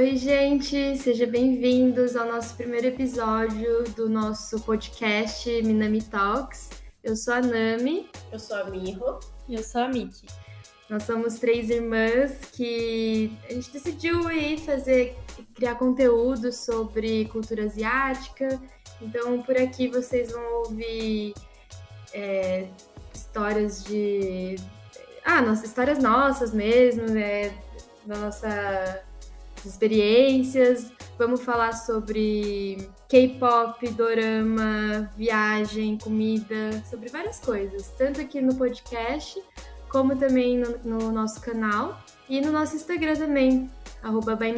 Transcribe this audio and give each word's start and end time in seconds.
Oi, 0.00 0.16
gente, 0.16 0.96
sejam 0.96 1.28
bem-vindos 1.28 2.16
ao 2.16 2.26
nosso 2.26 2.56
primeiro 2.56 2.86
episódio 2.86 3.84
do 3.94 4.08
nosso 4.08 4.58
podcast 4.62 5.46
Minami 5.62 6.00
Talks. 6.00 6.70
Eu 7.04 7.14
sou 7.14 7.34
a 7.34 7.42
Nami. 7.42 8.08
Eu 8.32 8.38
sou 8.38 8.56
a 8.56 8.64
Miho. 8.64 9.20
E 9.46 9.56
eu 9.56 9.62
sou 9.62 9.82
a 9.82 9.88
Miki. 9.88 10.26
Nós 10.88 11.02
somos 11.02 11.38
três 11.38 11.68
irmãs 11.68 12.46
que 12.50 13.30
a 13.46 13.52
gente 13.52 13.70
decidiu 13.70 14.26
aí 14.26 14.56
fazer, 14.56 15.18
criar 15.54 15.74
conteúdo 15.74 16.50
sobre 16.50 17.26
cultura 17.26 17.64
asiática. 17.64 18.58
Então, 19.02 19.42
por 19.42 19.58
aqui 19.58 19.86
vocês 19.86 20.32
vão 20.32 20.62
ouvir 20.62 21.34
é, 22.14 22.68
histórias 23.12 23.84
de. 23.84 24.56
Ah, 25.22 25.42
nossas, 25.42 25.64
histórias 25.64 25.98
nossas 25.98 26.54
mesmo, 26.54 27.02
né? 27.02 27.50
Da 28.06 28.16
nossa 28.16 29.09
experiências. 29.66 30.92
Vamos 31.18 31.42
falar 31.42 31.72
sobre 31.72 32.88
K-pop, 33.08 33.88
dorama, 33.90 35.10
viagem, 35.16 35.98
comida, 35.98 36.82
sobre 36.88 37.08
várias 37.08 37.38
coisas, 37.40 37.92
tanto 37.98 38.20
aqui 38.20 38.40
no 38.40 38.54
podcast 38.54 39.40
como 39.90 40.16
também 40.16 40.56
no, 40.56 40.78
no 40.84 41.12
nosso 41.12 41.40
canal 41.40 42.00
e 42.28 42.40
no 42.40 42.52
nosso 42.52 42.76
Instagram 42.76 43.16
também, 43.16 43.68
arroba 44.02 44.36
Vai 44.36 44.56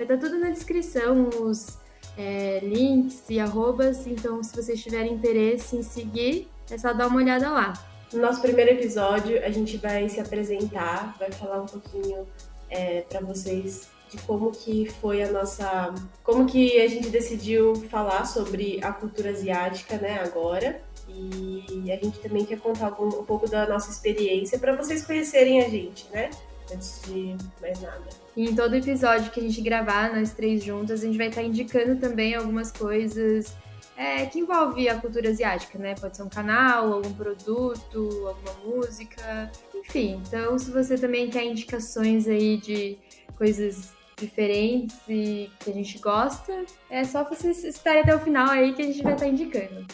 estar 0.00 0.06
tá 0.06 0.16
tudo 0.16 0.38
na 0.38 0.50
descrição, 0.50 1.28
os 1.40 1.78
é, 2.18 2.58
links 2.62 3.30
e 3.30 3.38
arrobas, 3.38 4.06
então 4.06 4.42
se 4.42 4.54
vocês 4.54 4.82
tiverem 4.82 5.14
interesse 5.14 5.76
em 5.76 5.82
seguir, 5.82 6.48
é 6.70 6.76
só 6.76 6.92
dar 6.92 7.06
uma 7.06 7.18
olhada 7.18 7.48
lá. 7.48 7.72
No 8.12 8.20
nosso 8.20 8.42
primeiro 8.42 8.72
episódio, 8.72 9.38
a 9.44 9.50
gente 9.50 9.76
vai 9.76 10.08
se 10.08 10.18
apresentar, 10.18 11.16
vai 11.18 11.30
falar 11.30 11.62
um 11.62 11.66
pouquinho 11.66 12.26
é, 12.68 13.02
para 13.02 13.20
vocês 13.20 13.88
de 14.10 14.18
como 14.22 14.50
que 14.50 14.86
foi 15.00 15.22
a 15.22 15.30
nossa, 15.30 15.94
como 16.22 16.46
que 16.46 16.80
a 16.80 16.88
gente 16.88 17.08
decidiu 17.08 17.74
falar 17.88 18.24
sobre 18.24 18.80
a 18.82 18.92
cultura 18.92 19.30
asiática, 19.30 19.96
né, 19.96 20.20
agora. 20.20 20.80
E 21.08 21.90
a 21.90 21.96
gente 21.96 22.18
também 22.20 22.44
quer 22.44 22.58
contar 22.58 22.86
algum, 22.86 23.08
um 23.08 23.24
pouco 23.24 23.48
da 23.48 23.66
nossa 23.66 23.90
experiência 23.90 24.58
para 24.58 24.76
vocês 24.76 25.04
conhecerem 25.04 25.60
a 25.60 25.68
gente, 25.68 26.06
né? 26.12 26.30
Antes 26.72 27.02
de 27.04 27.36
mais 27.60 27.80
nada. 27.80 28.08
E 28.36 28.48
em 28.48 28.54
todo 28.54 28.76
episódio 28.76 29.30
que 29.32 29.40
a 29.40 29.42
gente 29.42 29.60
gravar, 29.60 30.14
nós 30.14 30.32
três 30.32 30.62
juntas, 30.62 31.02
a 31.02 31.06
gente 31.06 31.18
vai 31.18 31.26
estar 31.28 31.42
indicando 31.42 31.96
também 31.96 32.34
algumas 32.34 32.70
coisas 32.70 33.56
é, 33.96 34.24
que 34.26 34.38
envolve 34.38 34.88
a 34.88 35.00
cultura 35.00 35.28
asiática, 35.28 35.78
né? 35.78 35.94
Pode 35.94 36.16
ser 36.16 36.22
um 36.22 36.28
canal, 36.28 36.92
algum 36.92 37.12
produto, 37.12 38.28
alguma 38.28 38.54
música, 38.64 39.50
enfim. 39.74 40.22
Então, 40.26 40.56
se 40.58 40.70
você 40.70 40.96
também 40.96 41.28
quer 41.28 41.44
indicações 41.44 42.28
aí 42.28 42.56
de 42.56 42.96
coisas 43.36 43.92
diferentes 44.20 44.96
e 45.08 45.50
que 45.58 45.70
a 45.70 45.74
gente 45.74 45.98
gosta, 45.98 46.64
é 46.88 47.02
só 47.04 47.24
vocês 47.24 47.64
estarem 47.64 48.02
até 48.02 48.14
o 48.14 48.20
final 48.20 48.50
aí 48.50 48.72
que 48.74 48.82
a 48.82 48.86
gente 48.86 49.02
vai 49.02 49.14
estar 49.14 49.26
indicando. 49.26 49.86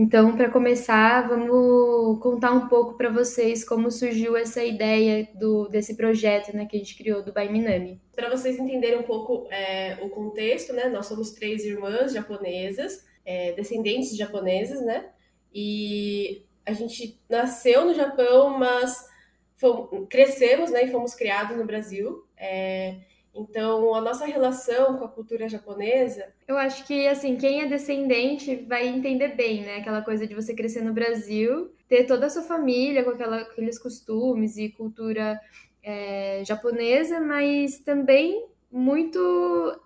Então, 0.00 0.36
para 0.36 0.48
começar, 0.48 1.26
vamos 1.28 2.20
contar 2.20 2.52
um 2.52 2.68
pouco 2.68 2.96
para 2.96 3.10
vocês 3.10 3.64
como 3.64 3.90
surgiu 3.90 4.36
essa 4.36 4.62
ideia 4.62 5.28
do, 5.34 5.68
desse 5.68 5.96
projeto 5.96 6.54
né, 6.54 6.66
que 6.66 6.76
a 6.76 6.78
gente 6.78 6.96
criou 6.96 7.20
do 7.20 7.32
Baiminami. 7.32 8.00
Para 8.14 8.30
vocês 8.30 8.60
entenderem 8.60 9.00
um 9.00 9.02
pouco 9.02 9.48
é, 9.50 9.98
o 10.00 10.08
contexto, 10.08 10.72
né, 10.72 10.88
nós 10.88 11.06
somos 11.06 11.32
três 11.32 11.64
irmãs 11.64 12.12
japonesas, 12.12 13.07
é, 13.28 13.52
descendentes 13.52 14.12
de 14.12 14.16
japoneses, 14.16 14.80
né? 14.80 15.10
E 15.54 16.46
a 16.64 16.72
gente 16.72 17.20
nasceu 17.28 17.84
no 17.84 17.92
Japão, 17.92 18.58
mas 18.58 19.06
fomos, 19.54 20.06
crescemos 20.08 20.70
né, 20.70 20.84
e 20.84 20.90
fomos 20.90 21.14
criados 21.14 21.54
no 21.54 21.66
Brasil. 21.66 22.24
É, 22.38 22.96
então, 23.34 23.94
a 23.94 24.00
nossa 24.00 24.24
relação 24.24 24.96
com 24.96 25.04
a 25.04 25.08
cultura 25.08 25.46
japonesa. 25.46 26.32
Eu 26.46 26.56
acho 26.56 26.86
que, 26.86 27.06
assim, 27.06 27.36
quem 27.36 27.60
é 27.60 27.66
descendente 27.66 28.56
vai 28.66 28.88
entender 28.88 29.36
bem, 29.36 29.60
né? 29.60 29.76
Aquela 29.76 30.00
coisa 30.00 30.26
de 30.26 30.34
você 30.34 30.54
crescer 30.54 30.80
no 30.80 30.94
Brasil, 30.94 31.70
ter 31.86 32.04
toda 32.04 32.26
a 32.26 32.30
sua 32.30 32.42
família 32.42 33.04
com 33.04 33.10
aquela, 33.10 33.42
aqueles 33.42 33.78
costumes 33.78 34.56
e 34.56 34.70
cultura 34.70 35.38
é, 35.82 36.42
japonesa, 36.46 37.20
mas 37.20 37.78
também 37.80 38.46
muito 38.72 39.18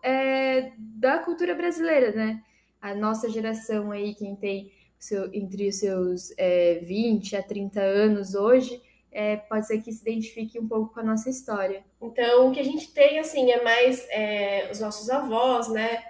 é, 0.00 0.72
da 0.78 1.18
cultura 1.18 1.56
brasileira, 1.56 2.12
né? 2.12 2.40
A 2.82 2.94
nossa 2.94 3.30
geração 3.30 3.92
aí, 3.92 4.14
quem 4.14 4.36
tem 4.36 4.72
seu, 4.98 5.32
entre 5.32 5.68
os 5.68 5.76
seus 5.78 6.34
é, 6.36 6.80
20 6.82 7.36
a 7.36 7.42
30 7.42 7.80
anos 7.80 8.34
hoje, 8.34 8.82
é, 9.12 9.36
pode 9.36 9.66
ser 9.66 9.80
que 9.80 9.92
se 9.92 10.02
identifique 10.02 10.58
um 10.58 10.66
pouco 10.66 10.92
com 10.92 11.00
a 11.00 11.04
nossa 11.04 11.30
história. 11.30 11.84
Então, 12.00 12.48
o 12.48 12.52
que 12.52 12.60
a 12.60 12.64
gente 12.64 12.92
tem, 12.92 13.18
assim, 13.18 13.50
é 13.50 13.62
mais 13.62 14.04
é, 14.10 14.68
os 14.70 14.80
nossos 14.80 15.08
avós, 15.08 15.68
né? 15.68 16.02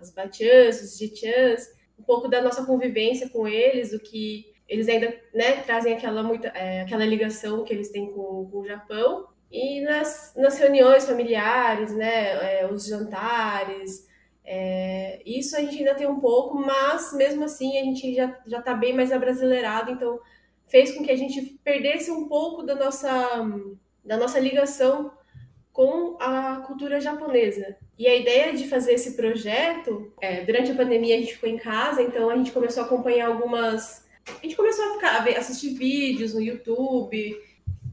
As 0.00 0.10
batiãs, 0.10 0.80
os 0.80 0.96
jitiãs, 0.96 1.68
um 1.98 2.02
pouco 2.02 2.28
da 2.28 2.40
nossa 2.40 2.64
convivência 2.64 3.28
com 3.28 3.46
eles, 3.46 3.92
o 3.92 4.00
que 4.00 4.54
eles 4.66 4.88
ainda 4.88 5.14
né, 5.34 5.60
trazem 5.62 5.92
aquela, 5.92 6.22
muita, 6.22 6.48
é, 6.48 6.80
aquela 6.80 7.04
ligação 7.04 7.62
que 7.64 7.72
eles 7.72 7.90
têm 7.90 8.10
com, 8.12 8.48
com 8.50 8.60
o 8.60 8.66
Japão. 8.66 9.28
E 9.50 9.80
nas, 9.82 10.32
nas 10.36 10.58
reuniões 10.58 11.04
familiares, 11.04 11.92
né, 11.94 12.60
é, 12.60 12.66
os 12.66 12.86
jantares, 12.86 14.08
é, 14.44 15.22
isso 15.24 15.56
a 15.56 15.60
gente 15.60 15.78
ainda 15.78 15.94
tem 15.94 16.06
um 16.06 16.20
pouco, 16.20 16.58
mas 16.58 17.12
mesmo 17.14 17.44
assim 17.44 17.78
a 17.78 17.84
gente 17.84 18.14
já 18.14 18.36
está 18.46 18.74
bem 18.74 18.92
mais 18.92 19.10
abrasileirado, 19.10 19.90
então 19.90 20.20
fez 20.66 20.92
com 20.92 21.02
que 21.02 21.10
a 21.10 21.16
gente 21.16 21.58
perdesse 21.64 22.10
um 22.10 22.28
pouco 22.28 22.62
da 22.62 22.74
nossa, 22.74 23.10
da 24.04 24.16
nossa 24.16 24.38
ligação 24.38 25.10
com 25.72 26.16
a 26.20 26.62
cultura 26.66 27.00
japonesa. 27.00 27.76
E 27.98 28.06
a 28.06 28.14
ideia 28.14 28.52
de 28.52 28.68
fazer 28.68 28.92
esse 28.92 29.16
projeto, 29.16 30.12
é, 30.20 30.44
durante 30.44 30.70
a 30.70 30.74
pandemia 30.74 31.16
a 31.16 31.18
gente 31.18 31.34
ficou 31.34 31.48
em 31.48 31.56
casa, 31.56 32.02
então 32.02 32.28
a 32.28 32.36
gente 32.36 32.52
começou 32.52 32.82
a 32.82 32.86
acompanhar 32.86 33.28
algumas. 33.28 34.04
A 34.26 34.42
gente 34.42 34.56
começou 34.56 34.84
a 34.84 34.94
ficar 34.94 35.16
a 35.16 35.20
ver, 35.24 35.36
assistir 35.36 35.74
vídeos 35.74 36.34
no 36.34 36.40
YouTube. 36.40 37.36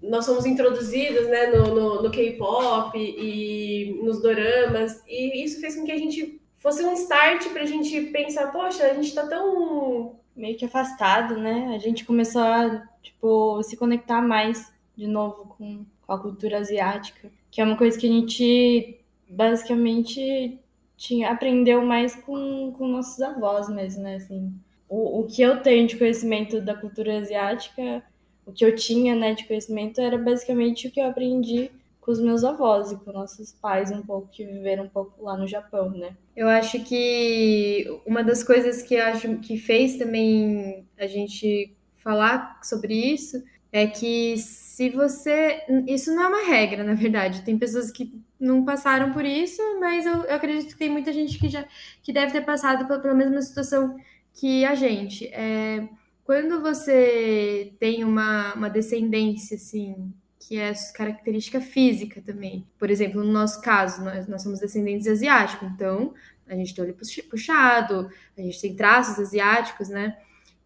Nós 0.02 0.26
somos 0.26 0.46
introduzidas 0.46 1.28
né, 1.28 1.48
no, 1.48 1.76
no, 1.76 2.04
no 2.04 2.12
K-pop 2.12 2.98
e 2.98 4.00
nos 4.04 4.22
doramas, 4.22 5.04
e 5.08 5.44
isso 5.44 5.62
fez 5.62 5.76
com 5.76 5.86
que 5.86 5.92
a 5.92 5.98
gente 5.98 6.41
fosse 6.62 6.86
um 6.86 6.94
start 6.94 7.50
para 7.50 7.64
a 7.64 7.66
gente 7.66 8.00
pensar: 8.04 8.52
poxa, 8.52 8.86
a 8.86 8.94
gente 8.94 9.08
está 9.08 9.28
tão 9.28 10.16
meio 10.36 10.56
que 10.56 10.64
afastado, 10.64 11.38
né? 11.38 11.74
A 11.76 11.80
gente 11.80 12.06
começou 12.06 12.42
a, 12.42 12.88
tipo, 13.02 13.62
se 13.64 13.76
conectar 13.76 14.22
mais 14.22 14.72
de 14.96 15.08
novo 15.08 15.56
com, 15.58 15.86
com 16.06 16.14
a 16.14 16.20
cultura 16.20 16.60
asiática, 16.60 17.30
que 17.50 17.60
é 17.60 17.66
uma 17.66 17.76
coisa 17.76 17.98
que 17.98 18.08
a 18.08 18.12
gente 18.12 19.00
basicamente 19.28 20.60
tinha, 20.96 21.32
aprendeu 21.32 21.84
mais 21.84 22.16
com, 22.16 22.72
com 22.74 22.88
nossos 22.88 23.20
avós 23.22 23.68
mesmo, 23.68 24.04
né? 24.04 24.16
Assim, 24.16 24.54
o, 24.88 25.22
o 25.22 25.28
que 25.28 25.42
eu 25.42 25.62
tenho 25.62 25.88
de 25.88 25.98
conhecimento 25.98 26.62
da 26.62 26.76
cultura 26.76 27.18
asiática, 27.18 28.04
o 28.46 28.52
que 28.52 28.64
eu 28.64 28.76
tinha, 28.76 29.16
né, 29.16 29.34
de 29.34 29.46
conhecimento 29.46 30.00
era 30.00 30.18
basicamente 30.18 30.88
o 30.88 30.92
que 30.92 31.00
eu 31.00 31.08
aprendi 31.08 31.72
com 32.02 32.12
os 32.12 32.20
meus 32.20 32.44
avós 32.44 32.92
e 32.92 32.98
com 32.98 33.14
nossos 33.14 33.54
pais 33.54 33.92
um 33.92 34.02
pouco 34.02 34.28
que 34.30 34.44
viveram 34.44 34.86
um 34.86 34.90
pouco 34.90 35.24
lá 35.24 35.38
no 35.38 35.48
Japão, 35.48 35.92
né? 35.92 36.18
Eu 36.36 36.50
acho 36.50 36.84
que 36.84 37.86
uma 38.06 38.24
das 38.24 38.44
coisas 38.44 38.82
que 38.82 38.98
acho 38.98 39.38
que 39.38 39.56
fez 39.58 39.98
também 39.98 40.86
a 40.98 41.06
gente 41.06 41.74
falar 41.98 42.60
sobre 42.64 42.96
isso 42.96 43.42
é 43.72 43.88
que 43.88 44.36
se 44.38 44.90
você. 44.90 45.62
Isso 45.88 46.14
não 46.14 46.24
é 46.24 46.28
uma 46.28 46.46
regra, 46.46 46.84
na 46.84 46.94
verdade. 46.94 47.44
Tem 47.44 47.58
pessoas 47.58 47.92
que 47.92 48.12
não 48.40 48.66
passaram 48.66 49.14
por 49.14 49.24
isso, 49.24 49.62
mas 49.80 50.06
eu, 50.06 50.24
eu 50.24 50.36
acredito 50.36 50.70
que 50.70 50.78
tem 50.78 50.90
muita 50.90 51.14
gente 51.14 51.40
que 51.40 51.48
já 51.48 51.66
que 52.02 52.12
deve 52.12 52.34
ter 52.34 52.42
passado 52.42 52.86
pela, 52.88 53.00
pela 53.00 53.14
mesma 53.14 53.42
situação 53.42 53.96
que 54.34 54.66
a 54.66 54.76
gente. 54.76 55.28
É, 55.28 55.88
quando 56.24 56.62
você 56.62 57.74
tem 57.80 58.04
uma, 58.04 58.54
uma 58.56 58.70
descendência, 58.70 59.56
assim, 59.56 60.12
que 60.52 60.60
é 60.60 60.74
característica 60.94 61.62
física 61.62 62.22
também. 62.22 62.68
Por 62.78 62.90
exemplo, 62.90 63.24
no 63.24 63.32
nosso 63.32 63.62
caso, 63.62 64.04
nós, 64.04 64.28
nós 64.28 64.44
somos 64.44 64.60
descendentes 64.60 65.08
asiáticos, 65.08 65.66
então 65.70 66.14
a 66.46 66.54
gente 66.56 66.76
tem 66.76 66.84
olho 66.84 66.98
puxado, 67.30 68.12
a 68.38 68.42
gente 68.42 68.60
tem 68.60 68.76
traços 68.76 69.18
asiáticos, 69.18 69.88
né? 69.88 70.18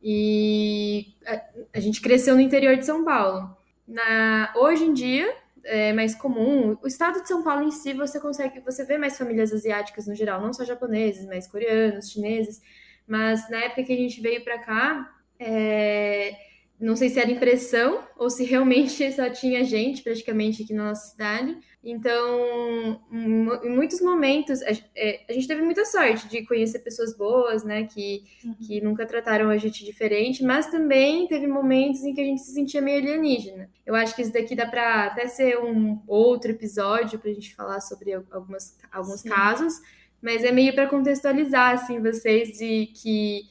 E 0.02 1.14
a, 1.24 1.40
a 1.76 1.80
gente 1.80 2.02
cresceu 2.02 2.34
no 2.34 2.42
interior 2.42 2.76
de 2.76 2.84
São 2.84 3.06
Paulo. 3.06 3.56
Na, 3.88 4.52
hoje 4.56 4.86
em 4.86 4.92
dia 4.92 5.32
é 5.64 5.94
mais 5.94 6.16
comum. 6.16 6.76
O 6.82 6.88
estado 6.88 7.22
de 7.22 7.28
São 7.28 7.44
Paulo 7.44 7.62
em 7.62 7.72
si 7.72 7.94
você 7.94 8.20
consegue, 8.20 8.62
você 8.62 8.84
vê 8.84 8.98
mais 8.98 9.16
famílias 9.16 9.54
asiáticas 9.54 10.08
no 10.08 10.16
geral, 10.16 10.42
não 10.42 10.52
só 10.52 10.66
japoneses, 10.66 11.28
mas 11.28 11.46
coreanos, 11.46 12.10
chineses. 12.10 12.60
Mas 13.08 13.48
na 13.52 13.58
época 13.58 13.84
que 13.84 13.94
a 13.94 13.98
gente 13.98 14.20
veio 14.20 14.44
para 14.44 14.58
cá, 14.58 15.16
é, 15.38 16.36
não 16.80 16.96
sei 16.96 17.10
se 17.10 17.20
era 17.20 17.32
impressão 17.32 18.04
ou 18.18 18.30
se 18.30 18.44
realmente 18.44 19.12
só 19.14 19.30
tinha 19.30 19.64
gente 19.64 20.04
praticamente 20.04 20.64
aqui 20.64 20.74
na 20.74 20.90
nossa 20.90 21.12
cidade. 21.12 21.58
Então, 21.88 23.00
em 23.12 23.70
muitos 23.70 24.02
momentos, 24.02 24.60
a, 24.64 24.72
é, 24.96 25.24
a, 25.30 25.34
gente 25.34 25.48
teve 25.48 25.62
muita 25.62 25.86
sorte 25.86 26.28
de 26.28 26.44
conhecer 26.44 26.80
pessoas 26.80 27.16
boas, 27.16 27.64
né, 27.64 27.84
que, 27.84 28.24
uhum. 28.44 28.56
que 28.56 28.82
nunca 28.82 29.06
trataram 29.06 29.52
a 29.52 29.58
gente 29.58 29.86
diferente, 29.86 30.44
mas 30.44 30.66
também 30.66 31.28
teve 31.28 31.46
momentos 31.46 32.04
em 32.04 32.12
que 32.12 32.22
a 32.22 32.24
gente 32.24 32.42
se 32.42 32.54
sentia 32.54 32.82
meio 32.82 32.98
alienígena. 32.98 33.70
Eu 33.86 33.94
acho 33.94 34.16
que 34.16 34.24
isso 34.24 34.34
daqui 34.34 34.56
dá 34.56 34.66
para 34.66 35.06
até 35.06 35.28
ser 35.28 35.60
um 35.60 36.02
outro 36.08 36.50
episódio 36.50 37.20
para 37.20 37.30
a 37.30 37.34
gente 37.34 37.54
falar 37.54 37.80
sobre 37.80 38.14
algumas, 38.32 38.76
alguns 38.92 39.22
Sim. 39.22 39.30
casos, 39.30 39.76
mas 40.20 40.44
é 40.44 40.52
meio 40.52 40.74
para 40.74 40.88
contextualizar, 40.88 41.76
assim, 41.76 42.02
vocês 42.02 42.58
de 42.58 42.88
que 42.96 43.44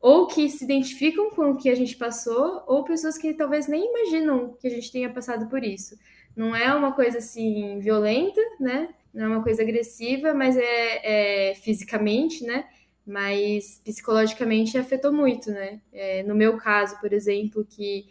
ou 0.00 0.26
que 0.26 0.48
se 0.48 0.64
identificam 0.64 1.30
com 1.30 1.50
o 1.50 1.56
que 1.56 1.68
a 1.68 1.74
gente 1.74 1.96
passou, 1.96 2.62
ou 2.66 2.84
pessoas 2.84 3.18
que 3.18 3.34
talvez 3.34 3.68
nem 3.68 3.86
imaginam 3.86 4.56
que 4.58 4.66
a 4.66 4.70
gente 4.70 4.90
tenha 4.90 5.12
passado 5.12 5.48
por 5.48 5.62
isso. 5.62 5.94
Não 6.34 6.56
é 6.56 6.74
uma 6.74 6.92
coisa 6.92 7.18
assim 7.18 7.78
violenta, 7.80 8.40
né? 8.58 8.88
Não 9.12 9.24
é 9.24 9.28
uma 9.28 9.42
coisa 9.42 9.62
agressiva, 9.62 10.32
mas 10.32 10.56
é, 10.56 11.50
é 11.50 11.54
fisicamente, 11.56 12.44
né? 12.44 12.64
Mas 13.06 13.80
psicologicamente 13.84 14.78
afetou 14.78 15.12
muito, 15.12 15.50
né? 15.50 15.80
É, 15.92 16.22
no 16.22 16.34
meu 16.34 16.56
caso, 16.56 16.98
por 17.00 17.12
exemplo, 17.12 17.66
que 17.68 18.06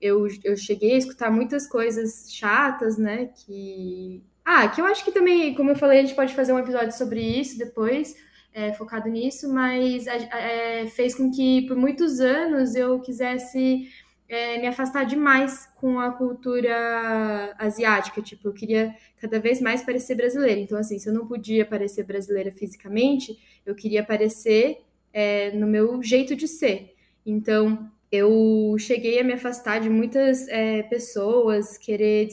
eu, 0.00 0.26
eu 0.44 0.56
cheguei 0.56 0.94
a 0.94 0.98
escutar 0.98 1.30
muitas 1.30 1.66
coisas 1.66 2.32
chatas, 2.32 2.96
né? 2.96 3.30
Que. 3.34 4.22
Ah, 4.44 4.68
que 4.68 4.80
eu 4.80 4.86
acho 4.86 5.04
que 5.04 5.10
também, 5.10 5.54
como 5.54 5.70
eu 5.70 5.76
falei, 5.76 5.98
a 5.98 6.02
gente 6.02 6.14
pode 6.14 6.34
fazer 6.34 6.52
um 6.52 6.58
episódio 6.58 6.92
sobre 6.92 7.20
isso 7.20 7.58
depois, 7.58 8.14
é, 8.54 8.72
focado 8.72 9.08
nisso, 9.08 9.52
mas 9.52 10.06
é, 10.06 10.86
fez 10.86 11.14
com 11.14 11.28
que 11.30 11.66
por 11.66 11.76
muitos 11.76 12.20
anos 12.20 12.76
eu 12.76 13.00
quisesse 13.00 13.88
é, 14.28 14.58
me 14.58 14.68
afastar 14.68 15.04
demais 15.04 15.68
com 15.74 15.98
a 15.98 16.12
cultura 16.12 17.54
asiática. 17.58 18.22
Tipo, 18.22 18.48
eu 18.48 18.52
queria 18.52 18.94
cada 19.20 19.40
vez 19.40 19.60
mais 19.60 19.82
parecer 19.82 20.14
brasileira. 20.14 20.60
Então, 20.60 20.78
assim, 20.78 20.98
se 21.00 21.08
eu 21.08 21.12
não 21.12 21.26
podia 21.26 21.66
parecer 21.66 22.04
brasileira 22.04 22.52
fisicamente, 22.52 23.36
eu 23.66 23.74
queria 23.74 24.04
parecer 24.04 24.78
é, 25.12 25.50
no 25.50 25.66
meu 25.66 26.00
jeito 26.00 26.36
de 26.36 26.46
ser. 26.46 26.94
Então, 27.26 27.90
eu 28.10 28.76
cheguei 28.78 29.18
a 29.18 29.24
me 29.24 29.32
afastar 29.32 29.80
de 29.80 29.90
muitas 29.90 30.46
é, 30.48 30.84
pessoas, 30.84 31.76
querer, 31.76 32.28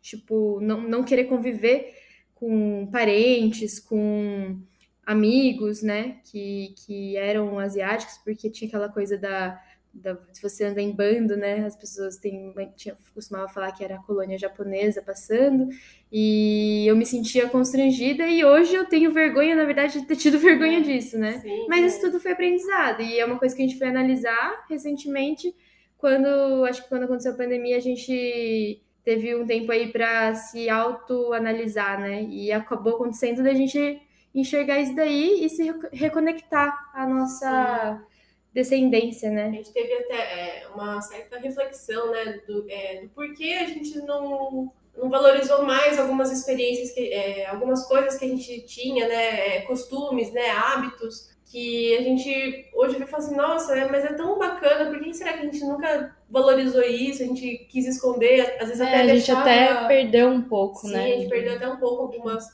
tipo, 0.00 0.58
não, 0.60 0.80
não 0.80 1.04
querer 1.04 1.24
conviver 1.24 1.94
com 2.34 2.88
parentes, 2.90 3.78
com 3.78 4.58
amigos, 5.08 5.82
né, 5.82 6.20
que, 6.30 6.74
que 6.84 7.16
eram 7.16 7.58
asiáticos, 7.58 8.18
porque 8.18 8.50
tinha 8.50 8.68
aquela 8.68 8.90
coisa 8.90 9.16
da 9.16 9.58
da, 9.90 10.16
se 10.32 10.40
você 10.40 10.64
anda 10.64 10.80
em 10.80 10.92
bando, 10.92 11.34
né, 11.34 11.64
as 11.64 11.74
pessoas 11.74 12.18
têm, 12.18 12.54
tinha, 12.76 12.96
costumava 13.12 13.48
falar 13.48 13.72
que 13.72 13.82
era 13.82 13.96
a 13.96 14.02
colônia 14.02 14.38
japonesa 14.38 15.02
passando, 15.02 15.66
e 16.12 16.84
eu 16.86 16.94
me 16.94 17.06
sentia 17.06 17.48
constrangida, 17.48 18.28
e 18.28 18.44
hoje 18.44 18.74
eu 18.74 18.84
tenho 18.84 19.10
vergonha, 19.12 19.56
na 19.56 19.64
verdade, 19.64 20.00
de 20.00 20.06
ter 20.06 20.14
tido 20.14 20.38
vergonha 20.38 20.80
disso, 20.82 21.18
né? 21.18 21.40
Sim, 21.40 21.66
Mas 21.68 21.94
isso 21.94 22.02
tudo 22.02 22.20
foi 22.20 22.32
aprendizado, 22.32 23.02
e 23.02 23.18
é 23.18 23.24
uma 23.24 23.38
coisa 23.38 23.56
que 23.56 23.62
a 23.62 23.66
gente 23.66 23.78
foi 23.78 23.88
analisar 23.88 24.66
recentemente, 24.68 25.52
quando, 25.96 26.64
acho 26.66 26.82
que 26.82 26.88
quando 26.88 27.04
aconteceu 27.04 27.32
a 27.32 27.36
pandemia, 27.36 27.76
a 27.76 27.80
gente 27.80 28.80
teve 29.02 29.34
um 29.34 29.46
tempo 29.46 29.72
aí 29.72 29.90
para 29.90 30.34
se 30.34 30.68
autoanalisar, 30.68 31.98
né? 31.98 32.22
E 32.24 32.52
acabou 32.52 32.96
acontecendo 32.96 33.42
da 33.42 33.54
gente 33.54 34.00
enxergar 34.34 34.80
isso 34.80 34.94
daí 34.94 35.44
e 35.44 35.48
se 35.48 35.74
reconectar 35.92 36.90
a 36.94 37.06
nossa... 37.06 38.00
Sim 38.00 38.08
descendência, 38.52 39.30
né? 39.30 39.48
A 39.48 39.50
gente 39.52 39.72
teve 39.72 39.92
até 39.92 40.16
é, 40.16 40.68
uma 40.74 41.00
certa 41.00 41.38
reflexão, 41.38 42.10
né, 42.10 42.40
do, 42.46 42.66
é, 42.68 43.02
do 43.02 43.08
porquê 43.10 43.58
a 43.60 43.66
gente 43.66 43.98
não, 43.98 44.72
não 44.96 45.08
valorizou 45.08 45.64
mais 45.64 45.98
algumas 45.98 46.32
experiências, 46.32 46.90
que, 46.92 47.12
é, 47.12 47.46
algumas 47.46 47.86
coisas 47.86 48.18
que 48.18 48.24
a 48.24 48.28
gente 48.28 48.62
tinha, 48.62 49.06
né, 49.06 49.56
é, 49.56 49.60
costumes, 49.62 50.32
né, 50.32 50.50
hábitos, 50.50 51.36
que 51.50 51.96
a 51.96 52.02
gente 52.02 52.68
hoje 52.74 52.98
vai 52.98 53.06
falar 53.06 53.24
assim, 53.24 53.36
nossa, 53.36 53.78
é, 53.78 53.90
mas 53.90 54.04
é 54.04 54.12
tão 54.12 54.38
bacana, 54.38 54.90
por 54.90 55.00
que 55.00 55.14
será 55.14 55.32
que 55.32 55.40
a 55.40 55.44
gente 55.44 55.60
nunca 55.60 56.14
valorizou 56.28 56.82
isso? 56.82 57.22
A 57.22 57.26
gente 57.26 57.66
quis 57.70 57.86
esconder, 57.86 58.56
às 58.60 58.68
vezes 58.68 58.80
é, 58.80 58.84
até 58.84 59.00
A 59.00 59.16
gente 59.16 59.32
até 59.32 59.86
perdeu 59.86 60.28
um 60.28 60.42
pouco, 60.42 60.80
Sim, 60.80 60.92
né? 60.92 61.04
Sim, 61.04 61.12
a 61.12 61.16
gente 61.16 61.28
perdeu 61.30 61.54
até 61.54 61.68
um 61.68 61.78
pouco 61.78 62.02
algumas, 62.02 62.44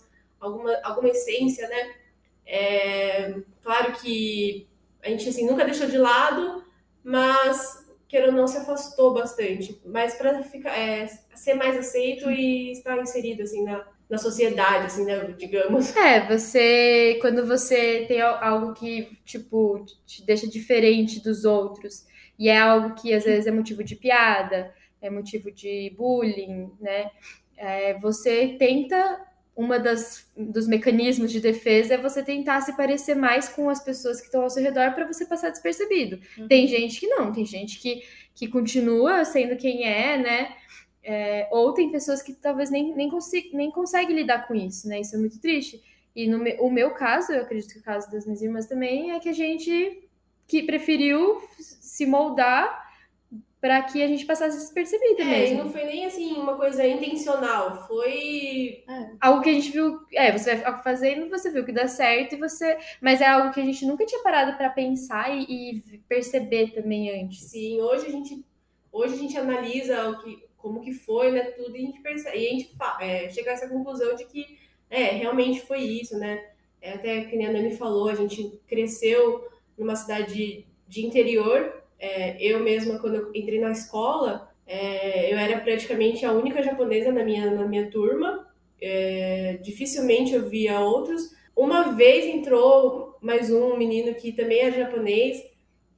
alguma, 0.45 0.79
alguma 0.83 1.09
essência, 1.09 1.67
né? 1.69 1.95
É, 2.47 3.35
claro 3.63 3.93
que 3.95 4.69
a 5.03 5.09
gente 5.09 5.29
assim 5.29 5.47
nunca 5.47 5.65
deixou 5.65 5.87
de 5.89 5.99
lado, 5.99 6.65
mas 7.03 7.85
queira 8.09 8.29
ou 8.29 8.33
não 8.33 8.47
se 8.47 8.59
afastou 8.59 9.13
bastante, 9.13 9.81
mas 9.85 10.15
para 10.15 10.43
ficar 10.43 10.77
é, 10.79 11.07
ser 11.35 11.55
mais 11.55 11.77
aceito 11.77 12.31
e 12.31 12.71
estar 12.73 12.99
inserido 12.99 13.43
assim 13.43 13.65
na, 13.65 13.87
na 14.09 14.19
sociedade, 14.19 14.87
assim, 14.87 15.05
né, 15.05 15.35
digamos. 15.39 15.95
É, 15.97 16.27
você 16.27 17.19
quando 17.21 17.47
você 17.47 18.05
tem 18.07 18.21
algo 18.21 18.73
que 18.75 19.19
tipo 19.25 19.85
te 20.07 20.25
deixa 20.25 20.49
diferente 20.49 21.23
dos 21.23 21.45
outros 21.45 22.07
e 22.39 22.49
é 22.49 22.59
algo 22.59 22.95
que 22.95 23.13
às 23.13 23.25
vezes 23.25 23.47
é 23.47 23.51
motivo 23.51 23.83
de 23.83 23.97
piada, 23.97 24.73
é 25.01 25.11
motivo 25.11 25.51
de 25.51 25.93
bullying, 25.97 26.71
né? 26.81 27.11
É, 27.57 27.95
você 27.99 28.57
tenta 28.59 29.21
uma 29.57 29.79
das 29.79 30.27
dos 30.37 30.67
mecanismos 30.67 31.31
de 31.31 31.41
defesa 31.41 31.95
é 31.95 31.99
você 31.99 32.23
tentar 32.23 32.61
se 32.61 32.77
parecer 32.77 33.15
mais 33.15 33.49
com 33.49 33.71
as 33.71 33.83
pessoas 33.83 34.21
que 34.21 34.27
estão 34.27 34.43
ao 34.43 34.51
seu 34.51 34.63
redor 34.63 34.93
para 34.93 35.07
você 35.07 35.25
passar 35.25 35.51
despercebido. 35.51 36.21
Uhum. 36.37 36.49
Tem 36.49 36.67
gente 36.67 36.99
que 36.99 37.07
não, 37.07 37.33
tem 37.33 37.47
gente 37.47 37.79
que, 37.79 38.03
que 38.35 38.49
continua 38.49 39.25
sendo 39.25 39.57
quem 39.57 39.85
é, 39.85 40.19
né? 40.19 40.57
É, 41.03 41.49
ou 41.53 41.73
tem 41.73 41.93
pessoas 41.93 42.23
que 42.23 42.33
talvez 42.33 42.71
nem, 42.71 42.95
nem, 42.95 43.09
consiga, 43.09 43.57
nem 43.57 43.71
conseguem 43.71 44.17
lidar 44.17 44.49
com 44.49 44.55
isso, 44.55 44.89
né? 44.89 45.01
Isso 45.01 45.15
é 45.15 45.19
muito 45.19 45.39
triste. 45.39 45.81
E 46.17 46.27
no 46.27 46.39
me, 46.39 46.57
o 46.59 46.71
meu 46.71 46.93
caso, 46.93 47.33
eu 47.33 47.43
acredito 47.43 47.75
que 47.75 47.81
o 47.81 47.83
caso 47.83 48.11
das 48.11 48.25
minhas 48.25 48.43
irmãs 48.43 48.67
também, 48.67 49.13
é 49.13 49.21
que 49.21 49.29
a 49.29 49.33
gente 49.33 50.09
que 50.47 50.63
preferiu 50.63 51.41
se 51.59 52.07
moldar 52.07 52.85
para 53.65 53.81
que 53.81 54.03
a 54.03 54.07
gente 54.07 54.27
passasse 54.27 54.59
despercebido 54.59 55.23
é, 55.23 55.25
mesmo. 55.25 55.55
E 55.55 55.59
não 55.65 55.73
foi 55.73 55.85
nem 55.85 56.05
assim 56.05 56.35
uma 56.35 56.55
coisa 56.55 56.87
intencional, 56.87 57.87
foi 57.87 58.85
é. 58.87 59.11
algo 59.19 59.41
que 59.41 59.49
a 59.49 59.55
gente 59.55 59.71
viu, 59.71 60.01
é, 60.13 60.31
você 60.37 60.57
vai 60.57 60.83
fazendo, 60.83 61.31
você 61.31 61.51
viu 61.51 61.65
que 61.65 61.73
dá 61.73 61.89
certo 61.89 62.35
e 62.35 62.39
você, 62.39 62.77
mas 63.01 63.23
é 63.23 63.27
algo 63.27 63.55
que 63.55 63.61
a 63.63 63.65
gente 63.65 63.87
nunca 63.87 64.05
tinha 64.05 64.23
parado 64.23 64.55
para 64.59 64.69
pensar 64.69 65.35
e, 65.35 65.47
e, 65.49 65.99
perceber 66.07 66.73
também 66.75 67.23
antes. 67.23 67.41
Sim, 67.45 67.81
hoje 67.81 68.07
a 68.07 68.11
gente 68.11 68.45
hoje 68.93 69.15
a 69.15 69.17
gente 69.17 69.39
analisa 69.39 70.11
o 70.11 70.23
que 70.23 70.45
como 70.59 70.83
que 70.83 70.93
foi, 70.93 71.33
né, 71.33 71.45
tudo 71.45 71.75
e 71.75 71.85
a 71.85 71.87
gente 71.87 72.03
percebe, 72.03 72.37
e 72.37 72.47
a 72.47 72.51
gente 72.51 72.77
é, 73.01 73.31
chega 73.31 73.51
a 73.51 73.55
essa 73.55 73.67
conclusão 73.67 74.15
de 74.15 74.27
que 74.27 74.59
é, 74.91 75.05
realmente 75.05 75.63
foi 75.63 75.81
isso, 75.81 76.19
né? 76.19 76.51
É, 76.83 76.93
até 76.93 77.25
que 77.25 77.43
a 77.43 77.51
Nani 77.51 77.75
falou, 77.75 78.11
a 78.11 78.15
gente 78.15 78.61
cresceu 78.67 79.49
numa 79.79 79.97
cidade 79.97 80.67
de 80.87 81.07
interior 81.07 81.83
é, 81.99 82.37
eu 82.43 82.61
mesma, 82.61 82.99
quando 82.99 83.17
eu 83.17 83.31
entrei 83.35 83.61
na 83.61 83.71
escola, 83.71 84.51
é, 84.67 85.33
eu 85.33 85.39
era 85.39 85.61
praticamente 85.61 86.25
a 86.25 86.33
única 86.33 86.63
japonesa 86.63 87.13
na 87.13 87.25
minha, 87.25 87.51
na 87.51 87.67
minha 87.67 87.91
turma. 87.91 88.49
É, 88.81 89.59
dificilmente 89.63 90.35
eu 90.35 90.49
via 90.49 90.81
outros. 90.81 91.35
Uma 91.57 91.93
vez 91.93 92.25
entrou 92.27 93.17
mais 93.21 93.51
um 93.51 93.77
menino 93.77 94.15
que 94.15 94.33
também 94.33 94.61
era 94.61 94.77
japonês 94.77 95.43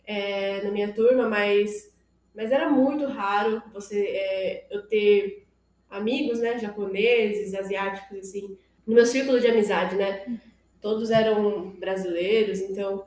é, 0.07 0.63
na 0.63 0.71
minha 0.71 0.93
turma, 0.93 1.29
mas, 1.29 1.93
mas 2.35 2.53
era 2.53 2.69
muito 2.71 3.07
raro 3.07 3.63
você 3.73 4.01
é, 4.01 4.67
eu 4.71 4.87
ter 4.87 5.47
amigos, 5.91 6.41
né, 6.41 6.59
japoneses, 6.59 7.55
asiáticos, 7.55 8.19
assim, 8.19 8.57
no 8.87 8.95
meu 8.95 9.07
círculo 9.07 9.41
de 9.41 9.47
amizade, 9.47 9.97
né? 9.97 10.39
Todos 10.81 11.11
eram 11.11 11.71
brasileiros, 11.71 12.61
então 12.61 13.05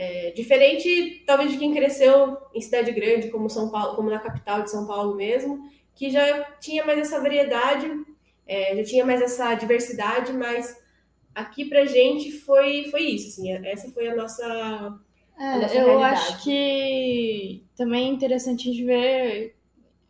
é, 0.00 0.30
diferente, 0.30 1.22
talvez, 1.26 1.52
de 1.52 1.58
quem 1.58 1.74
cresceu 1.74 2.38
em 2.54 2.60
cidade 2.62 2.90
grande, 2.90 3.28
como 3.28 3.50
São 3.50 3.70
Paulo, 3.70 3.94
como 3.96 4.08
na 4.08 4.18
capital 4.18 4.62
de 4.62 4.70
São 4.70 4.86
Paulo 4.86 5.14
mesmo, 5.14 5.70
que 5.94 6.08
já 6.08 6.42
tinha 6.58 6.86
mais 6.86 7.00
essa 7.00 7.20
variedade, 7.20 7.86
é, 8.46 8.74
já 8.76 8.84
tinha 8.84 9.04
mais 9.04 9.20
essa 9.20 9.54
diversidade, 9.54 10.32
mas 10.32 10.74
aqui 11.34 11.66
pra 11.66 11.84
gente 11.84 12.32
foi, 12.32 12.84
foi 12.84 13.02
isso, 13.02 13.28
assim, 13.28 13.52
essa 13.66 13.92
foi 13.92 14.08
a 14.08 14.16
nossa. 14.16 14.98
É, 15.38 15.44
a 15.44 15.58
nossa 15.58 15.74
eu 15.74 15.84
realidade. 15.84 16.14
acho 16.14 16.44
que 16.44 17.62
também 17.76 18.08
é 18.08 18.12
interessante 18.14 18.70
a 18.70 18.72
gente 18.72 18.84
ver, 18.86 19.54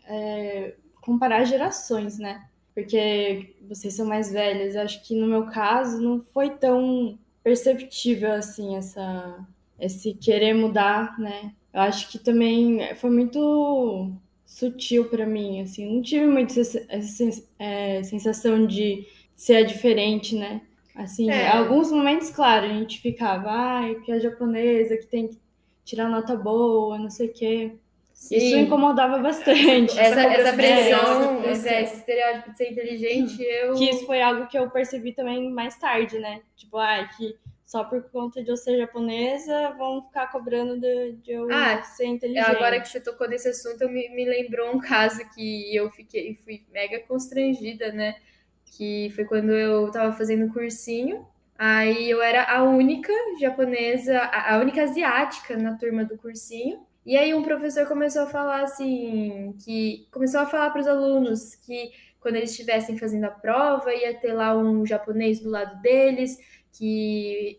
é, 0.07 0.75
comparar 1.01 1.43
gerações, 1.43 2.17
né? 2.17 2.47
Porque 2.73 3.57
vocês 3.69 3.95
são 3.95 4.07
mais 4.07 4.31
velhas, 4.31 4.77
acho 4.77 5.03
que 5.03 5.17
no 5.17 5.27
meu 5.27 5.47
caso 5.47 6.01
não 6.01 6.21
foi 6.21 6.51
tão 6.51 7.19
perceptível 7.43 8.33
assim 8.33 8.77
essa 8.77 9.45
esse 9.81 10.15
querer 10.15 10.55
mudar, 10.55 11.19
né? 11.19 11.53
Eu 11.73 11.81
acho 11.81 12.11
que 12.11 12.19
também 12.19 12.95
foi 12.97 13.11
muito 13.11 14.13
sutil 14.45 15.05
para 15.05 15.25
mim, 15.25 15.61
assim, 15.61 15.95
não 15.95 16.03
tive 16.03 16.27
muito 16.27 16.59
essa, 16.59 17.45
é, 17.59 18.03
sensação 18.03 18.67
de 18.67 19.07
ser 19.35 19.65
diferente, 19.65 20.35
né? 20.35 20.61
Assim, 20.95 21.31
é. 21.31 21.49
alguns 21.49 21.91
momentos, 21.93 22.31
claro, 22.31 22.67
a 22.67 22.69
gente 22.69 23.01
ficava, 23.01 23.49
ai, 23.49 23.95
que 24.05 24.11
é 24.11 24.19
japonesa, 24.19 24.97
que 24.97 25.07
tem 25.07 25.29
que 25.29 25.39
tirar 25.85 26.09
nota 26.09 26.37
boa, 26.37 26.99
não 26.99 27.09
sei 27.09 27.29
o 27.29 27.33
quê. 27.33 27.73
Sim. 28.13 28.37
Isso 28.37 28.57
incomodava 28.57 29.19
bastante. 29.19 29.99
Essa, 29.99 30.21
essa 30.21 30.53
pressão, 30.53 31.43
esse, 31.45 31.69
esse 31.69 31.97
estereótipo 31.97 32.51
de 32.51 32.57
ser 32.59 32.71
inteligente, 32.73 33.43
eu. 33.43 33.75
Que 33.75 33.89
isso 33.89 34.05
foi 34.05 34.21
algo 34.21 34.47
que 34.47 34.59
eu 34.59 34.69
percebi 34.69 35.13
também 35.13 35.51
mais 35.51 35.79
tarde, 35.79 36.19
né? 36.19 36.43
Tipo, 36.55 36.77
ah, 36.77 37.09
que 37.17 37.35
só 37.71 37.85
por 37.85 38.03
conta 38.11 38.43
de 38.43 38.51
eu 38.51 38.57
ser 38.57 38.77
japonesa 38.77 39.71
vão 39.79 40.03
ficar 40.03 40.27
cobrando 40.33 40.81
de, 40.81 41.13
de 41.23 41.31
eu 41.31 41.47
ah, 41.53 41.81
ser 41.85 42.07
inteligente. 42.07 42.51
Agora 42.51 42.81
que 42.81 42.89
você 42.89 43.01
tocou 43.01 43.29
nesse 43.29 43.49
assunto, 43.49 43.89
me, 43.89 44.09
me 44.09 44.25
lembrou 44.25 44.75
um 44.75 44.81
caso 44.81 45.21
que 45.33 45.73
eu 45.73 45.89
fiquei 45.89 46.35
fui 46.35 46.65
mega 46.73 46.99
constrangida, 47.07 47.93
né? 47.93 48.17
Que 48.65 49.13
foi 49.15 49.25
quando 49.25 49.53
eu 49.53 49.89
tava 49.93 50.13
fazendo 50.13 50.53
cursinho. 50.53 51.25
Aí 51.57 52.11
eu 52.11 52.21
era 52.21 52.43
a 52.43 52.65
única 52.65 53.13
japonesa, 53.39 54.19
a 54.19 54.59
única 54.59 54.83
asiática 54.83 55.57
na 55.57 55.77
turma 55.77 56.05
do 56.05 56.19
cursinho. 56.19 56.85
E 57.07 57.17
aí 57.17 57.33
um 57.33 57.45
professor 57.45 57.87
começou 57.87 58.23
a 58.23 58.27
falar 58.27 58.65
assim, 58.65 59.55
que 59.65 60.09
começou 60.11 60.41
a 60.41 60.47
falar 60.47 60.71
para 60.71 60.81
os 60.81 60.89
alunos 60.89 61.55
que 61.55 61.93
quando 62.19 62.37
eles 62.37 62.51
estivessem 62.51 62.99
fazendo 62.99 63.25
a 63.25 63.31
prova 63.31 63.95
ia 63.95 64.13
ter 64.15 64.33
lá 64.33 64.57
um 64.57 64.85
japonês 64.85 65.41
do 65.41 65.49
lado 65.49 65.81
deles, 65.81 66.37
que 66.73 67.59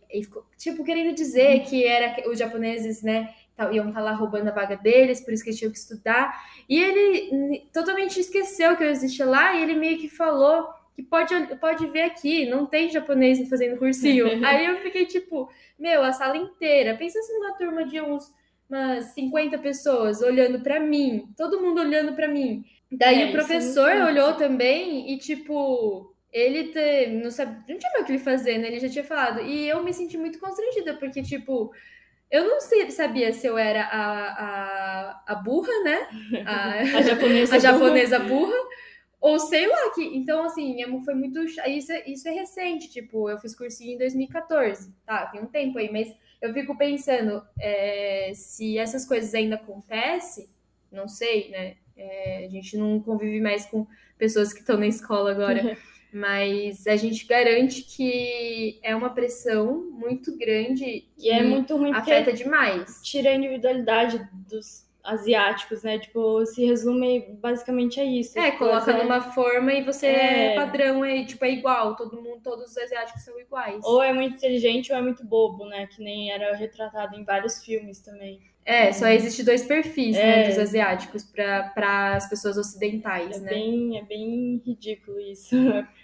tipo 0.58 0.84
querendo 0.84 1.14
dizer 1.14 1.64
que 1.64 1.86
era 1.86 2.30
os 2.30 2.40
japoneses, 2.40 3.02
né, 3.02 3.34
iam 3.72 3.90
estar 3.90 4.00
tá 4.00 4.02
lá 4.02 4.14
roubando 4.14 4.48
a 4.48 4.54
vaga 4.54 4.76
deles, 4.76 5.22
por 5.22 5.34
isso 5.34 5.44
que 5.44 5.50
eles 5.50 5.60
tinham 5.60 5.72
que 5.72 5.78
estudar. 5.78 6.34
E 6.68 6.80
ele 6.80 7.68
totalmente 7.74 8.20
esqueceu 8.20 8.76
que 8.76 8.84
eu 8.84 8.90
existia 8.90 9.26
lá 9.26 9.56
e 9.56 9.64
ele 9.64 9.76
meio 9.76 10.00
que 10.00 10.10
falou 10.10 10.68
que 10.96 11.04
pode, 11.04 11.34
pode 11.58 11.86
ver 11.88 12.04
aqui, 12.04 12.46
não 12.46 12.66
tem 12.66 12.90
japonês 12.90 13.48
fazendo 13.50 13.78
cursinho. 13.78 14.26
Aí 14.46 14.66
eu 14.66 14.78
fiquei 14.80 15.06
tipo, 15.06 15.50
meu, 15.80 16.04
a 16.04 16.12
sala 16.12 16.38
inteira. 16.38 16.98
Pensa 16.98 17.20
assim 17.20 17.34
numa 17.34 17.54
turma 17.54 17.86
de 17.86 18.02
uns 18.02 18.32
umas 18.70 19.06
50 19.08 19.58
pessoas 19.58 20.22
olhando 20.22 20.62
para 20.62 20.80
mim, 20.80 21.28
todo 21.36 21.62
mundo 21.62 21.82
olhando 21.82 22.14
para 22.14 22.30
mim. 22.30 22.64
Daí 22.90 23.24
é, 23.24 23.26
o 23.28 23.32
professor 23.34 23.90
é 23.90 24.06
olhou 24.06 24.34
também 24.36 25.12
e, 25.12 25.18
tipo, 25.18 26.11
ele 26.32 26.72
te, 26.72 27.08
não, 27.08 27.30
sabe, 27.30 27.64
não 27.68 27.78
tinha 27.78 27.92
mais 27.92 28.04
o 28.04 28.06
que 28.06 28.12
ele 28.14 28.20
fazer, 28.20 28.58
né? 28.58 28.68
Ele 28.68 28.80
já 28.80 28.90
tinha 28.90 29.04
falado. 29.04 29.42
E 29.42 29.68
eu 29.68 29.84
me 29.84 29.94
senti 29.94 30.18
muito 30.18 30.40
constrangida, 30.40 30.94
porque, 30.96 31.22
tipo, 31.22 31.74
eu 32.30 32.46
não 32.46 32.62
sei, 32.62 32.90
sabia 32.90 33.34
se 33.34 33.46
eu 33.46 33.58
era 33.58 33.84
a, 33.84 34.28
a, 34.46 35.24
a 35.28 35.36
burra, 35.36 35.74
né? 35.84 36.08
A, 36.46 36.72
a 36.98 37.02
japonesa, 37.02 37.56
a 37.56 37.60
japonesa 37.60 38.20
burra. 38.20 38.46
burra. 38.46 38.70
Ou 39.20 39.38
sei 39.38 39.68
lá, 39.68 39.92
que. 39.94 40.04
Então, 40.04 40.46
assim, 40.46 40.78
foi 41.06 41.14
muito. 41.14 41.40
Isso 41.40 41.92
é, 41.92 42.10
isso 42.10 42.28
é 42.28 42.32
recente, 42.32 42.90
tipo, 42.90 43.30
eu 43.30 43.38
fiz 43.38 43.54
cursinho 43.54 43.94
em 43.94 43.98
2014. 43.98 44.92
Tá, 45.06 45.28
tem 45.28 45.42
um 45.42 45.46
tempo 45.46 45.78
aí, 45.78 45.92
mas 45.92 46.12
eu 46.42 46.52
fico 46.54 46.76
pensando 46.76 47.44
é, 47.60 48.32
se 48.34 48.80
essas 48.80 49.06
coisas 49.06 49.34
ainda 49.36 49.56
acontecem, 49.56 50.50
não 50.92 51.08
sei, 51.08 51.52
né? 51.52 51.76
É, 51.96 52.46
a 52.46 52.50
gente 52.50 52.76
não 52.78 53.00
convive 53.00 53.40
mais 53.40 53.66
com 53.66 53.86
pessoas 54.18 54.52
que 54.52 54.62
estão 54.62 54.78
na 54.78 54.88
escola 54.88 55.32
agora, 55.32 55.78
mas 56.14 56.86
a 56.88 56.96
gente 56.96 57.26
garante 57.26 57.84
que 57.84 58.80
é 58.84 58.96
uma 58.96 59.10
pressão 59.10 59.90
muito 59.92 60.38
grande 60.38 61.06
e 61.18 61.30
é 61.30 61.42
muito 61.42 61.78
ruim 61.78 61.94
afeta 61.94 62.34
demais. 62.34 63.00
Tira 63.04 63.30
a 63.30 63.36
individualidade 63.36 64.28
dos 64.50 64.90
asiáticos, 65.04 65.84
né? 65.84 66.00
Tipo, 66.00 66.46
se 66.46 66.66
resume 66.66 67.38
basicamente 67.42 68.00
a 68.00 68.04
isso. 68.04 68.38
É, 68.38 68.52
tipo, 68.52 68.60
coloca 68.60 68.92
é... 68.92 69.04
numa 69.04 69.22
forma 69.22 69.74
e 69.74 69.84
você 69.84 70.08
é... 70.08 70.54
é 70.54 70.56
padrão, 70.56 71.04
é, 71.04 71.24
tipo, 71.24 71.44
é 71.46 71.52
igual, 71.52 71.96
todo 71.96 72.22
mundo, 72.22 72.42
todos 72.44 72.72
os 72.72 72.78
asiáticos 72.78 73.24
são 73.24 73.40
iguais. 73.40 73.84
Ou 73.84 74.02
é 74.02 74.14
muito 74.14 74.36
inteligente 74.36 74.92
ou 74.92 74.98
é 74.98 75.02
muito 75.02 75.26
bobo, 75.26 75.66
né? 75.66 75.88
Que 75.88 76.04
nem 76.04 76.32
era 76.32 76.56
retratado 76.56 77.16
em 77.16 77.24
vários 77.24 77.64
filmes 77.64 78.00
também. 78.00 78.40
É, 78.64 78.92
só 78.92 79.08
existe 79.08 79.44
dois 79.44 79.64
perfis, 79.64 80.16
né, 80.16 80.44
é... 80.44 80.50
dos 80.50 80.60
asiáticos 80.60 81.24
para 81.24 82.16
as 82.16 82.30
pessoas 82.30 82.58
ocidentais, 82.58 83.38
é 83.38 83.40
né? 83.40 83.50
Bem, 83.50 83.98
é 83.98 84.04
bem 84.04 84.62
ridículo 84.64 85.20
isso. 85.20 85.56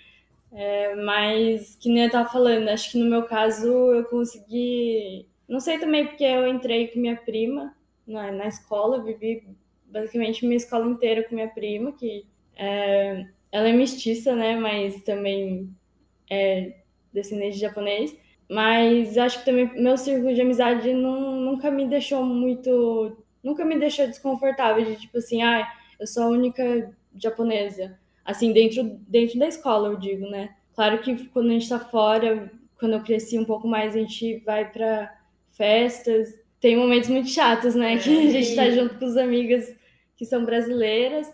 É, 0.52 0.96
mas, 0.96 1.76
que 1.76 1.90
nem 1.90 2.06
eu 2.06 2.12
tava 2.12 2.30
falando, 2.30 2.70
acho 2.70 2.92
que 2.92 2.98
no 2.98 3.10
meu 3.10 3.24
caso 3.24 3.68
eu 3.68 4.06
consegui. 4.06 5.28
Não 5.48 5.60
sei 5.60 5.78
também 5.80 6.08
porque 6.08 6.24
eu 6.24 6.48
entrei 6.48 6.88
com 6.88 7.00
minha 7.00 7.16
prima, 7.16 7.76
na, 8.06 8.32
na 8.32 8.48
escola, 8.48 9.04
vivi 9.04 9.48
basicamente 9.86 10.46
minha 10.46 10.58
escola 10.58 10.86
inteira 10.88 11.24
com 11.24 11.36
minha 11.36 11.48
prima, 11.48 11.92
que 11.92 12.26
é, 12.56 13.26
ela 13.52 13.68
é 13.70 13.74
mestiça, 13.74 14.36
né, 14.36 14.56
mas 14.56 15.02
também 15.04 15.70
é 16.30 16.74
descendente 17.14 17.56
de 17.56 17.62
japonês. 17.62 18.18
Mas 18.50 19.18
acho 19.18 19.40
que 19.40 19.46
também 19.46 19.82
meu 19.82 19.98
círculo 19.98 20.34
de 20.34 20.42
amizade 20.42 20.94
não, 20.94 21.36
nunca 21.42 21.70
me 21.70 21.88
deixou 21.88 22.24
muito. 22.24 23.18
Nunca 23.44 23.66
me 23.66 23.78
deixou 23.78 24.08
desconfortável, 24.08 24.86
de 24.86 24.96
tipo 24.96 25.18
assim, 25.18 25.42
ah, 25.44 25.68
eu 26.00 26.08
sou 26.08 26.24
a 26.24 26.28
única 26.28 26.94
japonesa. 27.16 28.00
Assim, 28.28 28.52
dentro, 28.52 28.84
dentro 29.08 29.40
da 29.40 29.48
escola, 29.48 29.88
eu 29.88 29.96
digo, 29.96 30.30
né? 30.30 30.54
Claro 30.76 31.00
que 31.00 31.28
quando 31.30 31.50
a 31.50 31.54
gente 31.54 31.70
tá 31.70 31.80
fora, 31.80 32.52
quando 32.78 32.94
eu 32.94 33.02
cresci 33.02 33.40
um 33.40 33.46
pouco 33.46 33.68
mais, 33.68 33.96
a 33.96 34.00
gente 34.00 34.40
vai 34.46 34.70
para 34.70 35.18
festas, 35.52 36.38
tem 36.60 36.76
momentos 36.76 37.10
muito 37.10 37.30
chatos, 37.30 37.74
né? 37.74 37.94
É, 37.94 37.98
que 37.98 38.10
a 38.10 38.32
gente 38.32 38.54
tá 38.56 38.70
junto 38.70 39.00
com 39.00 39.06
os 39.06 39.16
amigas 39.16 39.74
que 40.18 40.26
são 40.26 40.44
brasileiras. 40.44 41.34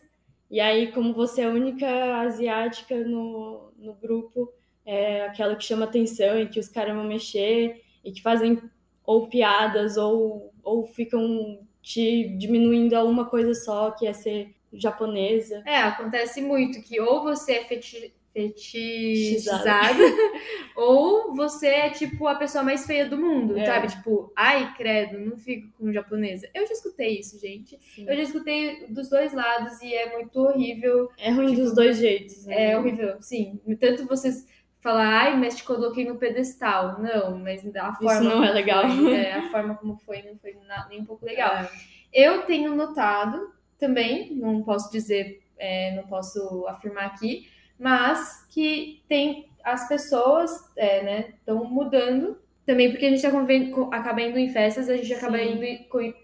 E 0.51 0.59
aí, 0.59 0.91
como 0.91 1.13
você 1.13 1.41
é 1.41 1.45
a 1.45 1.49
única 1.49 2.21
asiática 2.21 3.03
no, 3.03 3.71
no 3.77 3.95
grupo, 3.95 4.53
é 4.85 5.25
aquela 5.25 5.55
que 5.55 5.63
chama 5.63 5.85
atenção 5.85 6.39
e 6.39 6.47
que 6.47 6.59
os 6.59 6.67
caras 6.67 6.93
vão 6.95 7.05
mexer 7.05 7.81
e 8.03 8.11
que 8.11 8.21
fazem 8.21 8.61
ou 9.03 9.27
piadas 9.27 9.97
ou, 9.97 10.53
ou 10.63 10.85
ficam 10.85 11.59
te 11.81 12.29
diminuindo 12.37 12.93
a 12.93 13.03
uma 13.03 13.25
coisa 13.25 13.53
só, 13.53 13.91
que 13.91 14.05
é 14.05 14.13
ser 14.13 14.52
japonesa. 14.73 15.63
É, 15.65 15.77
acontece 15.77 16.41
muito 16.41 16.81
que 16.81 16.99
ou 16.99 17.23
você 17.23 17.53
é 17.53 17.63
feti 17.63 18.13
fetichizada, 18.33 20.03
ou 20.75 21.35
você 21.35 21.67
é 21.67 21.89
tipo 21.91 22.27
a 22.27 22.33
pessoa 22.33 22.63
mais 22.63 22.83
feia 22.83 23.07
do 23.07 23.15
mundo, 23.15 23.55
é. 23.55 23.63
sabe? 23.63 23.87
Tipo, 23.87 24.33
ai, 24.35 24.73
credo, 24.75 25.19
não 25.19 25.37
fico 25.37 25.71
com 25.77 25.93
japonesa. 25.93 26.49
Eu 26.51 26.65
já 26.65 26.73
escutei 26.73 27.19
isso, 27.19 27.39
gente. 27.39 27.77
Sim. 27.79 28.05
Eu 28.09 28.15
já 28.15 28.23
escutei 28.23 28.87
dos 28.87 29.07
dois 29.07 29.33
lados 29.33 29.79
e 29.83 29.93
é 29.93 30.11
muito 30.11 30.35
horrível. 30.39 31.09
É 31.19 31.29
ruim 31.29 31.51
tipo, 31.51 31.61
dos 31.61 31.75
dois 31.75 31.97
jeitos. 31.97 32.47
Né? 32.47 32.71
É 32.71 32.77
horrível, 32.77 33.21
sim. 33.21 33.61
Tanto 33.79 34.07
vocês 34.07 34.47
falar, 34.79 35.07
ai, 35.07 35.37
mas 35.37 35.55
te 35.55 35.63
coloquei 35.63 36.03
no 36.03 36.17
pedestal. 36.17 36.99
Não, 36.99 37.37
mas 37.37 37.63
a 37.75 37.93
forma. 37.93 38.13
Isso 38.13 38.23
não 38.23 38.43
é 38.43 38.51
legal. 38.51 38.89
Foi, 38.89 39.13
é, 39.13 39.33
a 39.33 39.51
forma 39.51 39.75
como 39.75 39.95
foi 39.97 40.23
não 40.23 40.35
foi 40.39 40.57
nem 40.89 41.01
um 41.01 41.05
pouco 41.05 41.23
legal. 41.23 41.55
É. 41.55 41.69
Eu 42.11 42.43
tenho 42.43 42.75
notado 42.75 43.52
também, 43.83 44.33
não 44.33 44.63
posso 44.63 44.89
dizer, 44.89 45.41
é, 45.57 45.93
não 45.93 46.03
posso 46.03 46.65
afirmar 46.67 47.07
aqui, 47.07 47.49
mas 47.77 48.47
que 48.49 49.03
tem 49.09 49.49
as 49.61 49.89
pessoas, 49.89 50.51
é, 50.77 51.03
né, 51.03 51.33
estão 51.37 51.65
mudando. 51.65 52.37
Também 52.65 52.89
porque 52.89 53.05
a 53.05 53.09
gente 53.09 53.25
acaba 53.25 54.21
indo 54.21 54.39
em 54.39 54.47
festas, 54.47 54.89
a 54.89 54.95
gente 54.95 55.13
acaba 55.13 55.41
indo 55.41 55.65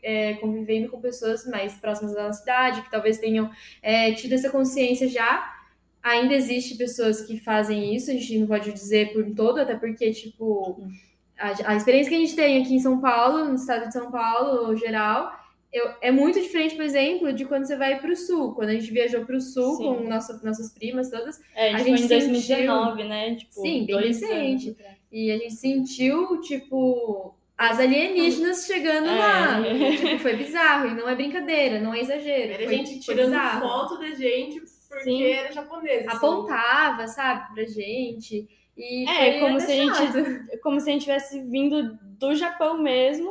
é, 0.02 0.36
convivendo 0.36 0.90
com 0.90 1.02
pessoas 1.02 1.46
mais 1.46 1.74
próximas 1.74 2.14
da 2.14 2.28
nossa 2.28 2.40
cidade, 2.40 2.82
que 2.82 2.90
talvez 2.90 3.18
tenham 3.18 3.52
é, 3.82 4.14
tido 4.14 4.34
essa 4.34 4.50
consciência 4.50 5.10
já. 5.10 5.54
Ainda 6.02 6.34
existe 6.34 6.78
pessoas 6.78 7.22
que 7.24 7.38
fazem 7.42 7.94
isso, 7.94 8.10
a 8.10 8.14
gente 8.14 8.40
não 8.40 8.48
pode 8.48 8.72
dizer 8.72 9.12
por 9.12 9.26
todo, 9.36 9.60
até 9.60 9.76
porque, 9.76 10.14
tipo, 10.14 10.82
a, 11.38 11.72
a 11.72 11.76
experiência 11.76 12.10
que 12.10 12.16
a 12.16 12.20
gente 12.20 12.36
tem 12.38 12.64
aqui 12.64 12.74
em 12.74 12.80
São 12.80 13.02
Paulo, 13.02 13.44
no 13.44 13.56
estado 13.56 13.88
de 13.88 13.94
São 13.94 14.10
Paulo, 14.10 14.78
geral, 14.78 15.38
eu, 15.72 15.94
é 16.02 16.12
muito 16.12 16.42
diferente, 16.42 16.76
por 16.76 16.84
exemplo, 16.84 17.32
de 17.32 17.46
quando 17.46 17.66
você 17.66 17.76
vai 17.76 18.00
para 18.00 18.12
o 18.12 18.16
sul. 18.16 18.54
Quando 18.54 18.70
a 18.70 18.74
gente 18.74 18.92
viajou 18.92 19.26
para 19.26 19.36
o 19.36 19.42
sul 19.42 19.78
sim. 19.78 19.84
com 19.84 20.04
nossa, 20.08 20.40
nossas 20.44 20.74
primas 20.74 21.10
todas. 21.10 21.40
É, 21.56 21.74
a 21.74 21.78
gente, 21.78 21.92
a 21.92 21.98
gente 21.98 22.08
foi 22.08 22.18
em 22.18 22.20
2019, 22.22 22.92
sentiu... 22.92 23.10
né? 23.10 23.36
Tipo, 23.36 23.54
sim, 23.54 23.86
bem 23.86 24.08
recente. 24.08 24.78
E 25.12 25.32
a 25.32 25.38
gente 25.38 25.54
sentiu, 25.54 26.42
tipo, 26.42 27.36
as 27.58 27.80
alienígenas 27.80 28.66
chegando 28.66 29.10
é. 29.10 29.16
lá. 29.16 29.62
Tipo, 29.98 30.20
foi 30.20 30.36
bizarro. 30.36 30.90
E 30.90 30.94
não 30.96 31.08
é 31.08 31.16
brincadeira, 31.16 31.80
não 31.80 31.94
é 31.94 32.02
exagero. 32.02 32.54
Era 32.54 32.64
foi, 32.64 32.76
gente 32.76 33.00
tirando 33.00 33.32
bizarro. 33.32 33.62
foto 33.62 34.00
da 34.00 34.10
gente 34.12 34.62
porque 34.90 35.04
sim. 35.04 35.24
era 35.24 35.52
japonesa. 35.52 36.08
Assim. 36.08 36.18
Apontava, 36.18 37.08
sabe, 37.08 37.54
pra 37.54 37.64
gente. 37.66 38.50
E 38.76 39.08
é, 39.08 39.40
como 39.40 39.60
se, 39.60 39.72
a 39.72 39.76
gente, 39.76 40.58
como 40.64 40.80
se 40.80 40.90
a 40.90 40.94
gente 40.94 41.04
tivesse 41.04 41.40
vindo 41.42 42.00
do 42.02 42.34
Japão 42.34 42.82
mesmo 42.82 43.30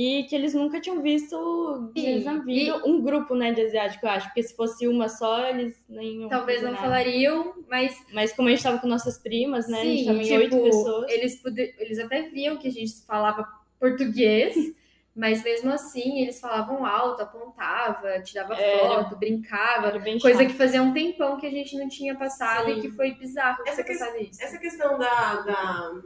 e 0.00 0.22
que 0.28 0.36
eles 0.36 0.54
nunca 0.54 0.80
tinham 0.80 1.02
visto 1.02 1.90
eles 1.96 2.24
não 2.24 2.44
viram 2.44 2.80
um 2.86 3.02
grupo 3.02 3.34
né, 3.34 3.52
de 3.52 3.62
asiático, 3.62 4.06
eu 4.06 4.10
acho, 4.10 4.28
porque 4.28 4.44
se 4.44 4.54
fosse 4.54 4.86
uma 4.86 5.08
só, 5.08 5.48
eles 5.48 5.74
nem 5.88 6.28
Talvez 6.28 6.62
não 6.62 6.70
nada. 6.70 6.84
falariam, 6.84 7.52
mas. 7.68 7.98
Mas 8.12 8.32
como 8.32 8.46
a 8.46 8.52
gente 8.52 8.60
estava 8.60 8.78
com 8.78 8.86
nossas 8.86 9.18
primas, 9.18 9.66
né? 9.66 9.80
Sim, 9.80 9.88
a 9.88 9.96
gente 9.96 10.06
tava 10.06 10.20
tipo, 10.20 10.32
em 10.32 10.38
oito 10.38 10.62
pessoas. 10.62 11.10
Eles, 11.10 11.42
poder, 11.42 11.74
eles 11.80 11.98
até 11.98 12.22
viam 12.28 12.56
que 12.56 12.68
a 12.68 12.70
gente 12.70 13.04
falava 13.04 13.44
português. 13.80 14.54
Mas 15.16 15.42
mesmo 15.42 15.72
assim, 15.72 16.20
eles 16.20 16.38
falavam 16.38 16.86
alto, 16.86 17.22
apontava, 17.22 18.20
tirava 18.22 18.54
foto, 18.54 19.16
brincava. 19.16 19.90
Coisa 20.22 20.42
chato. 20.42 20.46
que 20.46 20.54
fazia 20.54 20.80
um 20.80 20.92
tempão 20.92 21.40
que 21.40 21.46
a 21.46 21.50
gente 21.50 21.76
não 21.76 21.88
tinha 21.88 22.14
passado 22.16 22.66
Sim. 22.66 22.78
e 22.78 22.80
que 22.82 22.90
foi 22.90 23.14
bizarro 23.16 23.64
essa, 23.66 23.82
que, 23.82 23.90
isso. 23.90 24.40
essa 24.40 24.58
questão 24.58 24.96
da, 24.96 25.34
da, 25.42 26.02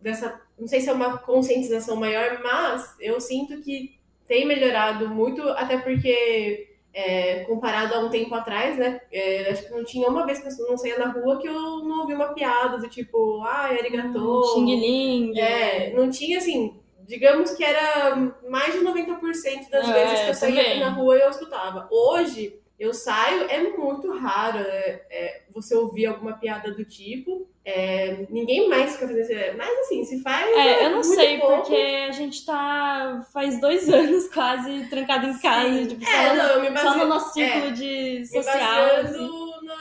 dessa 0.00 0.40
não 0.58 0.66
sei 0.66 0.80
se 0.80 0.88
é 0.88 0.92
uma 0.92 1.18
conscientização 1.18 1.96
maior, 1.96 2.40
mas 2.42 2.96
eu 2.98 3.20
sinto 3.20 3.60
que 3.60 3.98
tem 4.26 4.46
melhorado 4.46 5.08
muito, 5.08 5.42
até 5.50 5.78
porque 5.78 6.76
é, 6.92 7.44
comparado 7.44 7.94
a 7.94 7.98
um 8.00 8.08
tempo 8.08 8.34
atrás, 8.34 8.78
né? 8.78 9.00
É, 9.12 9.50
acho 9.50 9.66
que 9.66 9.72
não 9.72 9.84
tinha 9.84 10.08
uma 10.08 10.24
vez 10.24 10.38
que 10.38 10.48
eu 10.48 10.66
não 10.66 10.78
saía 10.78 10.98
na 10.98 11.12
rua 11.12 11.38
que 11.38 11.46
eu 11.46 11.84
não 11.84 12.00
ouvi 12.00 12.14
uma 12.14 12.32
piada 12.32 12.78
do 12.78 12.88
tipo, 12.88 13.42
ah, 13.42 13.66
arigatô. 13.66 14.40
Hum, 14.40 14.54
Xing 14.54 14.80
Ling. 14.80 15.38
É, 15.38 15.92
não 15.92 16.08
tinha 16.10 16.38
assim. 16.38 16.80
Digamos 17.06 17.52
que 17.52 17.62
era 17.62 18.16
mais 18.48 18.72
de 18.72 18.80
90% 18.80 19.70
das 19.70 19.88
é, 19.88 19.92
vezes 19.92 20.20
que 20.24 20.30
eu 20.30 20.34
saía 20.34 20.64
também. 20.64 20.80
na 20.80 20.88
rua 20.88 21.16
e 21.16 21.20
eu 21.20 21.30
escutava. 21.30 21.86
Hoje, 21.92 22.58
eu 22.78 22.92
saio, 22.94 23.44
é 23.48 23.62
muito 23.76 24.10
raro 24.16 24.58
é, 24.58 25.02
é, 25.10 25.42
você 25.52 25.76
ouvir 25.76 26.06
alguma 26.06 26.32
piada 26.32 26.72
do 26.72 26.84
tipo. 26.84 27.45
É, 27.68 28.24
ninguém 28.30 28.68
mais 28.68 28.92
fica 28.92 29.08
fazendo 29.08 29.22
isso. 29.22 29.56
Mas 29.56 29.78
assim, 29.80 30.04
se 30.04 30.22
faz. 30.22 30.46
É, 30.56 30.86
eu 30.86 30.90
não 30.90 31.02
sei, 31.02 31.40
pouco. 31.40 31.56
porque 31.56 31.74
a 31.74 32.12
gente 32.12 32.46
tá 32.46 33.26
faz 33.32 33.60
dois 33.60 33.88
anos 33.90 34.28
quase 34.28 34.88
trancado 34.88 35.26
em 35.26 35.36
casa, 35.36 35.86
tipo, 35.88 36.04
é, 36.04 36.28
só, 36.28 36.34
não, 36.36 36.62
no, 36.62 36.72
baseio, 36.72 36.92
só 36.92 36.96
no 36.96 37.06
nosso 37.06 37.34
ciclo 37.34 37.64
é, 37.64 37.70
de 37.72 38.24
social. 38.24 38.84
Assim. 39.00 39.28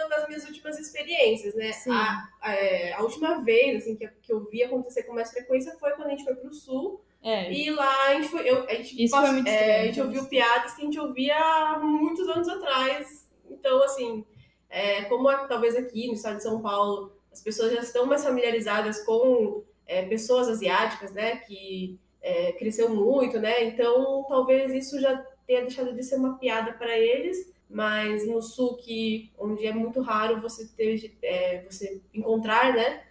nas 0.10 0.28
minhas 0.28 0.46
últimas 0.46 0.80
experiências, 0.80 1.54
né? 1.54 1.70
A, 1.92 2.28
a, 2.42 2.98
a, 2.98 3.04
última 3.04 3.44
vez 3.44 3.84
assim, 3.84 3.96
que, 3.96 4.08
que 4.24 4.34
eu 4.34 4.44
vi 4.50 4.64
acontecer 4.64 5.04
com 5.04 5.14
mais 5.14 5.30
frequência 5.30 5.78
foi 5.80 5.92
quando 5.92 6.08
a 6.08 6.10
gente 6.10 6.24
foi 6.24 6.34
pro 6.34 6.52
sul. 6.52 7.00
É. 7.22 7.54
E 7.54 7.70
lá 7.70 8.08
a 8.08 8.14
gente 8.16 8.30
foi. 8.30 8.50
Eu, 8.50 8.68
a 8.68 8.74
gente, 8.74 9.04
Isso 9.04 9.16
foi 9.16 9.30
muito 9.30 9.48
é, 9.48 9.82
a 9.82 9.86
gente 9.86 10.02
ouviu 10.02 10.26
piadas 10.26 10.74
que 10.74 10.82
a 10.82 10.86
gente 10.86 11.00
ouvia 11.00 11.38
há 11.38 11.78
muitos 11.78 12.28
anos 12.30 12.50
atrás. 12.50 13.30
Então, 13.48 13.84
assim, 13.84 14.26
é, 14.72 15.04
como 15.04 15.32
talvez 15.48 15.76
aqui 15.76 16.08
no 16.08 16.14
estado 16.14 16.38
de 16.38 16.44
São 16.44 16.60
Paulo 16.64 17.15
as 17.36 17.42
pessoas 17.42 17.74
já 17.74 17.82
estão 17.82 18.06
mais 18.06 18.24
familiarizadas 18.24 19.04
com 19.04 19.62
é, 19.86 20.04
pessoas 20.06 20.48
asiáticas, 20.48 21.12
né? 21.12 21.36
Que 21.36 22.00
é, 22.22 22.54
cresceu 22.54 22.90
muito, 22.90 23.38
né? 23.40 23.66
Então, 23.66 24.26
talvez 24.30 24.74
isso 24.74 25.02
já 25.02 25.18
tenha 25.46 25.64
deixado 25.64 25.94
de 25.94 26.02
ser 26.02 26.16
uma 26.16 26.38
piada 26.38 26.72
para 26.72 26.98
eles. 26.98 27.54
Mas 27.70 28.26
no 28.26 28.42
sul, 28.42 28.78
que 28.78 29.34
onde 29.38 29.66
é 29.66 29.74
muito 29.74 30.00
raro 30.00 30.40
você 30.40 30.66
ter, 30.78 31.14
é, 31.22 31.66
você 31.70 32.02
encontrar, 32.14 32.74
né? 32.74 33.04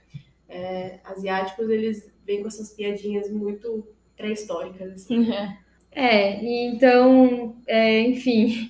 asiáticos, 1.02 1.69
eles 1.69 2.09
vêm 2.25 2.40
com 2.40 2.47
essas 2.47 2.71
piadinhas 2.71 3.28
muito 3.28 3.85
pré-históricas. 4.16 4.93
Assim. 4.93 5.26
É, 5.95 6.45
então, 6.45 7.57
é, 7.69 8.01
enfim, 8.01 8.69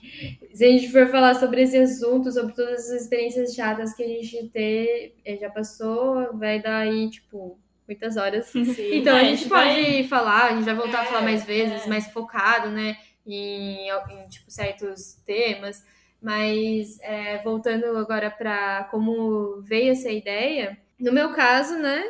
se 0.53 0.65
a 0.65 0.69
gente 0.69 0.93
for 0.93 1.09
falar 1.09 1.35
sobre 1.35 1.63
esse 1.63 1.77
assunto, 1.79 2.31
sobre 2.31 2.55
todas 2.55 2.91
as 2.91 3.03
experiências 3.03 3.55
chatas 3.55 3.95
que 3.95 4.03
a 4.03 4.07
gente 4.07 4.49
ter, 4.51 5.17
é, 5.25 5.37
já 5.37 5.49
passou, 5.49 6.37
vai 6.37 6.61
dar 6.61 6.81
aí, 6.81 7.09
tipo, 7.09 7.59
muitas 7.89 8.19
horas. 8.19 8.47
Sim, 8.47 8.63
então, 8.93 9.17
a 9.17 9.21
gente, 9.21 9.33
a 9.33 9.37
gente 9.37 9.49
pode 9.49 9.83
vai... 9.83 10.05
falar, 10.05 10.45
a 10.45 10.55
gente 10.55 10.65
vai 10.65 10.75
voltar 10.75 10.99
é, 10.99 11.01
a 11.01 11.05
falar 11.07 11.23
mais 11.23 11.45
vezes, 11.45 11.87
é. 11.87 11.89
mais 11.89 12.07
focado, 12.09 12.69
né, 12.69 12.97
em, 13.27 13.89
em, 13.89 14.29
tipo, 14.29 14.51
certos 14.51 15.15
temas. 15.25 15.83
Mas, 16.21 16.99
é, 17.01 17.43
voltando 17.43 17.97
agora 17.99 18.31
para 18.31 18.85
como 18.91 19.63
veio 19.63 19.93
essa 19.93 20.11
ideia, 20.11 20.79
no 20.99 21.13
meu 21.13 21.33
caso, 21.33 21.77
né, 21.79 22.03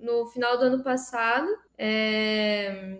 no 0.00 0.26
final 0.26 0.58
do 0.58 0.64
ano 0.64 0.82
passado, 0.82 1.48
é, 1.78 2.98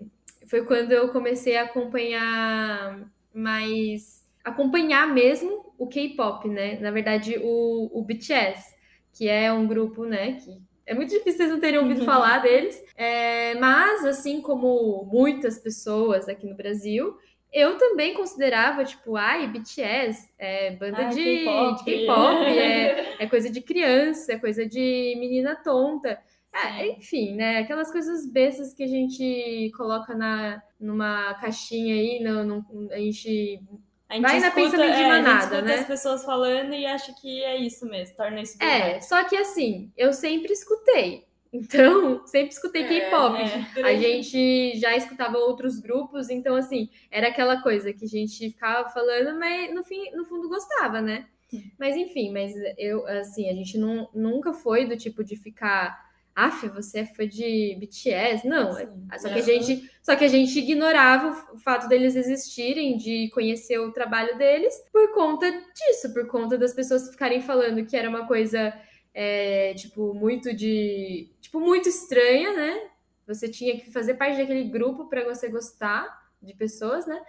foi 0.52 0.66
quando 0.66 0.92
eu 0.92 1.08
comecei 1.08 1.56
a 1.56 1.62
acompanhar 1.62 3.10
mais. 3.32 4.22
acompanhar 4.44 5.08
mesmo 5.08 5.72
o 5.78 5.86
K-pop, 5.86 6.46
né? 6.46 6.78
Na 6.78 6.90
verdade, 6.90 7.38
o, 7.42 7.90
o 7.90 8.02
BTS, 8.02 8.74
que 9.14 9.30
é 9.30 9.50
um 9.50 9.66
grupo, 9.66 10.04
né, 10.04 10.32
que 10.32 10.60
é 10.84 10.92
muito 10.92 11.08
difícil 11.08 11.38
vocês 11.38 11.50
não 11.50 11.58
terem 11.58 11.78
ouvido 11.78 12.00
uhum. 12.00 12.04
falar 12.04 12.40
deles. 12.40 12.78
É, 12.94 13.54
mas, 13.54 14.04
assim 14.04 14.42
como 14.42 15.08
muitas 15.10 15.58
pessoas 15.58 16.28
aqui 16.28 16.46
no 16.46 16.54
Brasil, 16.54 17.16
eu 17.50 17.78
também 17.78 18.12
considerava, 18.12 18.84
tipo, 18.84 19.16
ai, 19.16 19.46
BTS 19.46 20.34
é 20.38 20.72
banda 20.72 21.04
de 21.04 21.46
K-pop, 21.82 22.44
é, 22.44 23.22
é 23.24 23.26
coisa 23.26 23.48
de 23.48 23.62
criança, 23.62 24.34
é 24.34 24.38
coisa 24.38 24.66
de 24.66 25.16
menina 25.18 25.56
tonta. 25.56 26.20
É, 26.52 26.86
enfim, 26.88 27.34
né? 27.34 27.58
Aquelas 27.58 27.90
coisas 27.90 28.30
bestas 28.30 28.74
que 28.74 28.82
a 28.82 28.86
gente 28.86 29.72
coloca 29.76 30.14
na, 30.14 30.62
numa 30.78 31.34
caixinha 31.34 31.94
aí, 31.94 32.22
no, 32.22 32.44
no 32.44 32.92
a 32.92 32.98
gente 32.98 33.60
a 34.12 34.14
gente 34.16 34.22
vai 34.22 34.36
escuta, 34.36 34.48
na 34.48 34.70
pensamento 34.70 34.96
de 34.96 35.02
é, 35.02 35.08
manada, 35.08 35.56
é, 35.56 35.62
né? 35.62 35.74
as 35.76 35.86
pessoas 35.86 36.22
falando 36.22 36.74
e 36.74 36.84
acha 36.84 37.14
que 37.14 37.42
é 37.42 37.56
isso 37.56 37.86
mesmo, 37.86 38.14
torna 38.14 38.42
isso 38.42 38.58
verdade. 38.58 38.90
É, 38.90 39.00
só 39.00 39.24
que 39.24 39.34
assim, 39.34 39.90
eu 39.96 40.12
sempre 40.12 40.52
escutei. 40.52 41.26
Então, 41.54 42.26
sempre 42.26 42.48
escutei 42.48 42.82
é, 42.82 42.88
K-pop. 42.88 43.36
É. 43.76 43.82
A 43.82 43.94
gente 43.94 44.78
já 44.78 44.96
escutava 44.96 45.36
outros 45.36 45.78
grupos, 45.80 46.30
então 46.30 46.56
assim, 46.56 46.88
era 47.10 47.28
aquela 47.28 47.60
coisa 47.60 47.92
que 47.92 48.06
a 48.06 48.08
gente 48.08 48.48
ficava 48.48 48.88
falando, 48.88 49.38
mas 49.38 49.74
no 49.74 49.84
fim, 49.84 50.10
no 50.12 50.24
fundo 50.24 50.48
gostava, 50.48 51.02
né? 51.02 51.26
Mas 51.78 51.94
enfim, 51.94 52.32
mas 52.32 52.54
eu 52.78 53.06
assim, 53.06 53.50
a 53.50 53.52
gente 53.52 53.76
não, 53.76 54.08
nunca 54.14 54.54
foi 54.54 54.86
do 54.86 54.96
tipo 54.96 55.22
de 55.22 55.36
ficar 55.36 55.94
Af, 56.34 56.68
você 56.68 57.00
é 57.00 57.06
fã 57.06 57.26
de 57.26 57.76
BTS? 57.78 58.46
Não, 58.46 58.74
Sim, 58.74 59.06
só 59.18 59.28
que 59.28 59.38
a 59.38 59.42
gente, 59.42 59.90
só 60.02 60.16
que 60.16 60.24
a 60.24 60.28
gente 60.28 60.58
ignorava 60.58 61.52
o 61.52 61.58
fato 61.58 61.88
deles 61.88 62.16
existirem, 62.16 62.96
de 62.96 63.30
conhecer 63.34 63.78
o 63.78 63.92
trabalho 63.92 64.36
deles, 64.38 64.74
por 64.92 65.12
conta 65.12 65.50
disso, 65.50 66.12
por 66.12 66.26
conta 66.26 66.56
das 66.56 66.72
pessoas 66.72 67.10
ficarem 67.10 67.40
falando 67.40 67.84
que 67.84 67.96
era 67.96 68.08
uma 68.08 68.26
coisa 68.26 68.72
é, 69.14 69.74
tipo 69.74 70.14
muito 70.14 70.54
de, 70.54 71.28
tipo 71.40 71.60
muito 71.60 71.88
estranha, 71.88 72.52
né? 72.54 72.90
Você 73.26 73.48
tinha 73.48 73.78
que 73.78 73.90
fazer 73.90 74.14
parte 74.14 74.38
daquele 74.38 74.64
grupo 74.64 75.08
para 75.08 75.24
você 75.24 75.48
gostar 75.48 76.06
de 76.40 76.54
pessoas, 76.54 77.06
né? 77.06 77.20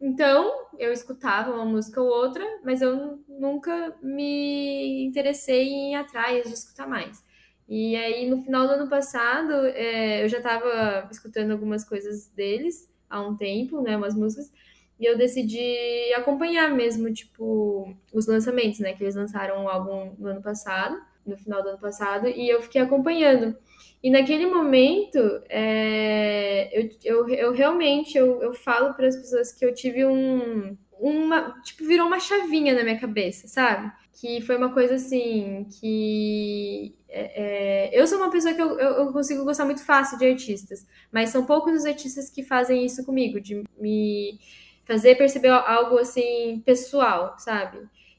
Então, 0.00 0.68
eu 0.78 0.92
escutava 0.92 1.52
uma 1.52 1.64
música 1.64 2.00
ou 2.00 2.08
outra, 2.08 2.44
mas 2.64 2.80
eu 2.80 3.22
nunca 3.28 3.94
me 4.02 5.04
interessei 5.04 5.68
em 5.68 5.92
ir 5.92 5.96
atrás 5.96 6.46
de 6.46 6.54
escutar 6.54 6.88
mais. 6.88 7.22
E 7.70 7.94
aí, 7.94 8.28
no 8.28 8.42
final 8.42 8.66
do 8.66 8.72
ano 8.72 8.88
passado, 8.88 9.52
é, 9.52 10.24
eu 10.24 10.28
já 10.28 10.38
estava 10.38 11.06
escutando 11.08 11.52
algumas 11.52 11.84
coisas 11.84 12.26
deles 12.30 12.92
há 13.08 13.22
um 13.22 13.36
tempo, 13.36 13.80
né, 13.80 13.96
umas 13.96 14.12
músicas, 14.12 14.52
e 14.98 15.04
eu 15.04 15.16
decidi 15.16 16.12
acompanhar 16.16 16.74
mesmo, 16.74 17.12
tipo, 17.12 17.94
os 18.12 18.26
lançamentos, 18.26 18.80
né, 18.80 18.92
que 18.92 19.04
eles 19.04 19.14
lançaram 19.14 19.62
um 19.62 19.68
álbum 19.68 20.16
no 20.18 20.30
ano 20.30 20.42
passado, 20.42 21.00
no 21.24 21.36
final 21.36 21.62
do 21.62 21.68
ano 21.68 21.78
passado, 21.78 22.26
e 22.26 22.48
eu 22.48 22.60
fiquei 22.60 22.80
acompanhando. 22.80 23.56
E 24.02 24.10
naquele 24.10 24.46
momento, 24.46 25.18
é, 25.48 26.70
eu, 26.76 26.90
eu, 27.04 27.28
eu 27.28 27.52
realmente, 27.52 28.18
eu, 28.18 28.42
eu 28.42 28.52
falo 28.52 28.94
para 28.94 29.06
as 29.06 29.14
pessoas 29.14 29.52
que 29.52 29.64
eu 29.64 29.72
tive 29.72 30.04
um, 30.04 30.76
uma, 31.00 31.60
tipo, 31.62 31.84
virou 31.84 32.06
uma 32.06 32.20
chavinha 32.20 32.74
na 32.74 32.84
minha 32.84 33.00
cabeça, 33.00 33.48
sabe? 33.48 33.90
Que 34.12 34.40
foi 34.42 34.56
uma 34.56 34.72
coisa 34.72 34.94
assim, 34.96 35.66
que 35.80 36.94
é, 37.08 37.88
é, 37.88 38.00
eu 38.00 38.06
sou 38.06 38.18
uma 38.18 38.30
pessoa 38.30 38.54
que 38.54 38.60
eu, 38.60 38.78
eu, 38.78 38.90
eu, 39.06 39.12
consigo 39.12 39.44
gostar 39.44 39.64
muito 39.64 39.84
fácil 39.84 40.18
de 40.18 40.26
artistas, 40.26 40.86
mas 41.10 41.30
são 41.30 41.46
poucos 41.46 41.74
os 41.74 41.86
artistas 41.86 42.28
que 42.28 42.42
fazem 42.42 42.84
isso 42.84 43.04
comigo, 43.04 43.40
de 43.40 43.64
me 43.78 44.38
fazer 44.84 45.16
perceber 45.16 45.48
algo 45.48 45.98
assim 45.98 46.62
pessoal, 46.64 47.34
sabe? 47.38 47.78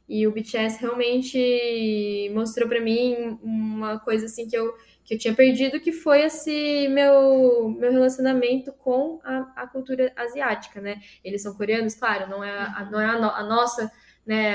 E 0.09 0.27
o 0.27 0.31
BTS 0.31 0.79
realmente 0.81 2.29
mostrou 2.33 2.67
para 2.67 2.81
mim 2.81 3.39
uma 3.41 3.99
coisa 3.99 4.25
assim 4.25 4.47
que 4.47 4.57
eu, 4.57 4.73
que 5.11 5.15
eu 5.15 5.19
tinha 5.19 5.33
perdido, 5.33 5.81
que 5.81 5.91
foi 5.91 6.21
esse 6.21 6.87
meu, 6.87 7.67
meu 7.77 7.91
relacionamento 7.91 8.71
com 8.71 9.19
a, 9.25 9.51
a 9.57 9.67
cultura 9.67 10.13
asiática, 10.15 10.79
né? 10.79 11.01
Eles 11.21 11.41
são 11.41 11.53
coreanos, 11.53 11.95
claro, 11.95 12.29
não 12.29 12.41
é 12.41 12.49
a, 12.49 12.87
não 12.89 12.97
é 12.97 13.05
a, 13.05 13.19
no, 13.19 13.29
a 13.29 13.43
nossa 13.43 13.91
né, 14.25 14.53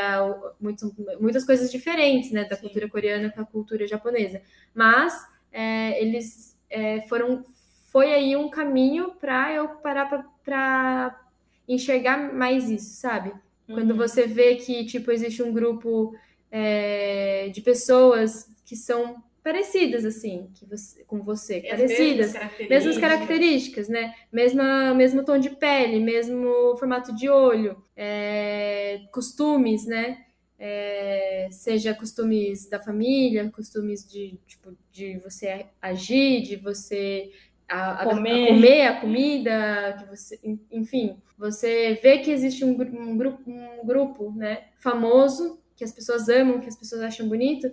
muito, 0.58 0.94
muitas 1.20 1.44
coisas 1.44 1.70
diferentes, 1.70 2.30
né, 2.30 2.44
da 2.44 2.56
Sim. 2.56 2.62
cultura 2.62 2.88
coreana 2.88 3.30
com 3.30 3.42
a 3.42 3.44
cultura 3.44 3.86
japonesa. 3.86 4.40
Mas 4.74 5.14
é, 5.52 6.02
eles 6.02 6.58
é, 6.70 7.02
foram, 7.02 7.44
foi 7.92 8.14
aí 8.14 8.34
um 8.34 8.48
caminho 8.48 9.10
para 9.20 9.52
eu 9.52 9.68
parar 9.68 10.06
para 10.42 11.20
enxergar 11.68 12.32
mais 12.32 12.70
isso, 12.70 12.94
sabe? 12.94 13.30
Uhum. 13.68 13.74
Quando 13.74 13.94
você 13.94 14.26
vê 14.26 14.54
que 14.54 14.86
tipo 14.86 15.10
existe 15.10 15.42
um 15.42 15.52
grupo 15.52 16.14
é, 16.50 17.50
de 17.52 17.60
pessoas 17.60 18.50
que 18.64 18.74
são 18.74 19.22
parecidas, 19.46 20.04
assim, 20.04 20.50
que 20.52 20.66
você, 20.66 21.04
com 21.04 21.22
você, 21.22 21.58
e 21.58 21.68
parecidas, 21.68 22.32
mesmas 22.32 22.32
características. 22.32 22.68
mesmas 22.68 22.98
características, 22.98 23.88
né? 23.88 24.14
Mesma, 24.32 24.92
mesmo 24.92 25.24
tom 25.24 25.38
de 25.38 25.50
pele, 25.50 26.00
mesmo 26.00 26.76
formato 26.76 27.14
de 27.14 27.28
olho, 27.28 27.80
é, 27.96 29.02
costumes, 29.12 29.86
né? 29.86 30.18
É, 30.58 31.46
seja 31.52 31.94
costumes 31.94 32.68
da 32.68 32.80
família, 32.80 33.48
costumes 33.52 34.04
de, 34.04 34.36
tipo, 34.48 34.76
de 34.90 35.18
você 35.18 35.66
agir, 35.80 36.42
de 36.42 36.56
você 36.56 37.30
a, 37.68 38.02
a, 38.02 38.04
comer. 38.04 38.46
A, 38.46 38.48
comer. 38.48 38.82
a 38.82 39.00
comida, 39.00 39.96
que 40.00 40.06
você, 40.06 40.40
enfim, 40.72 41.18
você 41.38 41.94
vê 42.02 42.18
que 42.18 42.32
existe 42.32 42.64
um, 42.64 42.70
um, 42.72 43.16
grupo, 43.16 43.48
um 43.48 43.86
grupo, 43.86 44.32
né, 44.32 44.64
famoso 44.80 45.62
que 45.76 45.84
as 45.84 45.92
pessoas 45.92 46.28
amam, 46.28 46.58
que 46.58 46.68
as 46.68 46.76
pessoas 46.76 47.02
acham 47.02 47.28
bonito, 47.28 47.70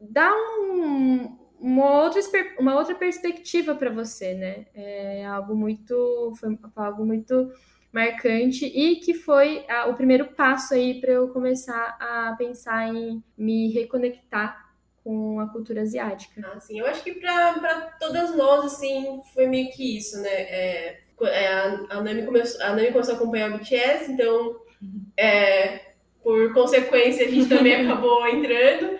dá 0.00 0.32
um, 0.34 1.38
uma, 1.58 2.02
outra, 2.02 2.20
uma 2.58 2.76
outra 2.76 2.94
perspectiva 2.94 3.74
para 3.74 3.90
você, 3.90 4.34
né? 4.34 4.66
É 4.74 5.24
algo 5.26 5.54
muito. 5.54 6.32
Foi 6.38 6.56
algo 6.76 7.04
muito 7.04 7.50
marcante 7.92 8.66
e 8.66 8.96
que 8.96 9.14
foi 9.14 9.64
a, 9.68 9.86
o 9.86 9.94
primeiro 9.94 10.26
passo 10.26 10.74
aí 10.74 11.00
para 11.00 11.12
eu 11.12 11.28
começar 11.28 11.96
a 11.98 12.34
pensar 12.36 12.94
em 12.94 13.22
me 13.36 13.72
reconectar 13.72 14.68
com 15.02 15.40
a 15.40 15.48
cultura 15.48 15.82
asiática. 15.82 16.42
Ah, 16.44 16.60
sim. 16.60 16.78
Eu 16.78 16.86
acho 16.86 17.02
que 17.02 17.12
para 17.14 17.96
todas 17.98 18.36
nós, 18.36 18.66
assim, 18.66 19.22
foi 19.32 19.46
meio 19.46 19.70
que 19.70 19.96
isso, 19.96 20.20
né? 20.20 20.28
É, 20.28 21.00
é, 21.22 21.48
a, 21.88 22.02
Nami 22.02 22.26
começou, 22.26 22.60
a 22.62 22.70
Nami 22.70 22.92
começou 22.92 23.14
a 23.14 23.16
acompanhar 23.16 23.50
o 23.50 23.58
BTS, 23.58 24.12
então, 24.12 24.60
é, 25.16 25.80
por 26.22 26.52
consequência, 26.52 27.26
a 27.26 27.30
gente 27.30 27.48
também 27.48 27.74
acabou 27.88 28.26
entrando. 28.28 28.97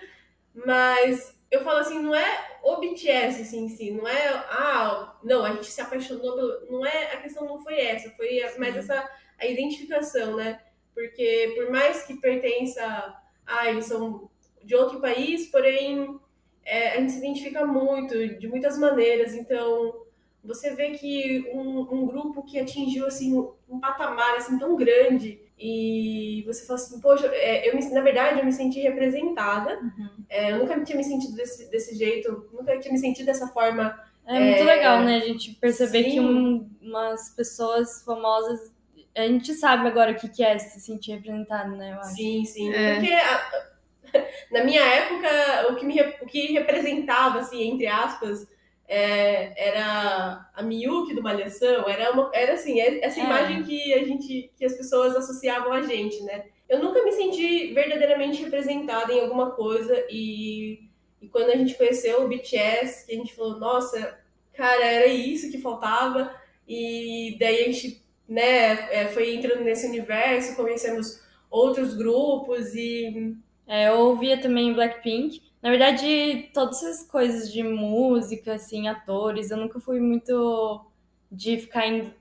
Mas 0.65 1.37
eu 1.51 1.63
falo 1.63 1.79
assim, 1.79 1.99
não 1.99 2.13
é 2.13 2.59
o 2.63 2.77
BTS 2.77 3.41
assim, 3.41 3.65
em 3.65 3.69
si, 3.69 3.91
não 3.91 4.07
é, 4.07 4.27
ah, 4.49 5.17
não, 5.23 5.43
a 5.43 5.53
gente 5.53 5.67
se 5.67 5.81
apaixonou 5.81 6.35
pelo. 6.35 6.71
Não 6.71 6.85
é, 6.85 7.13
a 7.13 7.21
questão 7.21 7.45
não 7.45 7.59
foi 7.59 7.79
essa, 7.79 8.09
foi 8.11 8.41
mais 8.57 8.75
essa 8.75 9.09
a 9.37 9.45
identificação, 9.45 10.35
né? 10.35 10.59
Porque 10.93 11.53
por 11.55 11.71
mais 11.71 12.03
que 12.03 12.15
pertença, 12.15 13.15
ah, 13.45 13.69
eles 13.69 13.85
são 13.85 14.29
de 14.63 14.75
outro 14.75 14.99
país, 14.99 15.47
porém 15.47 16.19
é, 16.63 16.91
a 16.91 16.99
gente 16.99 17.13
se 17.13 17.17
identifica 17.19 17.65
muito, 17.65 18.37
de 18.37 18.47
muitas 18.47 18.77
maneiras, 18.77 19.33
então 19.33 20.05
você 20.43 20.75
vê 20.75 20.91
que 20.91 21.49
um, 21.53 21.81
um 21.93 22.05
grupo 22.05 22.43
que 22.43 22.59
atingiu 22.59 23.05
assim 23.05 23.35
um 23.67 23.79
patamar 23.79 24.35
assim 24.35 24.57
tão 24.57 24.75
grande 24.75 25.41
e 25.59 26.43
você 26.47 26.65
fala 26.65 26.79
assim, 26.79 27.01
poxa, 27.01 27.27
é, 27.33 27.69
eu 27.69 27.75
me, 27.75 27.85
na 27.89 28.01
verdade 28.01 28.39
eu 28.39 28.45
me 28.45 28.51
senti 28.53 28.79
representada. 28.79 29.77
Uhum. 29.77 30.09
É, 30.29 30.53
eu 30.53 30.59
nunca 30.59 30.79
tinha 30.85 30.97
me 30.97 31.03
sentido 31.03 31.35
desse, 31.35 31.69
desse 31.69 31.95
jeito, 31.95 32.49
nunca 32.53 32.79
tinha 32.79 32.93
me 32.93 32.97
sentido 32.97 33.25
dessa 33.25 33.47
forma. 33.47 33.99
É, 34.25 34.37
é 34.37 34.39
muito 34.39 34.63
legal, 34.63 35.03
né? 35.03 35.17
A 35.17 35.27
gente 35.27 35.55
perceber 35.55 36.05
sim. 36.05 36.11
que 36.11 36.19
um, 36.21 36.69
umas 36.81 37.29
pessoas 37.35 38.01
famosas. 38.03 38.73
A 39.15 39.27
gente 39.27 39.53
sabe 39.53 39.87
agora 39.87 40.11
o 40.11 40.15
que, 40.15 40.29
que 40.29 40.41
é 40.41 40.57
se 40.57 40.79
sentir 40.79 41.11
representado, 41.11 41.75
né? 41.75 41.91
Eu 41.91 41.99
acho. 41.99 42.15
Sim, 42.15 42.45
sim. 42.45 42.73
É. 42.73 42.93
Porque 42.93 43.13
a, 43.13 43.51
na 44.53 44.63
minha 44.63 44.81
época, 44.81 45.71
o 45.71 45.75
que, 45.75 45.85
me, 45.85 45.99
o 46.21 46.25
que 46.25 46.53
representava, 46.53 47.39
assim, 47.39 47.63
entre 47.63 47.87
aspas, 47.87 48.47
é, 48.89 49.53
era 49.55 50.49
a 50.51 50.63
Miyuki 50.63 51.13
do 51.13 51.21
Malhação, 51.21 51.87
era, 51.87 52.11
uma, 52.11 52.31
era 52.33 52.53
assim, 52.53 52.81
é, 52.81 53.05
essa 53.05 53.19
é. 53.19 53.23
imagem 53.23 53.61
que 53.61 53.93
a 53.93 54.03
gente, 54.03 54.51
que 54.57 54.65
as 54.65 54.73
pessoas 54.73 55.15
associavam 55.15 55.71
a 55.71 55.83
gente, 55.83 56.19
né? 56.23 56.45
Eu 56.67 56.79
nunca 56.79 57.03
me 57.03 57.11
senti 57.11 57.71
verdadeiramente 57.71 58.43
representada 58.43 59.13
em 59.13 59.21
alguma 59.21 59.51
coisa 59.51 59.95
e, 60.09 60.89
e 61.21 61.29
quando 61.29 61.51
a 61.51 61.55
gente 61.55 61.75
conheceu 61.75 62.23
o 62.23 62.27
BTS, 62.27 63.05
que 63.05 63.13
a 63.13 63.15
gente 63.15 63.35
falou, 63.35 63.59
nossa, 63.59 64.19
cara, 64.53 64.83
era 64.83 65.05
isso 65.05 65.51
que 65.51 65.61
faltava 65.61 66.33
e 66.67 67.37
daí 67.39 67.61
a 67.61 67.65
gente, 67.71 68.03
né, 68.27 68.91
é, 68.91 69.07
foi 69.09 69.35
entrando 69.35 69.63
nesse 69.63 69.85
universo, 69.85 70.55
conhecemos 70.55 71.23
outros 71.49 71.93
grupos 71.93 72.73
e... 72.73 73.37
É, 73.69 73.87
eu 73.87 73.99
ouvia 73.99 74.35
também 74.41 74.73
Blackpink, 74.73 75.43
na 75.61 75.69
verdade, 75.69 76.49
todas 76.53 76.81
essas 76.81 77.07
coisas 77.07 77.51
de 77.51 77.61
música, 77.61 78.53
assim, 78.53 78.87
atores, 78.87 79.51
eu 79.51 79.57
nunca 79.57 79.79
fui 79.79 79.99
muito 79.99 80.83
de 81.31 81.57
ficar 81.59 81.85
indo, 81.85 82.11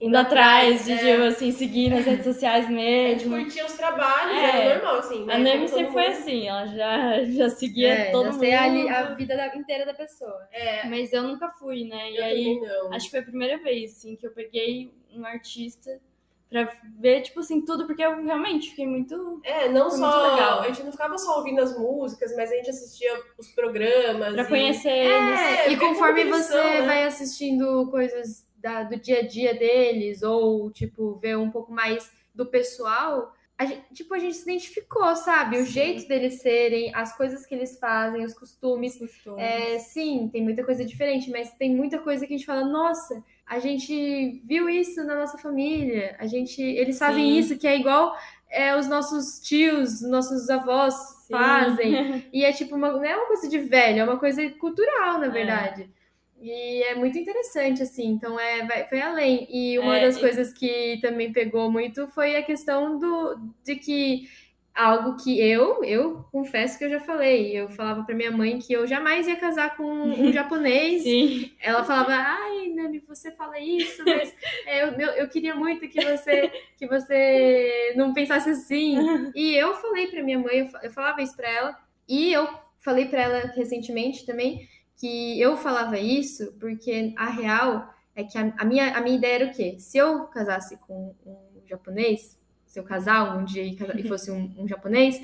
indo 0.00 0.16
atrás, 0.16 0.84
de, 0.84 0.92
é. 0.92 0.96
tipo, 0.96 1.22
assim, 1.22 1.52
seguir 1.52 1.90
nas 1.90 2.04
redes 2.04 2.24
sociais 2.24 2.68
mesmo. 2.68 3.36
A 3.36 3.38
gente 3.38 3.44
curtia 3.44 3.66
os 3.66 3.74
trabalhos, 3.74 4.36
é. 4.36 4.66
era 4.66 4.74
normal, 4.74 4.98
assim. 4.98 5.24
Né? 5.24 5.34
A 5.34 5.38
Nami 5.38 5.68
sempre 5.68 5.92
foi 5.92 6.06
assim, 6.06 6.48
ela 6.48 6.66
já, 6.66 7.24
já 7.30 7.50
seguia 7.50 7.92
é, 7.92 8.10
todo 8.10 8.32
mundo. 8.32 8.44
Ali, 8.44 8.88
a 8.88 9.14
vida 9.14 9.36
da, 9.36 9.54
inteira 9.54 9.86
da 9.86 9.94
pessoa. 9.94 10.48
É. 10.50 10.88
Mas 10.88 11.12
eu 11.12 11.22
nunca 11.22 11.50
fui, 11.50 11.84
né? 11.84 12.10
E 12.10 12.16
eu 12.16 12.24
aí, 12.24 12.60
acho 12.92 13.04
que 13.04 13.10
foi 13.12 13.20
a 13.20 13.24
primeira 13.24 13.58
vez, 13.58 13.92
assim, 13.92 14.16
que 14.16 14.26
eu 14.26 14.32
peguei 14.32 14.90
um 15.14 15.24
artista 15.24 16.00
Pra 16.48 16.72
ver, 17.00 17.22
tipo 17.22 17.40
assim, 17.40 17.60
tudo, 17.60 17.86
porque 17.86 18.04
eu 18.04 18.22
realmente 18.22 18.70
fiquei 18.70 18.86
muito. 18.86 19.40
É, 19.42 19.68
não 19.68 19.90
só. 19.90 20.32
legal. 20.32 20.60
A 20.60 20.68
gente 20.68 20.84
não 20.84 20.92
ficava 20.92 21.18
só 21.18 21.38
ouvindo 21.38 21.60
as 21.60 21.76
músicas, 21.76 22.34
mas 22.36 22.52
a 22.52 22.54
gente 22.54 22.70
assistia 22.70 23.20
os 23.36 23.48
programas. 23.48 24.32
Pra 24.32 24.44
e... 24.44 24.48
conhecer 24.48 24.90
eles. 24.90 25.40
É, 25.40 25.72
e 25.72 25.76
conforme 25.76 26.24
você 26.24 26.54
né? 26.54 26.82
vai 26.82 27.04
assistindo 27.04 27.88
coisas 27.90 28.46
da, 28.58 28.84
do 28.84 28.96
dia 28.96 29.20
a 29.20 29.26
dia 29.26 29.54
deles, 29.54 30.22
ou, 30.22 30.70
tipo, 30.70 31.16
ver 31.16 31.36
um 31.36 31.50
pouco 31.50 31.72
mais 31.72 32.12
do 32.32 32.46
pessoal, 32.46 33.32
a 33.58 33.64
gente, 33.64 33.82
tipo, 33.92 34.14
a 34.14 34.18
gente 34.18 34.36
se 34.36 34.42
identificou, 34.42 35.16
sabe? 35.16 35.56
O 35.56 35.64
sim. 35.64 35.72
jeito 35.72 36.06
deles 36.06 36.42
serem, 36.42 36.94
as 36.94 37.16
coisas 37.16 37.44
que 37.44 37.56
eles 37.56 37.76
fazem, 37.78 38.24
os 38.24 38.34
costumes. 38.34 38.98
costumes. 38.98 39.42
É, 39.42 39.78
sim, 39.80 40.28
tem 40.32 40.42
muita 40.42 40.62
coisa 40.62 40.84
diferente, 40.84 41.28
mas 41.28 41.50
tem 41.54 41.74
muita 41.74 41.98
coisa 41.98 42.24
que 42.24 42.34
a 42.34 42.36
gente 42.36 42.46
fala, 42.46 42.64
nossa 42.64 43.20
a 43.46 43.58
gente 43.60 44.42
viu 44.44 44.68
isso 44.68 45.04
na 45.04 45.14
nossa 45.14 45.38
família, 45.38 46.16
a 46.18 46.26
gente, 46.26 46.60
eles 46.60 46.98
fazem 46.98 47.24
Sim. 47.24 47.38
isso 47.38 47.58
que 47.58 47.66
é 47.66 47.78
igual 47.78 48.16
é, 48.50 48.76
os 48.76 48.88
nossos 48.88 49.40
tios, 49.40 50.02
nossos 50.02 50.50
avós 50.50 50.94
Sim. 50.94 51.32
fazem, 51.32 52.26
e 52.32 52.44
é 52.44 52.52
tipo 52.52 52.74
uma, 52.74 52.90
não 52.92 53.04
é 53.04 53.16
uma 53.16 53.26
coisa 53.26 53.48
de 53.48 53.58
velho, 53.58 54.00
é 54.00 54.04
uma 54.04 54.18
coisa 54.18 54.48
cultural, 54.50 55.18
na 55.18 55.26
é. 55.26 55.30
verdade. 55.30 55.82
É. 55.82 56.06
E 56.38 56.82
é 56.82 56.94
muito 56.94 57.16
interessante, 57.16 57.82
assim, 57.82 58.08
então 58.08 58.38
é, 58.38 58.66
vai, 58.66 58.86
foi 58.86 59.00
além. 59.00 59.46
E 59.50 59.78
uma 59.78 59.96
é, 59.96 60.02
das 60.06 60.16
e... 60.16 60.20
coisas 60.20 60.52
que 60.52 60.98
também 61.00 61.32
pegou 61.32 61.70
muito 61.70 62.06
foi 62.08 62.36
a 62.36 62.42
questão 62.42 62.98
do, 62.98 63.38
de 63.64 63.76
que 63.76 64.28
algo 64.76 65.16
que 65.16 65.40
eu, 65.40 65.82
eu 65.82 66.26
confesso 66.30 66.78
que 66.78 66.84
eu 66.84 66.90
já 66.90 67.00
falei. 67.00 67.56
Eu 67.56 67.70
falava 67.70 68.04
para 68.04 68.14
minha 68.14 68.30
mãe 68.30 68.58
que 68.58 68.72
eu 68.72 68.86
jamais 68.86 69.26
ia 69.26 69.36
casar 69.36 69.74
com 69.76 69.84
um 69.84 70.30
japonês. 70.32 71.02
Sim. 71.02 71.50
Ela 71.58 71.82
falava, 71.82 72.12
ai, 72.12 72.65
Você 73.08 73.30
fala 73.32 73.58
isso, 73.58 74.02
mas 74.04 74.34
é, 74.66 74.82
eu, 74.82 74.92
eu, 74.92 75.08
eu, 75.12 75.28
queria 75.28 75.54
muito 75.54 75.88
que 75.88 76.02
você 76.04 76.50
que 76.76 76.86
você 76.86 77.92
não 77.96 78.12
pensasse 78.12 78.50
assim. 78.50 78.96
E 79.34 79.54
eu 79.54 79.74
falei 79.74 80.06
para 80.08 80.22
minha 80.22 80.38
mãe, 80.38 80.70
eu 80.82 80.90
falava 80.90 81.22
isso 81.22 81.36
para 81.36 81.50
ela, 81.50 81.78
e 82.08 82.32
eu 82.32 82.48
falei 82.78 83.06
para 83.06 83.22
ela 83.22 83.38
recentemente 83.54 84.24
também 84.24 84.68
que 84.96 85.40
eu 85.40 85.56
falava 85.56 85.98
isso 85.98 86.54
porque 86.58 87.12
a 87.16 87.26
real 87.26 87.92
é 88.14 88.24
que 88.24 88.38
a, 88.38 88.54
a, 88.58 88.64
minha, 88.64 88.96
a 88.96 89.00
minha 89.00 89.16
ideia 89.16 89.34
era 89.34 89.46
o 89.46 89.52
quê? 89.52 89.76
Se 89.78 89.98
eu 89.98 90.24
casasse 90.24 90.78
com 90.78 91.14
um 91.24 91.66
japonês, 91.66 92.40
se 92.64 92.78
eu 92.78 92.84
casar 92.84 93.36
um 93.36 93.44
dia 93.44 93.62
e, 93.62 93.76
e 93.96 94.02
fosse 94.08 94.30
um, 94.30 94.54
um 94.56 94.66
japonês, 94.66 95.20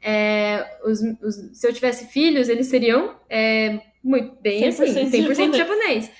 é, 0.00 0.78
os, 0.84 1.00
os, 1.20 1.58
se 1.58 1.66
eu 1.66 1.72
tivesse 1.72 2.06
filhos, 2.06 2.48
eles 2.48 2.68
seriam 2.68 3.16
é, 3.28 3.80
muito 4.02 4.40
bem 4.40 4.62
100% 4.62 4.68
assim, 4.68 5.10
100% 5.10 5.26
japonês. 5.26 5.56
japonês. 5.56 6.10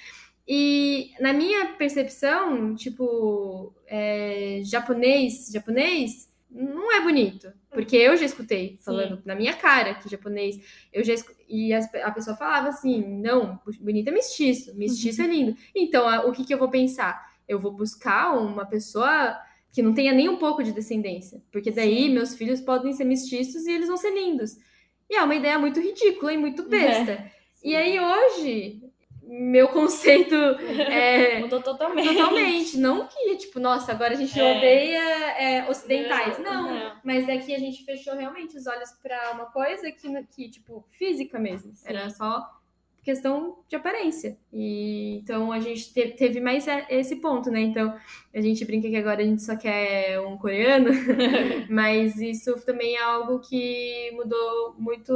E 0.48 1.12
na 1.20 1.34
minha 1.34 1.74
percepção, 1.74 2.74
tipo, 2.74 3.74
é, 3.86 4.62
japonês, 4.64 5.50
japonês 5.52 6.32
não 6.50 6.90
é 6.90 7.02
bonito. 7.02 7.52
Porque 7.70 7.96
eu 7.96 8.16
já 8.16 8.24
escutei 8.24 8.78
falando 8.82 9.16
Sim. 9.16 9.22
na 9.26 9.34
minha 9.34 9.54
cara 9.54 9.94
que 9.94 10.08
japonês, 10.08 10.58
eu 10.90 11.04
já 11.04 11.12
e 11.46 11.74
a, 11.74 11.80
a, 12.04 12.10
pessoa 12.10 12.34
falava 12.34 12.68
assim, 12.68 13.04
não, 13.20 13.60
bonito 13.78 14.08
é 14.08 14.10
mestiço, 14.10 14.74
mestiço 14.74 15.20
é 15.20 15.26
lindo. 15.26 15.54
Então, 15.74 16.08
a, 16.08 16.24
o 16.24 16.32
que, 16.32 16.44
que 16.44 16.54
eu 16.54 16.58
vou 16.58 16.70
pensar? 16.70 17.28
Eu 17.46 17.58
vou 17.58 17.70
buscar 17.70 18.32
uma 18.32 18.64
pessoa 18.64 19.38
que 19.70 19.82
não 19.82 19.92
tenha 19.92 20.14
nem 20.14 20.30
um 20.30 20.36
pouco 20.36 20.62
de 20.62 20.72
descendência, 20.72 21.42
porque 21.52 21.70
daí 21.70 22.04
Sim. 22.04 22.14
meus 22.14 22.34
filhos 22.34 22.60
podem 22.62 22.94
ser 22.94 23.04
mestiços 23.04 23.66
e 23.66 23.72
eles 23.72 23.88
vão 23.88 23.98
ser 23.98 24.12
lindos. 24.12 24.56
E 25.10 25.14
é 25.14 25.22
uma 25.22 25.34
ideia 25.34 25.58
muito 25.58 25.78
ridícula 25.78 26.32
e 26.32 26.38
muito 26.38 26.66
besta. 26.68 27.12
É. 27.12 27.38
E 27.60 27.74
aí 27.74 27.98
hoje 27.98 28.87
meu 29.28 29.68
conceito 29.68 30.34
é, 30.90 31.38
mudou 31.38 31.60
totalmente. 31.60 32.08
Totalmente. 32.08 32.78
Não 32.78 33.06
que, 33.06 33.36
tipo, 33.36 33.60
nossa, 33.60 33.92
agora 33.92 34.14
a 34.14 34.16
gente 34.16 34.38
é. 34.40 34.56
odeia 34.56 35.02
é, 35.38 35.70
ocidentais. 35.70 36.38
Não, 36.38 36.72
não, 36.72 36.96
Mas 37.04 37.28
é 37.28 37.36
que 37.36 37.54
a 37.54 37.58
gente 37.58 37.84
fechou 37.84 38.14
realmente 38.14 38.56
os 38.56 38.66
olhos 38.66 38.90
para 39.02 39.32
uma 39.32 39.46
coisa 39.46 39.92
que, 39.92 40.08
que, 40.34 40.48
tipo, 40.48 40.82
física 40.90 41.38
mesmo. 41.38 41.76
Sim. 41.76 41.88
Era 41.88 42.08
só 42.08 42.58
questão 43.02 43.58
de 43.68 43.76
aparência. 43.76 44.38
E 44.52 45.18
então 45.22 45.52
a 45.52 45.60
gente 45.60 45.92
te, 45.92 46.08
teve 46.08 46.40
mais 46.40 46.66
esse 46.88 47.16
ponto, 47.16 47.50
né? 47.50 47.60
Então 47.60 47.94
a 48.34 48.40
gente 48.40 48.64
brinca 48.64 48.88
que 48.88 48.96
agora 48.96 49.22
a 49.22 49.24
gente 49.24 49.42
só 49.42 49.56
quer 49.56 50.20
um 50.20 50.36
coreano, 50.36 50.90
mas 51.70 52.16
isso 52.16 52.54
também 52.64 52.96
é 52.96 53.02
algo 53.02 53.40
que 53.40 54.10
mudou 54.12 54.74
muito 54.78 55.12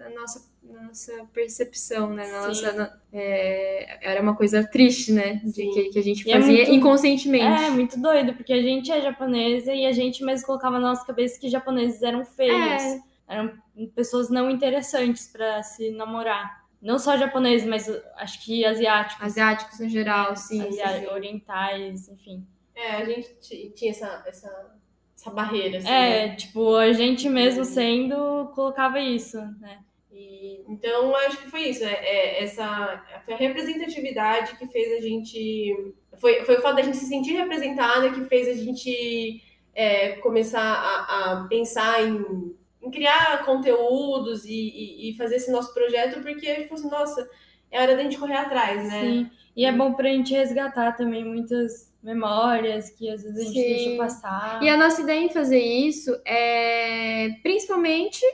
a 0.00 0.10
nossa 0.10 0.53
nossa 0.72 1.12
percepção, 1.32 2.10
né? 2.10 2.30
Nossa, 2.30 2.72
na, 2.72 2.98
é, 3.12 3.98
era 4.02 4.22
uma 4.22 4.34
coisa 4.36 4.66
triste, 4.66 5.12
né? 5.12 5.40
De 5.44 5.70
que, 5.70 5.90
que, 5.90 5.98
a 5.98 6.02
gente 6.02 6.28
é 6.30 6.32
fazia 6.34 6.62
é 6.62 6.66
muito, 6.66 6.72
inconscientemente. 6.72 7.64
É, 7.64 7.70
muito 7.70 8.00
doido, 8.00 8.34
porque 8.34 8.52
a 8.52 8.62
gente 8.62 8.90
é 8.90 9.00
japonesa 9.00 9.72
e 9.72 9.86
a 9.86 9.92
gente 9.92 10.24
mesmo 10.24 10.46
colocava 10.46 10.78
na 10.78 10.88
nossa 10.88 11.06
cabeça 11.06 11.38
que 11.40 11.48
japoneses 11.48 12.02
eram 12.02 12.24
feios. 12.24 12.82
É. 12.82 13.00
Eram 13.26 13.52
pessoas 13.94 14.28
não 14.30 14.50
interessantes 14.50 15.28
para 15.28 15.62
se 15.62 15.90
namorar. 15.90 16.64
Não 16.80 16.98
só 16.98 17.16
japonês, 17.16 17.64
mas 17.64 17.88
acho 18.16 18.44
que 18.44 18.64
asiáticos. 18.64 19.24
Asiáticos 19.24 19.80
no 19.80 19.88
geral, 19.88 20.32
é, 20.32 20.36
sim, 20.36 20.70
sim. 20.70 21.06
Orientais, 21.06 22.08
enfim. 22.08 22.46
É, 22.74 22.96
a 22.96 23.04
gente 23.04 23.72
tinha 23.74 23.90
essa, 23.90 24.22
essa, 24.26 24.76
essa 25.16 25.30
barreira. 25.30 25.78
Assim, 25.78 25.88
é, 25.88 26.26
né? 26.26 26.36
tipo, 26.36 26.76
a 26.76 26.92
gente 26.92 27.28
mesmo 27.28 27.64
sendo 27.64 28.50
colocava 28.54 29.00
isso, 29.00 29.38
né? 29.60 29.78
E, 30.14 30.64
então, 30.68 31.14
acho 31.16 31.38
que 31.38 31.50
foi 31.50 31.62
isso. 31.62 31.84
É, 31.84 31.92
é, 31.92 32.44
essa 32.44 33.02
foi 33.24 33.34
a 33.34 33.36
representatividade 33.36 34.56
que 34.56 34.66
fez 34.68 34.92
a 34.92 35.00
gente. 35.00 35.94
Foi, 36.18 36.44
foi 36.44 36.56
o 36.56 36.62
fato 36.62 36.76
da 36.76 36.82
gente 36.82 36.96
se 36.96 37.06
sentir 37.06 37.32
representada 37.32 38.10
que 38.12 38.24
fez 38.24 38.48
a 38.48 38.54
gente 38.54 39.42
é, 39.74 40.12
começar 40.16 40.62
a, 40.62 41.32
a 41.32 41.44
pensar 41.48 42.02
em, 42.02 42.54
em, 42.80 42.90
criar 42.90 43.44
conteúdos 43.44 44.44
e, 44.44 44.52
e, 44.52 45.10
e, 45.10 45.16
fazer 45.16 45.36
esse 45.36 45.50
nosso 45.50 45.74
projeto, 45.74 46.22
porque 46.22 46.46
a 46.46 46.54
gente 46.54 46.68
falou 46.68 46.80
assim, 46.80 46.90
nossa, 46.90 47.30
é 47.72 47.82
hora 47.82 47.96
da 47.96 48.02
gente 48.02 48.18
correr 48.18 48.36
atrás, 48.36 48.86
né? 48.86 49.00
Sim, 49.00 49.30
e 49.56 49.64
é 49.64 49.72
bom 49.72 49.94
para 49.94 50.08
a 50.08 50.12
gente 50.12 50.32
resgatar 50.32 50.92
também 50.92 51.24
muitas 51.24 51.92
memórias 52.00 52.90
que 52.90 53.08
às 53.08 53.22
vezes 53.22 53.38
a 53.38 53.44
gente 53.44 53.60
Sim. 53.60 53.68
deixa 53.68 53.96
passar. 53.96 54.62
E 54.62 54.68
a 54.68 54.76
nossa 54.76 55.02
ideia 55.02 55.20
em 55.20 55.30
fazer 55.30 55.60
isso 55.60 56.16
é 56.24 57.30
principalmente 57.42 58.24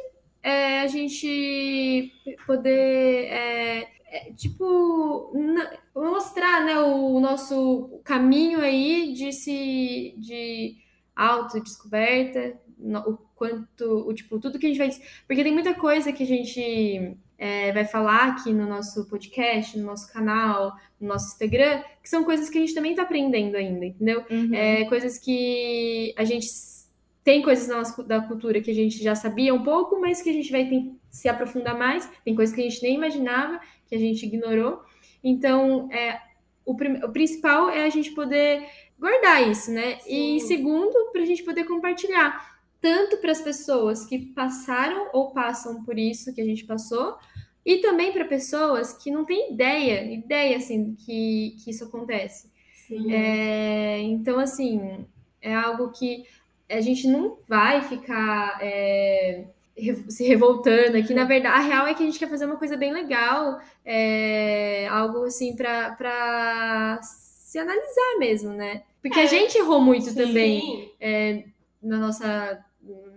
é, 0.42 0.80
a 0.80 0.86
gente 0.86 2.12
poder 2.46 3.26
é, 3.26 3.88
é, 4.06 4.32
tipo 4.32 5.32
na, 5.34 5.70
mostrar 5.94 6.64
né, 6.64 6.78
o 6.78 7.20
nosso 7.20 8.00
caminho 8.04 8.60
aí 8.60 9.12
de 9.12 9.32
se 9.32 10.14
de 10.18 10.76
autodescoberta, 11.14 12.58
o 13.06 13.18
quanto, 13.34 14.08
o 14.08 14.14
tipo, 14.14 14.38
tudo 14.38 14.58
que 14.58 14.66
a 14.66 14.68
gente 14.68 14.78
vai. 14.78 14.90
Porque 15.26 15.42
tem 15.42 15.52
muita 15.52 15.74
coisa 15.74 16.12
que 16.12 16.22
a 16.22 16.26
gente 16.26 17.16
é, 17.38 17.72
vai 17.72 17.84
falar 17.86 18.28
aqui 18.28 18.52
no 18.52 18.66
nosso 18.66 19.06
podcast, 19.06 19.78
no 19.78 19.86
nosso 19.86 20.12
canal, 20.12 20.76
no 21.00 21.08
nosso 21.08 21.28
Instagram, 21.28 21.82
que 22.02 22.08
são 22.08 22.24
coisas 22.24 22.50
que 22.50 22.58
a 22.58 22.60
gente 22.60 22.74
também 22.74 22.92
está 22.92 23.02
aprendendo 23.02 23.56
ainda, 23.56 23.84
entendeu? 23.84 24.24
Uhum. 24.30 24.54
É, 24.54 24.84
coisas 24.84 25.18
que 25.18 26.14
a 26.16 26.24
gente 26.24 26.46
tem 27.30 27.42
coisas 27.42 27.68
na 27.68 27.76
nossa, 27.76 28.02
da 28.02 28.20
cultura 28.20 28.60
que 28.60 28.72
a 28.72 28.74
gente 28.74 29.00
já 29.00 29.14
sabia 29.14 29.54
um 29.54 29.62
pouco, 29.62 30.00
mas 30.00 30.20
que 30.20 30.28
a 30.28 30.32
gente 30.32 30.50
vai 30.50 30.68
se 31.08 31.28
aprofundar 31.28 31.78
mais. 31.78 32.10
Tem 32.24 32.34
coisas 32.34 32.52
que 32.52 32.60
a 32.60 32.64
gente 32.64 32.82
nem 32.82 32.96
imaginava, 32.96 33.60
que 33.86 33.94
a 33.94 33.98
gente 33.98 34.26
ignorou. 34.26 34.82
Então, 35.22 35.88
é, 35.92 36.20
o, 36.66 36.72
o 36.72 37.12
principal 37.12 37.70
é 37.70 37.84
a 37.84 37.88
gente 37.88 38.10
poder 38.10 38.66
guardar 38.98 39.48
isso, 39.48 39.70
né? 39.70 40.00
Sim. 40.00 40.38
E 40.38 40.40
segundo, 40.40 41.12
para 41.12 41.22
a 41.22 41.24
gente 41.24 41.44
poder 41.44 41.62
compartilhar 41.68 42.60
tanto 42.80 43.16
para 43.18 43.30
as 43.30 43.40
pessoas 43.40 44.04
que 44.04 44.18
passaram 44.18 45.10
ou 45.12 45.30
passam 45.30 45.84
por 45.84 45.96
isso 45.96 46.34
que 46.34 46.40
a 46.40 46.44
gente 46.44 46.64
passou, 46.64 47.16
e 47.64 47.76
também 47.76 48.12
para 48.12 48.24
pessoas 48.24 48.92
que 48.92 49.08
não 49.08 49.24
têm 49.24 49.52
ideia, 49.52 50.02
ideia 50.12 50.56
assim 50.56 50.96
que, 50.96 51.56
que 51.62 51.70
isso 51.70 51.84
acontece. 51.84 52.50
É, 53.08 54.00
então, 54.00 54.40
assim, 54.40 55.06
é 55.40 55.54
algo 55.54 55.92
que 55.92 56.24
a 56.70 56.80
gente 56.80 57.06
não 57.06 57.38
vai 57.48 57.82
ficar 57.82 58.58
é, 58.62 59.44
se 60.08 60.26
revoltando 60.26 60.96
aqui. 60.96 61.12
Na 61.12 61.24
verdade, 61.24 61.56
a 61.56 61.60
real 61.60 61.86
é 61.86 61.94
que 61.94 62.02
a 62.02 62.06
gente 62.06 62.18
quer 62.18 62.28
fazer 62.28 62.46
uma 62.46 62.56
coisa 62.56 62.76
bem 62.76 62.92
legal, 62.92 63.60
é, 63.84 64.86
algo 64.88 65.24
assim 65.24 65.56
para 65.56 67.00
se 67.02 67.58
analisar 67.58 68.18
mesmo, 68.18 68.52
né? 68.52 68.82
Porque 69.02 69.18
é, 69.18 69.24
a 69.24 69.26
gente 69.26 69.58
errou 69.58 69.80
muito 69.80 70.10
sim. 70.10 70.14
também 70.14 70.92
é, 71.00 71.44
na 71.82 71.98
nossa, 71.98 72.64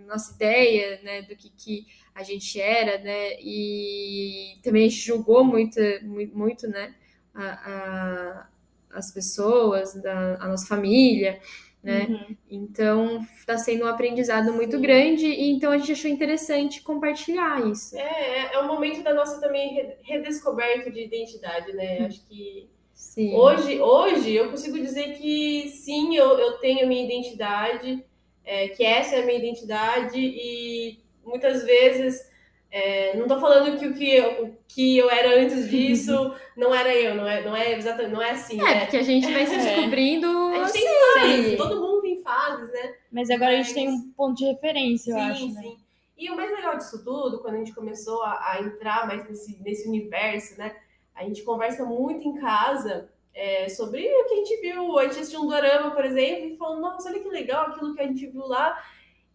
nossa 0.08 0.34
ideia, 0.34 1.00
né, 1.04 1.22
do 1.24 1.36
que, 1.36 1.50
que 1.50 1.86
a 2.16 2.24
gente 2.24 2.60
era, 2.60 2.98
né? 3.00 3.40
E 3.40 4.58
também 4.64 4.86
a 4.86 4.90
gente 4.90 5.02
julgou 5.02 5.44
muito, 5.44 5.80
muito, 6.04 6.38
muito 6.38 6.68
né? 6.68 6.96
A, 7.34 7.44
a, 7.44 8.48
as 8.92 9.12
pessoas, 9.12 9.94
da, 10.02 10.36
a 10.40 10.48
nossa 10.48 10.68
família 10.68 11.40
né? 11.84 12.08
Uhum. 12.10 12.38
Então 12.50 13.28
está 13.38 13.58
sendo 13.58 13.84
um 13.84 13.88
aprendizado 13.88 14.54
muito 14.54 14.78
Sim. 14.78 14.82
grande 14.82 15.26
e 15.26 15.52
então 15.52 15.72
a 15.72 15.78
gente 15.78 15.92
achou 15.92 16.10
interessante 16.10 16.82
compartilhar 16.82 17.68
isso. 17.68 17.98
É, 17.98 18.02
é, 18.02 18.54
é 18.54 18.60
um 18.60 18.68
momento 18.68 19.04
da 19.04 19.14
nossa 19.14 19.42
também 19.42 19.94
redescoberta 20.02 20.90
de 20.90 21.04
identidade, 21.04 21.74
né? 21.74 22.00
Uhum. 22.00 22.06
Acho 22.06 22.26
que 22.26 22.70
sim. 22.94 23.36
hoje, 23.36 23.82
hoje 23.82 24.34
eu 24.34 24.50
consigo 24.50 24.80
dizer 24.80 25.18
que 25.18 25.68
sim, 25.70 26.16
eu, 26.16 26.40
eu 26.40 26.54
tenho 26.54 26.86
a 26.86 26.88
minha 26.88 27.04
identidade, 27.04 28.04
é, 28.46 28.70
que 28.70 28.84
essa 28.86 29.16
é 29.16 29.22
a 29.22 29.26
minha 29.26 29.40
identidade 29.40 30.18
e 30.18 31.00
muitas 31.26 31.66
vezes 31.66 32.32
é, 32.76 33.16
não 33.16 33.24
estou 33.24 33.40
falando 33.40 33.78
que 33.78 33.86
o 33.86 33.94
que 33.94 34.16
eu, 34.16 34.46
o 34.46 34.58
que 34.68 34.98
eu 34.98 35.08
era 35.08 35.40
antes 35.40 35.70
disso 35.70 36.34
não 36.58 36.74
era 36.74 36.92
eu, 36.92 37.14
não 37.14 37.28
é, 37.28 37.44
não 37.44 37.56
é 37.56 37.72
exatamente, 37.78 38.14
não 38.14 38.22
é 38.22 38.32
assim. 38.32 38.60
É, 38.60 38.64
né? 38.64 38.80
porque 38.80 38.98
a 38.98 39.04
gente 39.04 39.32
vai 39.32 39.46
se 39.46 39.54
é. 39.54 39.58
descobrindo. 39.60 40.26
É. 40.26 40.58
A 40.58 40.66
gente 40.66 40.74
tem 40.74 40.88
fases, 41.14 41.58
todo 41.58 41.80
mundo 41.80 42.02
tem 42.02 42.24
fases, 42.24 42.72
né? 42.72 42.96
Mas 43.12 43.30
agora 43.30 43.52
Mas... 43.52 43.60
a 43.60 43.64
gente 43.64 43.76
tem 43.76 43.90
um 43.90 44.12
ponto 44.18 44.38
de 44.40 44.46
referência, 44.46 45.12
eu 45.12 45.18
sim, 45.18 45.22
acho. 45.22 45.40
Sim, 45.40 45.54
né? 45.54 45.62
sim. 45.62 45.78
E 46.18 46.32
o 46.32 46.36
mais 46.36 46.50
legal 46.50 46.76
disso 46.76 47.04
tudo, 47.04 47.42
quando 47.42 47.56
a 47.56 47.58
gente 47.60 47.76
começou 47.76 48.24
a, 48.24 48.54
a, 48.54 48.62
entrar 48.62 49.06
mais 49.06 49.24
nesse, 49.30 49.62
nesse 49.62 49.88
universo, 49.88 50.58
né? 50.58 50.76
A 51.14 51.24
gente 51.26 51.44
conversa 51.44 51.86
muito 51.86 52.28
em 52.28 52.40
casa 52.40 53.08
é, 53.36 53.70
sobre 53.70 54.02
o 54.02 54.26
que 54.26 54.34
a 54.34 54.38
gente 54.38 54.62
viu. 54.62 54.98
A 54.98 55.04
gente 55.04 55.20
assistiu 55.20 55.42
um 55.42 55.48
dorama, 55.48 55.92
por 55.92 56.06
exemplo, 56.06 56.48
e 56.48 56.58
falou, 56.58 56.80
nossa, 56.80 57.08
olha 57.08 57.20
que 57.20 57.30
legal 57.30 57.68
aquilo 57.68 57.94
que 57.94 58.02
a 58.02 58.08
gente 58.08 58.26
viu 58.26 58.48
lá. 58.48 58.84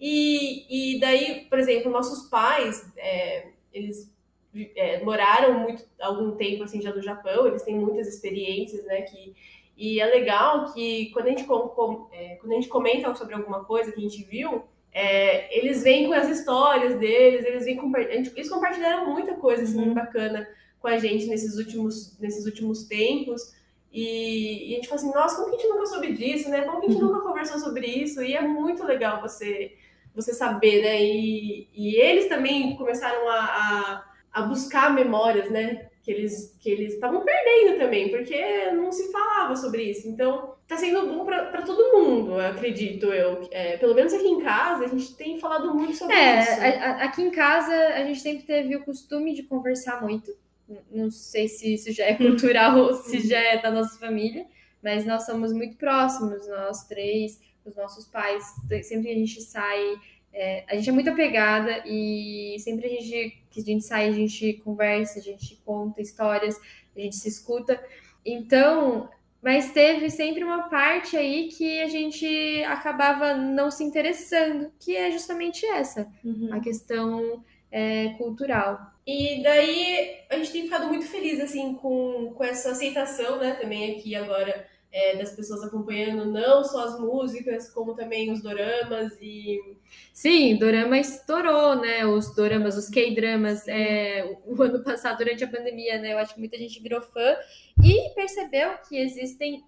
E, 0.00 0.94
e 0.96 1.00
daí, 1.00 1.46
por 1.48 1.58
exemplo, 1.58 1.90
nossos 1.90 2.28
pais, 2.28 2.90
é, 2.96 3.48
eles 3.72 4.12
é, 4.76 5.02
moraram 5.02 5.61
muito 5.61 5.84
algum 6.00 6.32
tempo 6.32 6.64
assim 6.64 6.80
já 6.80 6.94
no 6.94 7.02
Japão, 7.02 7.46
eles 7.46 7.62
têm 7.62 7.76
muitas 7.76 8.06
experiências, 8.06 8.84
né? 8.84 9.02
Que, 9.02 9.34
e 9.76 10.00
é 10.00 10.06
legal 10.06 10.72
que 10.72 11.11
quando 11.11 11.26
a 11.26 11.30
gente, 11.30 11.44
com, 11.44 11.68
com, 11.68 12.08
é, 12.12 12.37
quando 12.37 12.52
a 12.52 12.54
gente 12.56 12.68
comenta 12.68 13.14
sobre 13.14 13.34
alguma 13.34 13.64
coisa 13.64 13.92
que 13.92 13.98
a 13.98 14.02
gente 14.02 14.22
viu, 14.24 14.64
é, 14.92 15.56
eles 15.56 15.82
vêm 15.82 16.06
com 16.06 16.14
as 16.14 16.28
histórias 16.28 16.98
deles, 16.98 17.44
eles 17.44 17.64
vêm 17.64 17.76
com, 17.76 17.96
eles 17.96 18.48
compartilharam 18.48 19.12
muita 19.12 19.34
coisa 19.34 19.62
assim, 19.62 19.88
uhum. 19.88 19.94
bacana 19.94 20.48
com 20.80 20.88
a 20.88 20.98
gente 20.98 21.26
nesses 21.26 21.56
últimos, 21.56 22.18
nesses 22.18 22.46
últimos 22.46 22.84
tempos. 22.84 23.54
E, 23.92 24.70
e, 24.70 24.72
a 24.72 24.76
gente 24.76 24.88
fala 24.88 25.00
assim, 25.00 25.12
nossa, 25.12 25.37
como 25.37 25.50
que 25.50 25.56
a 25.56 25.58
gente 25.58 25.68
nunca 25.70 25.87
soube 25.87 26.12
disso, 26.12 26.50
né? 26.50 26.62
Como 26.62 26.80
que 26.80 26.87
a 26.87 26.90
gente 26.90 27.02
uhum. 27.02 27.08
nunca 27.12 27.26
conversou 27.26 27.58
sobre 27.58 27.87
isso? 27.87 28.22
E 28.22 28.34
é 28.34 28.40
muito 28.40 28.84
legal 28.84 29.20
você 29.20 29.72
você 30.20 30.35
saber, 30.35 30.83
né? 30.83 31.00
E, 31.00 31.68
e 31.74 31.96
eles 31.96 32.28
também 32.28 32.74
começaram 32.76 33.28
a, 33.28 33.35
a, 33.35 34.04
a, 34.33 34.42
buscar 34.42 34.92
memórias, 34.92 35.50
né? 35.50 35.88
Que 36.02 36.11
eles 36.11 36.57
que 36.61 36.68
eles 36.68 36.94
estavam 36.94 37.24
perdendo 37.24 37.78
também, 37.78 38.11
porque 38.11 38.70
não 38.72 38.90
se 38.90 39.12
falava 39.12 39.54
sobre 39.54 39.83
isso. 39.83 40.09
Então, 40.09 40.54
tá 40.66 40.76
sendo 40.76 41.07
bom 41.07 41.24
para 41.24 41.62
todo 41.62 41.96
mundo, 41.96 42.38
acredito 42.38 43.07
eu. 43.07 43.48
É, 43.52 43.76
pelo 43.76 43.94
menos 43.94 44.12
aqui 44.12 44.26
em 44.26 44.40
casa, 44.40 44.85
a 44.85 44.88
gente 44.88 45.14
tem 45.14 45.38
falado 45.38 45.72
muito 45.72 45.96
sobre 45.96 46.16
é, 46.16 46.40
isso. 46.40 46.50
É, 46.50 47.02
aqui 47.02 47.22
em 47.22 47.31
casa, 47.31 47.72
a 47.72 48.04
gente 48.04 48.20
sempre 48.20 48.44
teve 48.44 48.74
o 48.74 48.85
costume 48.85 49.35
de 49.35 49.44
conversar 49.44 50.02
muito. 50.02 50.35
Não 50.90 51.11
sei 51.11 51.48
se 51.48 51.74
isso 51.74 51.92
já 51.92 52.04
é 52.04 52.14
cultural 52.18 52.76
ou 52.78 52.94
se 52.94 53.20
já 53.26 53.38
é 53.38 53.62
da 53.62 53.70
nossa 53.70 53.98
família, 53.98 54.46
mas 54.83 55.07
nós 55.07 55.24
somos 55.24 55.52
muito 55.52 55.76
próximos, 55.76 56.46
nós 56.48 56.87
três 56.87 57.40
os 57.68 57.76
nossos 57.76 58.07
pais, 58.07 58.44
sempre 58.83 59.11
a 59.11 59.14
gente 59.14 59.40
sai, 59.42 59.96
é, 60.33 60.64
a 60.68 60.76
gente 60.76 60.90
é 60.90 60.92
muito 60.92 61.11
apegada 61.11 61.83
e 61.87 62.57
sempre 62.59 62.87
a 62.87 62.88
gente 62.88 63.42
que 63.50 63.61
a 63.61 63.64
gente 63.64 63.85
sai, 63.85 64.09
a 64.09 64.12
gente 64.12 64.54
conversa, 64.64 65.18
a 65.18 65.22
gente 65.22 65.57
conta 65.64 66.00
histórias, 66.00 66.61
a 66.96 67.00
gente 67.00 67.16
se 67.16 67.28
escuta. 67.28 67.83
Então, 68.24 69.09
mas 69.42 69.72
teve 69.72 70.11
sempre 70.11 70.44
uma 70.44 70.68
parte 70.68 71.16
aí 71.16 71.48
que 71.48 71.81
a 71.81 71.88
gente 71.88 72.62
acabava 72.64 73.35
não 73.35 73.70
se 73.70 73.85
interessando, 73.85 74.72
que 74.78 74.96
é 74.96 75.11
justamente 75.11 75.64
essa, 75.64 76.11
uhum. 76.24 76.50
a 76.52 76.61
questão 76.61 77.42
é, 77.70 78.11
cultural. 78.18 78.92
E 79.07 79.42
daí 79.42 80.18
a 80.28 80.37
gente 80.37 80.52
tem 80.52 80.62
ficado 80.64 80.87
muito 80.88 81.07
feliz 81.07 81.40
assim 81.40 81.74
com, 81.74 82.33
com 82.37 82.44
essa 82.44 82.72
aceitação, 82.72 83.38
né? 83.38 83.52
Também 83.52 83.92
aqui 83.92 84.14
agora 84.14 84.66
é, 84.92 85.16
das 85.16 85.33
pessoas 85.33 85.62
acompanhando 85.62 86.24
não 86.24 86.64
só 86.64 86.85
as 86.85 86.98
músicas, 86.98 87.70
como 87.70 87.94
também 87.94 88.33
os 88.33 88.42
doramas 88.42 89.16
e... 89.20 89.59
Sim, 90.12 90.57
dorama 90.57 90.98
estourou, 90.98 91.77
né? 91.77 92.07
Os 92.07 92.35
doramas, 92.35 92.77
os 92.77 92.88
K-dramas, 92.88 93.66
é, 93.68 94.38
o 94.46 94.61
ano 94.62 94.83
passado, 94.83 95.18
durante 95.18 95.44
a 95.44 95.48
pandemia, 95.48 95.98
né? 95.98 96.12
Eu 96.12 96.18
acho 96.18 96.35
que 96.35 96.40
muita 96.40 96.57
gente 96.57 96.81
virou 96.81 97.01
fã 97.01 97.37
e 97.83 98.11
percebeu 98.14 98.70
que 98.88 98.96
existem... 98.96 99.64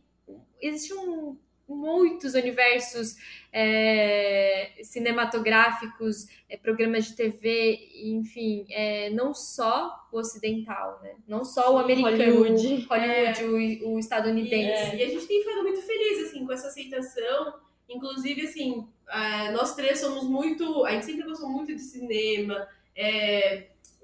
Existe 0.61 0.95
um 0.95 1.37
muitos 1.77 2.35
universos 2.35 3.17
é, 3.53 4.73
cinematográficos, 4.83 6.27
é, 6.49 6.57
programas 6.57 7.07
de 7.07 7.17
TV, 7.17 7.89
enfim, 8.05 8.67
é, 8.71 9.11
não 9.11 9.35
só 9.35 10.07
o 10.13 10.19
ocidental, 10.19 11.01
né? 11.03 11.15
Não 11.27 11.45
só 11.45 11.75
o 11.75 11.79
americano, 11.79 12.17
Hollywood, 12.17 12.87
Hollywood 12.89 13.85
o, 13.85 13.95
o, 13.95 13.99
estadunidense. 13.99 14.97
E 14.97 15.03
a 15.03 15.09
gente 15.09 15.27
tem 15.27 15.43
ficado 15.43 15.63
muito 15.63 15.83
feliz 15.83 16.29
assim 16.29 16.45
com 16.45 16.53
essa 16.53 16.69
aceitação. 16.69 17.55
Inclusive, 17.89 18.43
assim, 18.43 18.87
nós 19.53 19.75
três 19.75 19.99
somos 19.99 20.25
muito. 20.25 20.85
A 20.85 20.93
gente 20.93 21.07
sempre 21.07 21.25
gostou 21.25 21.49
muito 21.49 21.75
de 21.75 21.81
cinema, 21.81 22.69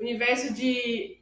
universo 0.00 0.52
de. 0.52 1.18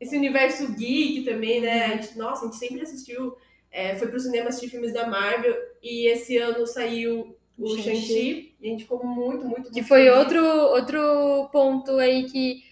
Esse 0.00 0.16
universo 0.16 0.72
geek 0.74 1.24
também, 1.24 1.60
né? 1.60 1.84
A 1.84 1.96
gente, 1.96 2.18
nossa, 2.18 2.42
a 2.42 2.48
gente 2.48 2.58
sempre 2.58 2.82
assistiu 2.82 3.36
é, 3.76 3.94
foi 3.94 4.08
para 4.08 4.16
o 4.16 4.20
cinema 4.20 4.48
assistir 4.48 4.70
filmes 4.70 4.94
da 4.94 5.06
Marvel 5.06 5.54
e 5.82 6.08
esse 6.08 6.38
ano 6.38 6.66
saiu 6.66 7.36
o 7.58 7.76
Shang-Chi. 7.76 8.56
E 8.58 8.66
a 8.66 8.70
gente 8.70 8.84
ficou 8.84 9.04
muito, 9.04 9.44
muito, 9.44 9.60
muito 9.60 9.70
Que 9.70 9.82
foi 9.82 10.08
outro, 10.08 10.42
outro 10.42 11.50
ponto 11.52 11.98
aí 11.98 12.24
que 12.24 12.62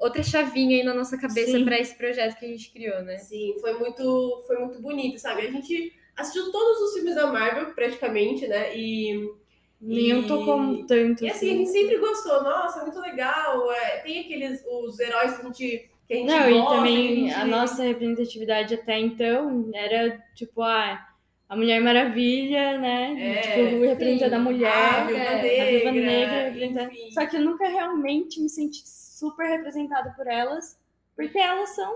outra 0.00 0.22
chavinha 0.22 0.78
aí 0.78 0.82
na 0.82 0.94
nossa 0.94 1.18
cabeça 1.18 1.62
para 1.62 1.78
esse 1.78 1.94
projeto 1.94 2.38
que 2.38 2.46
a 2.46 2.48
gente 2.48 2.72
criou, 2.72 3.02
né? 3.02 3.18
Sim, 3.18 3.56
foi 3.60 3.78
muito, 3.78 4.42
foi 4.46 4.58
muito 4.58 4.80
bonito, 4.80 5.18
sabe? 5.18 5.42
A 5.42 5.50
gente 5.50 5.92
assistiu 6.16 6.50
todos 6.50 6.80
os 6.80 6.94
filmes 6.94 7.14
da 7.14 7.26
Marvel, 7.26 7.74
praticamente, 7.74 8.46
né? 8.48 8.74
E, 8.74 9.34
Nenhum 9.78 10.26
tocou 10.26 10.86
tanto. 10.86 11.22
e 11.22 11.28
assim, 11.28 11.50
a 11.50 11.56
gente 11.58 11.68
sempre 11.68 11.98
gostou. 11.98 12.42
Nossa, 12.42 12.80
muito 12.80 12.98
legal. 13.00 13.70
É, 13.70 13.98
tem 13.98 14.20
aqueles, 14.20 14.64
os 14.66 14.98
heróis 14.98 15.34
que 15.34 15.42
a 15.42 15.44
gente, 15.44 15.90
que 16.06 16.12
a 16.14 16.16
gente 16.16 16.26
Não, 16.28 16.50
gosta. 16.50 16.74
e 16.74 16.76
também 16.76 17.32
a, 17.32 17.36
a 17.36 17.40
gente... 17.40 17.50
nossa 17.50 17.82
representatividade 17.82 18.74
até 18.74 18.98
então 18.98 19.70
era 19.74 20.22
tipo, 20.34 20.62
ah, 20.62 21.06
a 21.48 21.56
Mulher 21.56 21.80
Maravilha, 21.80 22.78
né? 22.78 23.14
É, 23.18 23.40
tipo, 23.40 23.80
representando 23.84 24.34
a 24.34 24.36
sim. 24.38 24.42
mulher, 24.42 24.72
A 24.72 25.04
Viúva 25.04 25.20
é, 25.22 25.42
Negra, 25.42 25.62
a 25.62 25.70
Viúva 25.70 25.92
Negra, 25.92 26.42
representando-. 26.50 27.12
Só 27.12 27.26
que 27.26 27.36
eu 27.36 27.40
nunca 27.42 27.68
realmente 27.68 28.40
me 28.40 28.48
senti 28.48 28.82
super 28.86 29.46
representada 29.46 30.10
por 30.16 30.26
elas, 30.26 30.78
porque 31.14 31.38
elas 31.38 31.70
são 31.74 31.92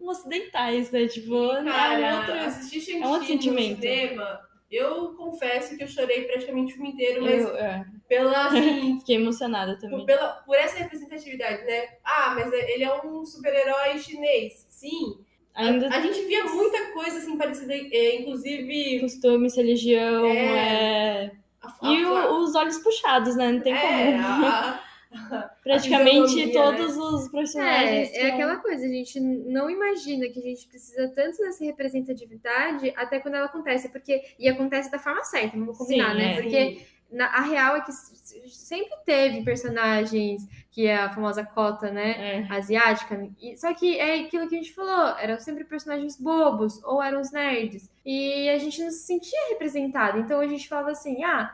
ocidentais, 0.00 0.90
né? 0.90 1.06
Tipo, 1.06 1.52
né, 1.62 1.70
cara, 1.72 2.16
outra- 2.20 2.44
assistir 2.46 2.80
Shang-Chi 2.80 3.02
é 3.02 3.06
um 3.06 3.10
outro 3.10 3.22
no 3.22 3.26
sentimento. 3.28 3.80
cinema, 3.80 4.40
eu 4.70 5.14
confesso 5.14 5.76
que 5.76 5.82
eu 5.84 5.88
chorei 5.88 6.24
praticamente 6.24 6.72
o 6.72 6.76
filme 6.76 6.90
inteiro, 6.92 7.22
mas 7.22 7.42
eu 7.42 7.56
é, 7.56 7.84
pela, 8.08 8.46
assim, 8.48 8.98
fiquei 9.00 9.16
emocionada 9.16 9.74
por, 9.74 9.80
também. 9.80 10.06
pela, 10.06 10.28
por 10.44 10.56
essa 10.56 10.78
representatividade, 10.78 11.64
né? 11.64 11.88
Ah, 12.04 12.32
mas 12.34 12.52
ele 12.52 12.84
é 12.84 13.02
um 13.02 13.24
super-herói 13.24 13.98
chinês. 13.98 14.66
Sim. 14.68 15.18
Ainda 15.54 15.88
A, 15.88 15.96
a 15.96 16.00
gente 16.00 16.20
via 16.26 16.44
muita 16.44 16.92
coisa, 16.92 17.18
assim, 17.18 17.38
parecida, 17.38 17.72
é, 17.74 18.16
inclusive... 18.20 19.00
costumes, 19.00 19.56
religião, 19.56 20.26
É. 20.26 21.24
é, 21.24 21.30
A, 21.62 21.68
a, 21.88 21.92
e 21.92 22.04
o- 22.04 22.42
os 22.42 22.54
olhos 22.54 22.76
puxados, 22.78 23.34
né? 23.36 23.52
Não 23.52 23.60
tem 23.60 23.72
é, 23.74 23.80
como. 23.80 24.46
a- 24.46 24.80
Praticamente 25.62 26.28
fisionomia, 26.28 26.52
todos 26.52 26.96
os 26.96 27.28
personagens. 27.28 28.12
É, 28.12 28.28
é 28.28 28.32
aquela 28.32 28.56
coisa, 28.56 28.84
a 28.84 28.88
gente 28.88 29.18
não 29.20 29.70
imagina 29.70 30.28
que 30.28 30.38
a 30.38 30.42
gente 30.42 30.66
precisa 30.68 31.08
tanto 31.08 31.38
dessa 31.38 31.64
representatividade 31.64 32.92
até 32.96 33.18
quando 33.20 33.34
ela 33.34 33.46
acontece, 33.46 33.88
porque 33.88 34.22
e 34.38 34.48
acontece 34.48 34.90
da 34.90 34.98
forma 34.98 35.24
certa, 35.24 35.56
vamos 35.56 35.76
combinar, 35.78 36.12
Sim, 36.12 36.16
né? 36.18 36.32
é. 36.32 36.42
Porque 36.42 36.86
na- 37.10 37.28
a 37.28 37.40
real 37.42 37.76
é 37.76 37.80
que 37.80 37.92
sempre 37.92 38.96
teve 39.04 39.42
personagens 39.42 40.42
que 40.70 40.86
é 40.86 40.96
a 40.96 41.08
famosa 41.10 41.44
cota, 41.44 41.90
né? 41.90 42.40
É. 42.50 42.54
asiática. 42.54 43.28
E, 43.40 43.56
só 43.56 43.72
que 43.72 43.98
é 43.98 44.20
aquilo 44.20 44.48
que 44.48 44.54
a 44.56 44.58
gente 44.58 44.74
falou, 44.74 45.16
eram 45.18 45.38
sempre 45.38 45.64
personagens 45.64 46.20
bobos 46.20 46.82
ou 46.84 47.02
eram 47.02 47.20
os 47.20 47.32
nerds. 47.32 47.90
E 48.04 48.48
a 48.50 48.58
gente 48.58 48.82
não 48.82 48.90
se 48.90 49.06
sentia 49.06 49.38
representado. 49.50 50.18
Então 50.18 50.38
a 50.38 50.46
gente 50.46 50.68
falava 50.68 50.90
assim, 50.90 51.24
ah, 51.24 51.50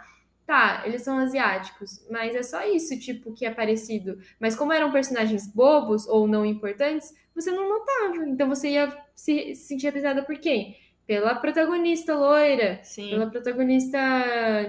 tá, 0.46 0.82
eles 0.86 1.02
são 1.02 1.18
asiáticos, 1.18 2.04
mas 2.10 2.34
é 2.34 2.42
só 2.42 2.66
isso, 2.66 2.98
tipo, 2.98 3.32
que 3.32 3.46
é 3.46 3.50
parecido. 3.50 4.18
Mas 4.38 4.54
como 4.54 4.72
eram 4.72 4.92
personagens 4.92 5.46
bobos 5.46 6.06
ou 6.06 6.26
não 6.26 6.44
importantes, 6.44 7.14
você 7.34 7.50
não 7.50 7.68
notava. 7.68 8.28
Então 8.28 8.48
você 8.48 8.70
ia 8.70 8.96
se, 9.14 9.54
se 9.54 9.66
sentir 9.66 9.86
representada 9.86 10.22
por 10.22 10.36
quem? 10.38 10.76
Pela 11.06 11.34
protagonista 11.34 12.14
loira, 12.14 12.80
Sim. 12.82 13.10
pela 13.10 13.30
protagonista, 13.30 13.98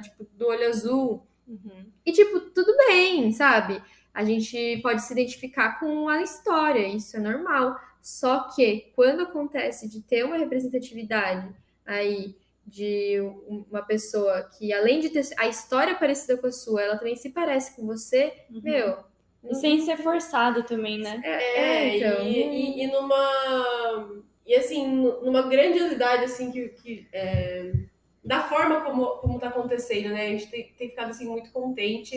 tipo, 0.02 0.28
do 0.34 0.48
olho 0.48 0.68
azul. 0.68 1.28
Uhum. 1.48 1.86
E, 2.06 2.12
tipo, 2.12 2.40
tudo 2.40 2.76
bem, 2.88 3.32
sabe? 3.32 3.82
A 4.14 4.24
gente 4.24 4.80
pode 4.82 5.02
se 5.02 5.14
identificar 5.14 5.80
com 5.80 6.08
a 6.08 6.22
história, 6.22 6.88
isso 6.88 7.18
é 7.18 7.20
normal. 7.20 7.80
Só 8.02 8.50
que 8.50 8.92
quando 8.96 9.24
acontece 9.24 9.88
de 9.88 10.02
ter 10.02 10.26
uma 10.26 10.38
representatividade 10.38 11.50
aí 11.86 12.36
de 12.66 13.20
uma 13.70 13.82
pessoa 13.82 14.44
que, 14.58 14.72
além 14.74 15.00
de 15.00 15.10
ter 15.10 15.24
a 15.38 15.48
história 15.48 15.96
parecida 15.96 16.38
com 16.38 16.48
a 16.48 16.52
sua, 16.52 16.82
ela 16.82 16.98
também 16.98 17.16
se 17.16 17.30
parece 17.30 17.76
com 17.76 17.86
você, 17.86 18.34
Uhum. 18.50 18.62
meu. 18.64 18.98
E 19.50 19.56
sem 19.56 19.82
ser 19.82 19.98
forçado 19.98 20.64
também, 20.64 20.98
né? 21.00 21.20
É, 21.24 21.60
É, 21.60 21.98
então. 21.98 22.26
e, 22.26 22.80
e, 22.80 22.84
e 22.84 22.88
numa. 22.88 24.24
E 24.46 24.56
assim, 24.56 24.88
numa 25.22 25.42
grandiosidade 25.44 26.24
assim 26.26 26.52
que. 26.52 26.70
que 26.70 27.08
é, 27.14 27.74
da 28.24 28.40
forma 28.44 28.80
como, 28.86 29.06
como 29.18 29.38
tá 29.38 29.50
acontecendo, 29.50 30.08
né? 30.14 30.28
A 30.28 30.30
gente 30.30 30.48
tem, 30.48 30.72
tem 30.78 30.90
ficado 30.90 31.10
assim 31.10 31.28
muito 31.28 31.52
contente. 31.52 32.16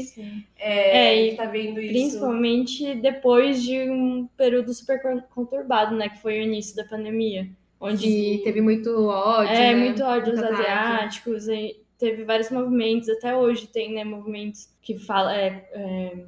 É, 0.56 0.98
É, 1.09 1.26
e 1.26 1.30
de 1.30 1.37
tá 1.37 1.46
vendo 1.46 1.80
isso. 1.80 1.92
Principalmente 1.92 2.94
depois 2.94 3.61
de 3.61 3.90
um 3.90 4.28
período 4.37 4.72
super 4.72 5.02
con- 5.02 5.20
conturbado, 5.35 5.96
né? 5.96 6.09
Que 6.09 6.20
foi 6.22 6.38
o 6.38 6.42
início 6.42 6.76
da 6.76 6.85
pandemia. 6.85 7.48
Onde 7.78 8.02
que 8.06 8.40
teve 8.44 8.60
muito 8.60 9.06
ódio. 9.06 9.52
é 9.52 9.74
né? 9.74 9.74
muito 9.74 10.02
ódio 10.02 10.32
aos 10.32 10.42
asiáticos, 10.42 11.48
e 11.48 11.78
teve 11.98 12.24
vários 12.24 12.50
movimentos, 12.50 13.08
até 13.08 13.36
hoje 13.36 13.66
tem, 13.66 13.92
né, 13.94 14.04
movimentos 14.04 14.68
que 14.82 14.98
falam 14.98 15.30
é, 15.32 15.68
é, 15.72 16.24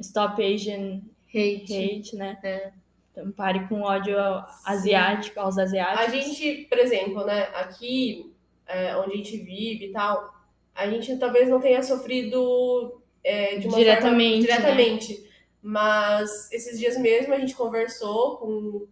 Stop 0.00 0.42
Asian 0.42 1.00
Hate. 1.28 1.74
Hate, 1.74 2.16
né? 2.16 2.38
É. 2.42 2.72
Então 3.10 3.30
pare 3.32 3.66
com 3.68 3.82
ódio 3.82 4.18
ao- 4.18 4.46
asiático, 4.64 5.38
aos 5.38 5.58
asiáticos. 5.58 6.06
A 6.06 6.08
gente, 6.08 6.66
por 6.68 6.78
exemplo, 6.78 7.24
né, 7.24 7.48
aqui 7.54 8.32
é, 8.66 8.96
onde 8.96 9.12
a 9.12 9.16
gente 9.16 9.36
vive 9.38 9.86
e 9.86 9.92
tal, 9.92 10.32
a 10.74 10.88
gente 10.88 11.14
talvez 11.18 11.48
não 11.48 11.60
tenha 11.60 11.82
sofrido 11.82 13.00
é, 13.22 13.56
de 13.56 13.68
uma 13.68 13.76
Diretamente, 13.76 14.46
forma 14.46 14.60
diretamente. 14.62 15.30
Mas 15.60 16.50
esses 16.50 16.78
dias 16.78 16.96
mesmo 16.98 17.34
a 17.34 17.38
gente 17.38 17.54
conversou 17.54 18.38
com, 18.38 18.86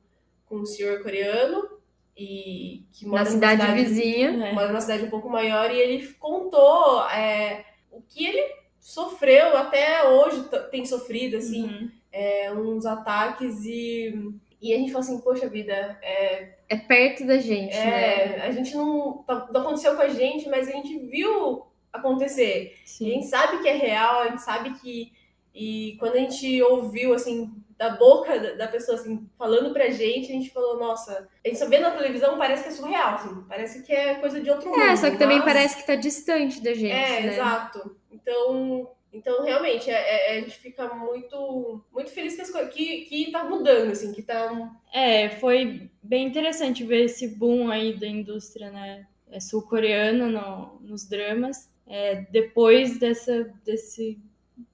com 0.46 0.56
um 0.56 0.66
senhor 0.66 1.02
coreano 1.02 1.79
e 2.22 2.84
que 2.92 3.06
mora 3.06 3.24
Na 3.24 3.30
numa 3.30 3.34
cidade 3.34 3.72
vizinha. 3.82 4.28
É. 4.48 4.52
mora 4.52 4.68
numa 4.68 4.80
cidade 4.80 5.04
um 5.04 5.10
pouco 5.10 5.28
maior 5.30 5.70
e 5.70 5.78
ele 5.78 6.06
contou 6.18 7.02
é, 7.08 7.64
o 7.90 8.02
que 8.02 8.26
ele 8.26 8.42
sofreu 8.78 9.56
até 9.56 10.08
hoje 10.08 10.44
tem 10.70 10.84
sofrido 10.84 11.36
assim 11.36 11.64
Uhum. 11.64 11.90
é, 12.12 12.52
uns 12.52 12.84
ataques 12.86 13.64
e 13.64 14.14
e 14.62 14.74
a 14.74 14.76
gente 14.76 14.92
falou 14.92 15.00
assim 15.06 15.20
poxa 15.22 15.48
vida 15.48 15.98
é, 16.02 16.54
É 16.68 16.76
perto 16.76 17.26
da 17.26 17.38
gente, 17.38 17.74
né? 17.74 18.36
é, 18.36 18.40
a 18.42 18.50
gente 18.50 18.74
não 18.76 19.22
tá- 19.26 19.48
não 19.52 19.60
aconteceu 19.62 19.96
com 19.96 20.02
a 20.02 20.08
gente 20.08 20.48
mas 20.48 20.68
a 20.68 20.72
gente 20.72 20.98
viu 20.98 21.62
acontecer 21.92 22.74
a 22.82 22.86
Sim. 22.86 23.10
gente 23.12 23.26
sabe 23.26 23.62
que 23.62 23.68
é 23.68 23.76
real 23.76 24.20
a 24.22 24.28
gente 24.28 24.42
sabe 24.42 24.70
que 24.80 25.12
e 25.54 25.96
quando 25.98 26.14
a 26.14 26.18
gente 26.20 26.62
ouviu 26.62 27.12
assim 27.14 27.50
da 27.80 27.88
boca 27.96 28.38
da- 28.56 28.68
pessoa 28.68 28.98
assim 28.98 29.26
falando 29.38 29.72
pra 29.72 29.88
gente 29.88 30.30
a 30.30 30.34
gente 30.34 30.50
falou 30.50 30.78
nossa 30.78 31.26
a 31.42 31.48
gente 31.48 31.58
só 31.58 31.66
vê 31.66 31.78
na 31.78 31.90
televisão 31.92 32.36
parece 32.36 32.62
que 32.62 32.68
é 32.68 32.72
surreal 32.72 33.14
assim 33.14 33.42
parece 33.48 33.82
que 33.82 33.90
é 33.92 34.16
coisa 34.16 34.38
de 34.38 34.50
outro 34.50 34.68
mundo 34.68 34.80
É, 34.82 34.94
só 34.96 35.10
que 35.10 35.16
também 35.16 35.38
mas- 35.38 35.46
parece 35.46 35.76
que 35.78 35.86
tá 35.86 35.94
distante 35.94 36.62
da 36.62 36.74
gente, 36.74 36.92
é, 36.92 37.20
né? 37.22 37.32
exato. 37.32 37.96
Então, 38.12 38.90
então 39.12 39.42
realmente, 39.42 39.90
é, 39.90 39.94
é- 39.94 40.38
a 40.38 40.40
gente 40.42 40.58
fica 40.58 40.92
muito, 40.94 41.82
muito 41.90 42.10
feliz 42.10 42.36
que, 42.36 42.42
as 42.42 42.50
coisas, 42.50 42.72
que, 42.74 43.00
que 43.06 43.30
tá 43.32 43.44
mudando, 43.44 43.92
assim, 43.92 44.12
que 44.12 44.22
tá. 44.22 44.70
É, 44.92 45.30
foi 45.30 45.90
bem 46.02 46.26
interessante 46.26 46.84
ver 46.84 47.04
esse 47.06 47.26
boom 47.28 47.70
aí 47.70 47.94
da 47.98 48.06
indústria, 48.06 48.70
né, 48.70 49.06
é, 49.32 49.40
sul-coreana 49.40 50.26
no- 50.28 50.78
nos 50.82 51.08
dramas. 51.08 51.70
É, 51.86 52.16
depois 52.30 52.98
dessa, 52.98 53.50
desse 53.64 54.20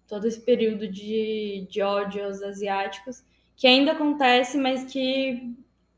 todo 0.09 0.27
esse 0.27 0.41
período 0.41 0.89
de, 0.89 1.67
de 1.69 1.83
ódio 1.83 2.25
aos 2.25 2.43
asiáticos, 2.43 3.23
que 3.57 3.67
ainda 3.67 3.93
acontece, 3.93 4.57
mas 4.59 4.85
que 4.85 5.55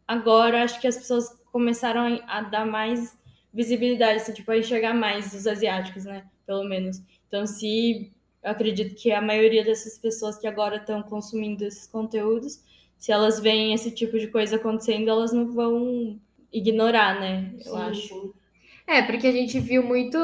agora 0.06 0.62
acho 0.62 0.80
que 0.80 0.86
as 0.86 0.96
pessoas 0.96 1.28
começaram 1.52 2.20
a, 2.26 2.42
dar 2.42 2.66
mais 2.66 3.16
visibilidade, 3.52 4.20
assim, 4.20 4.32
tipo, 4.32 4.50
a 4.50 4.58
enxergar 4.58 4.94
mais 4.94 5.34
os 5.34 5.46
asiáticos, 5.46 6.04
né, 6.04 6.24
pelo 6.46 6.64
menos. 6.64 7.02
Então, 7.26 7.46
se 7.46 8.12
eu 8.42 8.50
acredito 8.50 8.94
que 8.94 9.10
a 9.10 9.20
maioria 9.20 9.64
dessas 9.64 9.98
pessoas 9.98 10.38
que 10.38 10.46
agora 10.46 10.76
estão 10.76 11.02
consumindo 11.02 11.64
esses 11.64 11.86
conteúdos, 11.86 12.62
se 12.96 13.12
elas 13.12 13.40
veem 13.40 13.74
esse 13.74 13.90
tipo 13.90 14.18
de 14.18 14.28
coisa 14.28 14.56
acontecendo, 14.56 15.08
elas 15.08 15.32
não 15.32 15.52
vão 15.52 16.18
ignorar, 16.52 17.20
né? 17.20 17.52
Eu 17.64 17.72
Sim, 17.72 17.76
acho. 17.76 18.34
É, 18.86 19.02
porque 19.02 19.26
a 19.26 19.32
gente 19.32 19.60
viu 19.60 19.82
muito. 19.82 20.18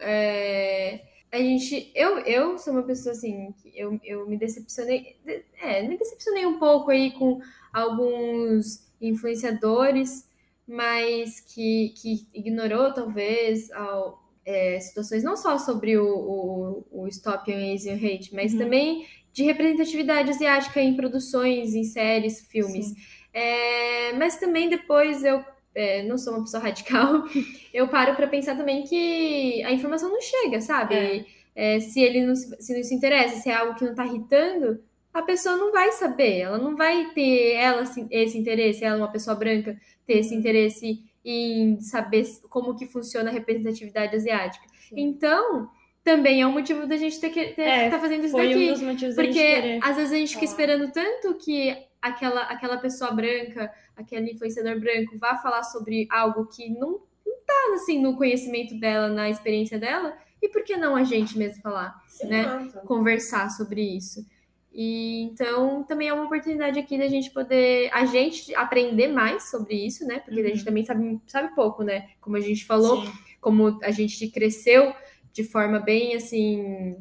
é, 0.00 1.02
a 1.34 1.42
gente. 1.42 1.90
Eu, 1.94 2.18
eu 2.20 2.58
sou 2.58 2.72
uma 2.72 2.82
pessoa 2.82 3.12
assim, 3.12 3.52
que 3.62 3.72
eu, 3.78 3.98
eu 4.04 4.26
me 4.28 4.36
decepcionei. 4.36 5.16
de- 5.24 5.44
É, 5.60 5.82
me 5.86 5.96
decepcionei 5.98 6.46
um 6.46 6.58
pouco 6.58 6.90
aí 6.90 7.10
com 7.12 7.40
alguns 7.72 8.84
influenciadores, 9.00 10.28
mas 10.66 11.40
que, 11.40 11.90
que 12.00 12.26
ignorou, 12.32 12.92
talvez, 12.92 13.70
ao- 13.72 14.22
é, 14.46 14.78
situações 14.80 15.22
não 15.22 15.36
só 15.36 15.58
sobre 15.58 15.96
o, 15.98 16.06
o, 16.06 17.02
o 17.04 17.08
Stop 17.08 17.50
Asian 17.52 17.94
Hate, 17.96 18.34
mas 18.34 18.52
Uhum. 18.52 18.58
também 18.58 19.06
de 19.32 19.42
representatividade 19.42 20.30
asiática 20.30 20.80
em 20.80 20.94
produções, 20.96 21.74
em 21.74 21.82
séries, 21.84 22.40
filmes. 22.48 22.92
É, 23.32 24.12
mas 24.12 24.36
também 24.38 24.68
depois 24.68 25.24
eu 25.24 25.44
é, 25.74 26.02
não 26.02 26.16
sou 26.18 26.34
uma 26.34 26.42
pessoa 26.42 26.62
radical, 26.64 27.24
eu 27.72 27.88
paro 27.88 28.14
para 28.14 28.26
pensar 28.26 28.56
também 28.56 28.84
que 28.84 29.62
a 29.64 29.72
informação 29.72 30.10
não 30.10 30.20
chega, 30.20 30.60
sabe? 30.60 30.94
É. 30.94 31.24
É, 31.56 31.80
se 31.80 32.00
ele 32.00 32.24
não 32.26 32.34
se, 32.34 32.56
se 32.60 32.74
não 32.76 32.82
se 32.82 32.94
interessa, 32.94 33.36
se 33.36 33.48
é 33.48 33.54
algo 33.54 33.74
que 33.76 33.84
não 33.84 33.94
tá 33.94 34.04
irritando, 34.04 34.82
a 35.12 35.22
pessoa 35.22 35.56
não 35.56 35.70
vai 35.70 35.92
saber, 35.92 36.38
ela 36.40 36.58
não 36.58 36.76
vai 36.76 37.12
ter 37.14 37.52
ela 37.54 37.84
esse 38.10 38.36
interesse, 38.36 38.84
ela 38.84 38.96
uma 38.98 39.12
pessoa 39.12 39.36
branca 39.36 39.76
ter 40.04 40.18
esse 40.18 40.34
interesse 40.34 41.04
em 41.24 41.80
saber 41.80 42.24
como 42.50 42.74
que 42.76 42.86
funciona 42.86 43.30
a 43.30 43.32
representatividade 43.32 44.16
asiática. 44.16 44.64
Sim. 44.88 44.94
Então, 44.98 45.70
também 46.02 46.42
é 46.42 46.46
um 46.46 46.52
motivo 46.52 46.86
da 46.86 46.96
gente 46.96 47.20
ter 47.20 47.30
que 47.30 47.46
ter, 47.54 47.62
É, 47.62 47.88
tá 47.88 47.98
fazendo 48.00 48.24
isso 48.26 48.36
daqui. 48.36 48.54
um 48.56 48.72
dos 48.72 48.82
motivos 48.82 49.14
da 49.14 49.22
Porque 49.22 49.78
às 49.80 49.96
vezes 49.96 50.12
a 50.12 50.16
gente 50.16 50.34
fica 50.34 50.40
falar. 50.40 50.50
esperando 50.50 50.92
tanto 50.92 51.34
que 51.38 51.74
aquela, 52.02 52.42
aquela 52.42 52.76
pessoa 52.78 53.12
branca, 53.12 53.72
aquele 53.96 54.32
influenciador 54.32 54.78
branco 54.80 55.16
vá 55.18 55.36
falar 55.36 55.62
sobre 55.62 56.06
algo 56.10 56.46
que 56.46 56.68
não, 56.70 57.00
não 57.26 57.36
tá 57.46 57.72
assim 57.74 58.00
no 58.00 58.16
conhecimento 58.16 58.78
dela, 58.78 59.08
na 59.08 59.28
experiência 59.30 59.78
dela. 59.78 60.16
E 60.42 60.48
por 60.48 60.62
que 60.62 60.76
não 60.76 60.94
a 60.94 61.04
gente 61.04 61.38
mesmo 61.38 61.62
falar, 61.62 61.94
né? 62.24 62.40
Exato. 62.66 62.86
Conversar 62.86 63.48
sobre 63.50 63.80
isso. 63.82 64.26
E 64.72 65.22
então 65.22 65.84
também 65.84 66.08
é 66.08 66.12
uma 66.12 66.24
oportunidade 66.24 66.78
aqui 66.80 66.98
da 66.98 67.06
gente 67.06 67.30
poder 67.30 67.88
a 67.92 68.04
gente 68.06 68.52
aprender 68.56 69.08
mais 69.08 69.48
sobre 69.50 69.74
isso, 69.86 70.04
né? 70.04 70.18
Porque 70.20 70.40
a 70.40 70.44
gente 70.44 70.58
Uhum. 70.58 70.64
também 70.64 70.84
sabe, 70.84 71.20
sabe 71.26 71.54
pouco, 71.54 71.82
né? 71.84 72.08
Como 72.20 72.36
a 72.36 72.40
gente 72.40 72.64
falou, 72.66 73.02
Sim. 73.02 73.12
como 73.40 73.78
a 73.82 73.90
gente 73.92 74.28
cresceu 74.28 74.92
de 75.32 75.44
forma 75.44 75.78
bem 75.78 76.14
assim 76.16 76.96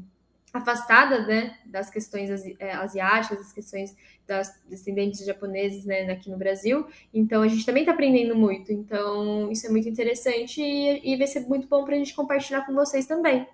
afastada, 0.54 1.26
né, 1.26 1.58
das 1.66 1.90
questões 1.90 2.30
eh, 2.60 2.72
asiáticas, 2.72 3.40
das 3.40 3.52
questões 3.52 3.96
das 4.28 4.54
descendentes 4.70 5.26
japoneses, 5.26 5.84
né, 5.86 6.10
aqui 6.12 6.30
no 6.30 6.38
Brasil. 6.38 6.86
Então 7.14 7.42
a 7.42 7.48
gente 7.48 7.66
também 7.66 7.82
está 7.82 7.92
aprendendo 7.92 8.36
muito. 8.36 8.72
Então 8.72 9.52
isso 9.52 9.66
é 9.66 9.70
muito 9.70 9.90
interessante 9.90 10.62
e, 10.62 11.14
e 11.14 11.18
vai 11.18 11.28
ser 11.28 11.42
muito 11.48 11.68
bom 11.68 11.84
para 11.84 11.96
a 11.96 11.98
gente 11.98 12.14
compartilhar 12.14 12.66
com 12.66 12.74
vocês 12.74 13.08
também. 13.08 13.48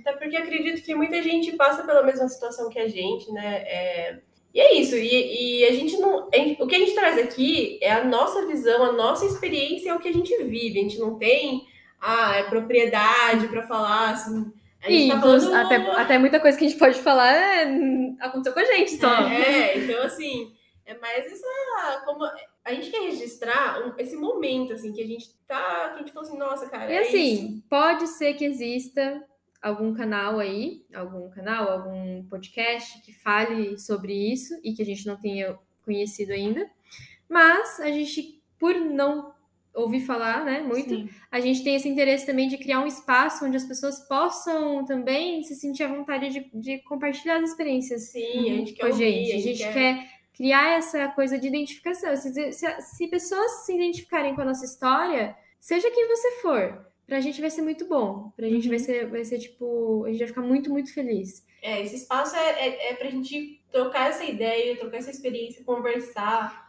Até 0.00 0.12
porque 0.12 0.36
acredito 0.36 0.82
que 0.82 0.94
muita 0.94 1.20
gente 1.20 1.52
passa 1.56 1.82
pela 1.82 2.02
mesma 2.04 2.28
situação 2.28 2.70
que 2.70 2.78
a 2.78 2.86
gente, 2.86 3.30
né? 3.32 3.56
É, 3.66 4.20
E 4.54 4.60
é 4.60 4.74
isso. 4.80 4.94
E, 4.94 5.60
e 5.60 5.64
a 5.66 5.72
gente 5.72 5.96
não. 5.98 6.28
a 6.32 6.36
gente- 6.36 6.62
O 6.62 6.66
que 6.68 6.76
a 6.76 6.78
gente 6.78 6.94
traz 6.94 7.18
aqui 7.18 7.78
é 7.82 7.92
a 7.92 8.04
nossa 8.04 8.46
visão, 8.46 8.84
a 8.84 8.92
nossa 8.92 9.26
experiência, 9.26 9.90
é 9.90 9.94
o 9.94 9.98
que 9.98 10.08
a 10.08 10.12
gente 10.12 10.32
vive. 10.44 10.78
A 10.78 10.82
gente 10.82 10.98
não 10.98 11.18
tem 11.18 11.66
ah, 12.00 12.36
é 12.36 12.44
propriedade 12.44 13.48
para 13.48 13.66
falar, 13.66 14.10
assim. 14.10 14.52
E 14.88 15.08
tá 15.08 15.20
falando. 15.20 15.54
até, 15.54 15.76
até 15.76 16.18
muita 16.18 16.40
coisa 16.40 16.56
que 16.58 16.64
a 16.64 16.68
gente 16.68 16.78
pode 16.78 16.98
falar 17.00 17.32
é, 17.34 17.64
aconteceu 18.20 18.52
com 18.52 18.60
a 18.60 18.64
gente 18.64 18.96
só. 18.96 19.12
É, 19.28 19.78
então 19.78 20.02
assim, 20.02 20.52
é 20.84 20.96
mais 20.98 21.26
essa. 21.26 22.02
Como 22.04 22.24
a 22.64 22.72
gente 22.74 22.90
quer 22.90 23.00
registrar 23.02 23.80
um- 23.86 23.94
esse 23.98 24.16
momento, 24.16 24.72
assim, 24.72 24.92
que 24.92 25.02
a 25.02 25.06
gente 25.06 25.30
tá. 25.46 25.90
Que 25.90 25.94
a 25.94 25.98
gente 25.98 26.12
falou 26.12 26.28
assim, 26.28 26.38
nossa, 26.38 26.68
cara. 26.68 26.90
E 26.90 26.94
é 26.94 27.00
assim, 27.00 27.32
isso. 27.56 27.62
pode 27.68 28.06
ser 28.08 28.34
que 28.34 28.44
exista 28.44 29.22
algum 29.62 29.94
canal 29.94 30.38
aí, 30.38 30.84
algum 30.94 31.28
canal, 31.30 31.68
algum 31.70 32.22
podcast 32.28 33.00
que 33.02 33.12
fale 33.12 33.78
sobre 33.78 34.12
isso 34.12 34.54
e 34.62 34.72
que 34.74 34.82
a 34.82 34.86
gente 34.86 35.06
não 35.06 35.16
tenha 35.16 35.58
conhecido 35.84 36.32
ainda. 36.32 36.68
Mas 37.28 37.80
a 37.80 37.90
gente, 37.90 38.40
por 38.58 38.74
não 38.76 39.34
ouvir 39.76 40.00
falar, 40.00 40.44
né, 40.44 40.60
muito, 40.60 40.88
Sim. 40.88 41.08
a 41.30 41.38
gente 41.38 41.62
tem 41.62 41.76
esse 41.76 41.88
interesse 41.88 42.24
também 42.24 42.48
de 42.48 42.56
criar 42.56 42.80
um 42.80 42.86
espaço 42.86 43.44
onde 43.44 43.56
as 43.56 43.64
pessoas 43.64 44.00
possam 44.08 44.84
também 44.86 45.42
se 45.42 45.54
sentir 45.54 45.82
à 45.82 45.88
vontade 45.88 46.30
de, 46.30 46.50
de 46.54 46.78
compartilhar 46.84 47.36
as 47.36 47.50
experiências 47.50 48.10
Sim, 48.10 48.50
a 48.50 48.54
gente 48.54 48.72
com 48.72 48.78
quer 48.78 48.86
ouvir, 48.86 49.24
gente. 49.24 49.32
A 49.32 49.38
gente 49.38 49.72
quer 49.72 50.16
criar 50.34 50.78
essa 50.78 51.08
coisa 51.08 51.38
de 51.38 51.46
identificação. 51.46 52.16
Se, 52.16 52.52
se, 52.52 52.80
se 52.80 53.08
pessoas 53.08 53.64
se 53.64 53.74
identificarem 53.74 54.34
com 54.34 54.40
a 54.40 54.46
nossa 54.46 54.64
história, 54.64 55.36
seja 55.60 55.90
quem 55.90 56.08
você 56.08 56.30
for, 56.42 56.86
pra 57.06 57.20
gente 57.20 57.40
vai 57.40 57.50
ser 57.50 57.62
muito 57.62 57.86
bom. 57.86 58.32
Pra 58.36 58.48
gente 58.48 58.68
vai 58.68 58.78
ser, 58.78 59.06
vai 59.08 59.24
ser 59.24 59.38
tipo, 59.38 60.04
a 60.04 60.10
gente 60.10 60.18
vai 60.18 60.28
ficar 60.28 60.42
muito, 60.42 60.70
muito 60.70 60.92
feliz. 60.92 61.44
É, 61.62 61.82
esse 61.82 61.96
espaço 61.96 62.36
é, 62.36 62.50
é, 62.50 62.90
é 62.90 62.94
pra 62.94 63.10
gente 63.10 63.62
trocar 63.70 64.10
essa 64.10 64.24
ideia, 64.24 64.76
trocar 64.76 64.98
essa 64.98 65.10
experiência, 65.10 65.64
conversar. 65.64 66.65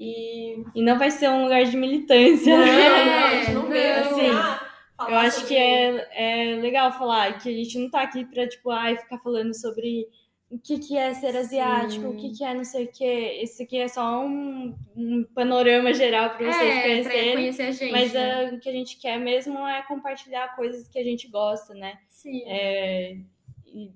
E. 0.00 0.64
E 0.74 0.82
não 0.82 0.98
vai 0.98 1.10
ser 1.10 1.28
um 1.28 1.42
lugar 1.42 1.62
de 1.64 1.76
militância. 1.76 2.56
Não, 2.56 2.64
É, 2.64 3.04
não, 3.04 3.18
a 3.28 3.30
gente 3.34 3.52
não 3.52 3.68
não. 3.68 4.10
assim, 4.10 4.30
ah, 4.30 5.06
Eu 5.10 5.16
acho 5.18 5.46
que 5.46 5.54
é, 5.54 6.08
é 6.54 6.54
legal 6.56 6.90
falar 6.92 7.38
que 7.38 7.50
a 7.50 7.52
gente 7.52 7.78
não 7.78 7.90
tá 7.90 8.00
aqui 8.00 8.24
pra, 8.24 8.48
tipo, 8.48 8.70
ai, 8.70 8.96
ficar 8.96 9.18
falando 9.18 9.52
sobre 9.54 10.08
o 10.50 10.58
que, 10.58 10.78
que 10.78 10.96
é 10.96 11.12
ser 11.12 11.36
asiático, 11.36 12.08
o 12.08 12.16
que, 12.16 12.30
que 12.30 12.42
é 12.42 12.54
não 12.54 12.64
sei 12.64 12.86
o 12.86 12.90
quê. 12.90 13.40
Esse 13.42 13.62
aqui 13.64 13.76
é 13.76 13.88
só 13.88 14.24
um, 14.24 14.74
um 14.96 15.22
panorama 15.34 15.92
geral 15.92 16.30
pra 16.30 16.50
vocês 16.50 16.74
é, 16.74 16.80
pra 16.80 16.88
conhecerem. 16.88 17.32
conhecer 17.34 17.62
a 17.62 17.70
gente. 17.70 17.92
Mas 17.92 18.12
né? 18.14 18.44
é, 18.44 18.54
o 18.54 18.58
que 18.58 18.68
a 18.70 18.72
gente 18.72 18.98
quer 18.98 19.18
mesmo 19.18 19.58
é 19.68 19.82
compartilhar 19.82 20.56
coisas 20.56 20.88
que 20.88 20.98
a 20.98 21.04
gente 21.04 21.28
gosta, 21.28 21.74
né? 21.74 21.98
Sim. 22.08 22.42
É, 22.46 23.16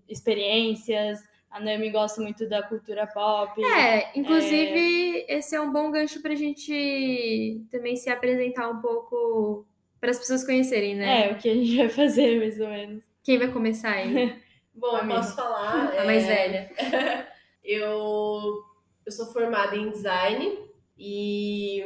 experiências. 0.06 1.20
A 1.54 1.60
Nami 1.60 1.88
gosta 1.90 2.20
muito 2.20 2.48
da 2.48 2.64
cultura 2.64 3.06
pop. 3.06 3.62
É, 3.64 4.10
inclusive, 4.18 5.24
esse 5.28 5.54
é 5.54 5.60
um 5.60 5.70
bom 5.72 5.88
gancho 5.88 6.20
pra 6.20 6.34
gente 6.34 7.64
também 7.70 7.94
se 7.94 8.10
apresentar 8.10 8.68
um 8.68 8.80
pouco 8.80 9.64
para 10.00 10.10
as 10.10 10.18
pessoas 10.18 10.44
conhecerem, 10.44 10.96
né? 10.96 11.28
É, 11.28 11.32
o 11.32 11.38
que 11.38 11.48
a 11.48 11.54
gente 11.54 11.76
vai 11.76 11.88
fazer, 11.88 12.40
mais 12.40 12.58
ou 12.58 12.66
menos. 12.66 13.04
Quem 13.22 13.38
vai 13.38 13.52
começar 13.52 13.92
aí? 13.92 14.34
Bom, 14.74 14.98
eu 14.98 15.06
posso 15.06 15.36
falar. 15.36 15.94
A 15.96 16.04
mais 16.04 16.24
é, 16.24 16.26
velha. 16.26 17.28
Eu, 17.64 18.62
eu 19.06 19.12
sou 19.12 19.32
formada 19.32 19.74
em 19.74 19.88
design 19.90 20.58
e, 20.98 21.80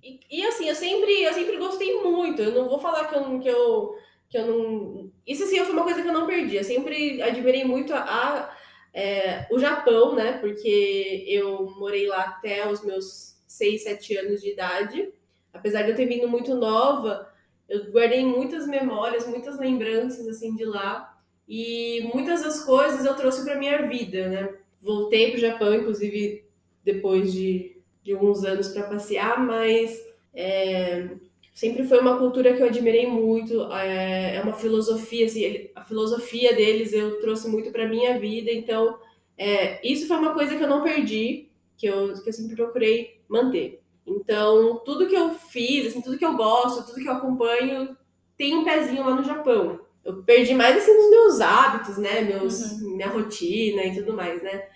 e, 0.00 0.20
e, 0.30 0.46
assim, 0.46 0.68
eu 0.68 0.74
sempre, 0.76 1.22
eu 1.22 1.32
sempre 1.32 1.56
gostei 1.56 2.00
muito. 2.00 2.40
Eu 2.40 2.52
não 2.52 2.68
vou 2.68 2.78
falar 2.78 3.08
que 3.08 3.14
eu, 3.16 3.20
não- 3.22 3.40
que 3.40 3.48
eu, 3.48 3.96
que 4.28 4.38
eu 4.38 4.46
não. 4.46 5.10
Isso 5.26 5.42
assim 5.42 5.58
foi 5.64 5.72
uma 5.72 5.82
coisa 5.82 6.00
que 6.00 6.06
eu 6.06 6.12
não 6.12 6.28
perdi. 6.28 6.54
Eu 6.54 6.62
sempre 6.62 7.20
admirei 7.20 7.64
muito 7.64 7.92
a, 7.92 7.98
a, 8.02 8.53
é, 8.94 9.46
o 9.50 9.58
Japão, 9.58 10.14
né? 10.14 10.38
Porque 10.38 11.24
eu 11.26 11.68
morei 11.78 12.06
lá 12.06 12.20
até 12.20 12.70
os 12.70 12.84
meus 12.84 13.42
6, 13.48 13.82
7 13.82 14.16
anos 14.16 14.40
de 14.40 14.52
idade. 14.52 15.12
Apesar 15.52 15.82
de 15.82 15.90
eu 15.90 15.96
ter 15.96 16.06
vindo 16.06 16.28
muito 16.28 16.54
nova, 16.54 17.28
eu 17.68 17.90
guardei 17.90 18.24
muitas 18.24 18.68
memórias, 18.68 19.26
muitas 19.26 19.58
lembranças 19.58 20.28
assim 20.28 20.54
de 20.54 20.64
lá. 20.64 21.18
E 21.48 22.08
muitas 22.14 22.42
das 22.42 22.64
coisas 22.64 23.04
eu 23.04 23.16
trouxe 23.16 23.44
para 23.44 23.58
minha 23.58 23.82
vida, 23.88 24.28
né? 24.28 24.54
Voltei 24.80 25.30
para 25.30 25.38
o 25.38 25.40
Japão, 25.40 25.74
inclusive 25.74 26.44
depois 26.84 27.32
de, 27.32 27.76
de 28.02 28.12
alguns 28.12 28.44
anos 28.44 28.68
para 28.68 28.84
passear, 28.84 29.44
mas 29.44 29.98
é, 30.32 31.08
sempre 31.54 31.84
foi 31.84 32.00
uma 32.00 32.18
cultura 32.18 32.52
que 32.52 32.60
eu 32.60 32.66
admirei 32.66 33.06
muito. 33.06 33.72
É, 33.72 34.36
é 34.36 34.42
uma 34.42 34.52
filosofia, 34.52 35.24
assim, 35.26 35.70
a 35.74 35.82
filosofia 35.82 36.54
deles 36.54 36.92
eu 36.92 37.20
trouxe 37.20 37.48
muito 37.48 37.70
para 37.70 37.88
minha 37.88 38.18
vida. 38.18 38.50
Então, 38.50 38.98
é, 39.38 39.80
isso 39.88 40.06
foi 40.06 40.16
uma 40.18 40.34
coisa 40.34 40.56
que 40.56 40.62
eu 40.62 40.68
não 40.68 40.82
perdi, 40.82 41.48
que 41.76 41.86
eu, 41.86 42.12
que 42.22 42.28
eu 42.28 42.32
sempre 42.32 42.56
procurei 42.56 43.20
manter. 43.28 43.80
Então, 44.06 44.82
tudo 44.84 45.06
que 45.06 45.14
eu 45.14 45.30
fiz, 45.30 45.86
assim, 45.86 46.02
tudo 46.02 46.18
que 46.18 46.24
eu 46.24 46.36
gosto, 46.36 46.84
tudo 46.84 47.00
que 47.00 47.08
eu 47.08 47.12
acompanho, 47.14 47.96
tem 48.36 48.54
um 48.54 48.64
pezinho 48.64 49.04
lá 49.04 49.14
no 49.14 49.24
Japão. 49.24 49.80
Eu 50.04 50.22
perdi 50.22 50.54
mais 50.54 50.76
assim 50.76 50.92
nos 50.92 51.10
meus 51.10 51.40
hábitos, 51.40 51.96
né? 51.96 52.20
Meus, 52.20 52.80
Minha 52.82 53.08
rotina 53.08 53.84
e 53.84 53.94
tudo 53.94 54.12
mais, 54.12 54.42
né? 54.42 54.68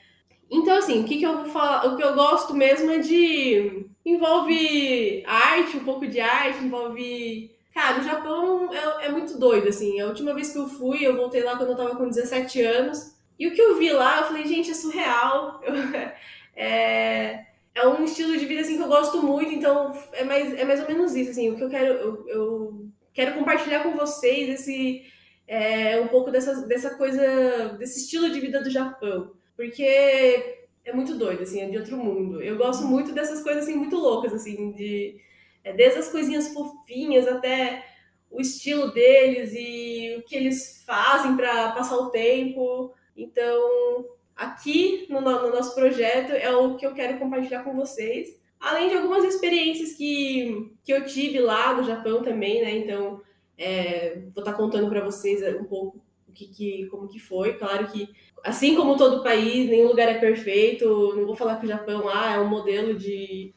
Então, 0.51 0.79
assim, 0.79 1.03
o 1.03 1.05
que, 1.05 1.19
que 1.19 1.27
eu 1.27 1.37
vou 1.39 1.47
falar? 1.47 1.93
O 1.93 1.97
que 1.97 2.03
eu 2.03 2.15
gosto 2.15 2.55
mesmo 2.55 2.91
é 2.91 2.99
de. 2.99 3.88
Envolve 4.11 5.23
arte, 5.27 5.77
um 5.77 5.85
pouco 5.85 6.07
de 6.07 6.21
arte, 6.21 6.65
envolve. 6.65 7.51
Cara, 7.75 8.01
o 8.01 8.05
Japão 8.05 8.71
é, 8.73 9.07
é 9.07 9.09
muito 9.11 9.39
doido, 9.39 9.69
assim. 9.69 10.01
A 10.01 10.07
última 10.07 10.35
vez 10.35 10.51
que 10.51 10.59
eu 10.59 10.69
fui, 10.69 11.07
eu 11.07 11.17
voltei 11.17 11.43
lá 11.43 11.57
quando 11.57 11.71
eu 11.71 11.77
tava 11.77 11.97
com 11.97 12.09
17 12.09 12.61
anos. 12.63 13.15
E 13.39 13.47
o 13.47 13.55
que 13.55 13.61
eu 13.61 13.77
vi 13.79 13.91
lá, 13.93 14.19
eu 14.21 14.25
falei, 14.25 14.47
gente, 14.47 14.71
é 14.71 14.75
surreal. 14.75 15.61
Eu- 15.63 15.75
é, 16.57 17.47
é 17.75 17.87
um 17.87 18.03
estilo 18.05 18.37
de 18.37 18.47
vida 18.47 18.63
assim 18.63 18.77
que 18.77 18.83
eu 18.83 18.89
gosto 18.89 19.23
muito, 19.23 19.53
então 19.53 19.93
é 20.13 20.25
mais, 20.25 20.53
é 20.55 20.65
mais 20.65 20.81
ou 20.81 20.89
menos 20.89 21.15
isso, 21.15 21.31
assim, 21.31 21.51
o 21.51 21.57
que 21.57 21.63
eu 21.63 21.69
quero, 21.71 21.87
eu, 21.95 22.29
eu 22.29 22.87
quero 23.15 23.35
compartilhar 23.35 23.83
com 23.85 23.93
vocês 23.97 24.49
esse 24.61 25.05
é, 25.47 26.01
um 26.01 26.09
pouco 26.09 26.31
dessa, 26.33 26.67
dessa 26.67 26.97
coisa, 26.97 27.77
desse 27.79 28.01
estilo 28.01 28.29
de 28.31 28.41
vida 28.41 28.61
do 28.63 28.71
Japão, 28.71 29.33
porque 29.57 30.58
é 30.89 30.93
muito 30.95 31.17
doido, 31.17 31.43
assim, 31.43 31.61
é 31.61 31.69
de 31.69 31.77
outro 31.79 31.97
mundo. 31.97 32.43
Eu 32.43 32.57
gosto 32.57 32.85
muito 32.87 33.13
dessas 33.13 33.43
coisas 33.43 33.65
assim 33.65 33.77
muito 33.77 33.97
loucas, 33.97 34.33
assim, 34.33 34.73
de 34.73 35.17
é, 35.65 35.73
desde 35.73 35.99
as 36.01 36.09
coisinhas 36.11 36.53
fofinhas 36.53 37.27
até 37.29 37.85
o 38.31 38.41
estilo 38.41 38.93
deles 38.93 39.53
e 39.55 40.17
o 40.19 40.23
que 40.25 40.37
eles 40.37 40.83
fazem 40.87 41.37
para 41.37 41.73
passar 41.73 41.97
o 41.97 42.11
tempo. 42.11 42.93
Então, 43.17 44.07
aqui 44.37 45.07
no, 45.11 45.21
no- 45.21 45.43
no 45.43 45.51
nosso 45.51 45.75
projeto 45.75 46.33
é 46.33 46.51
o 46.55 46.77
que 46.77 46.87
eu 46.87 46.95
quero 46.95 47.19
compartilhar 47.19 47.65
com 47.65 47.75
vocês. 47.75 48.39
Além 48.61 48.89
de 48.89 48.97
algumas 48.97 49.25
experiências 49.25 49.93
que, 49.95 50.73
que 50.85 50.93
eu 50.93 51.05
tive 51.07 51.39
lá 51.41 51.75
no 51.75 51.85
Japão 51.85 52.23
também, 52.23 52.63
né? 52.63 52.77
Então, 52.79 53.21
é, 53.57 54.17
vou 54.35 54.43
estar 54.43 54.53
contando 54.55 54.89
para 54.89 55.05
vocês 55.05 55.43
um 55.57 55.65
pouco 55.65 56.01
que, 56.39 56.47
que, 56.47 56.87
como 56.87 57.09
que 57.09 57.19
foi. 57.19 57.55
Claro 57.55 57.89
que, 57.89 58.09
assim 58.45 58.77
como 58.77 58.97
todo 58.97 59.23
país, 59.23 59.69
nenhum 59.69 59.89
lugar 59.89 60.09
é 60.09 60.19
perfeito. 60.19 61.15
Não 61.17 61.27
vou 61.27 61.35
falar 61.35 61.57
que 61.57 61.67
o 61.67 61.69
Japão 61.69 62.09
ah, 62.09 62.35
é 62.35 62.41
um 62.41 62.49
modelo 62.49 62.95
de, 62.95 63.53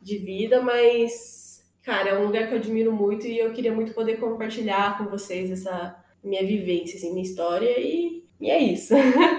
de 0.00 0.18
vida, 0.18 0.62
mas, 0.62 1.68
cara, 1.82 2.10
é 2.10 2.18
um 2.18 2.26
lugar 2.26 2.46
que 2.46 2.54
eu 2.54 2.58
admiro 2.58 2.92
muito 2.92 3.26
e 3.26 3.38
eu 3.38 3.52
queria 3.52 3.72
muito 3.72 3.92
poder 3.92 4.18
compartilhar 4.18 4.96
com 4.96 5.04
vocês 5.06 5.50
essa 5.50 5.96
minha 6.22 6.46
vivência, 6.46 6.96
assim, 6.96 7.10
minha 7.10 7.24
história. 7.24 7.78
E, 7.80 8.22
e 8.40 8.50
é 8.50 8.58
isso. 8.58 8.94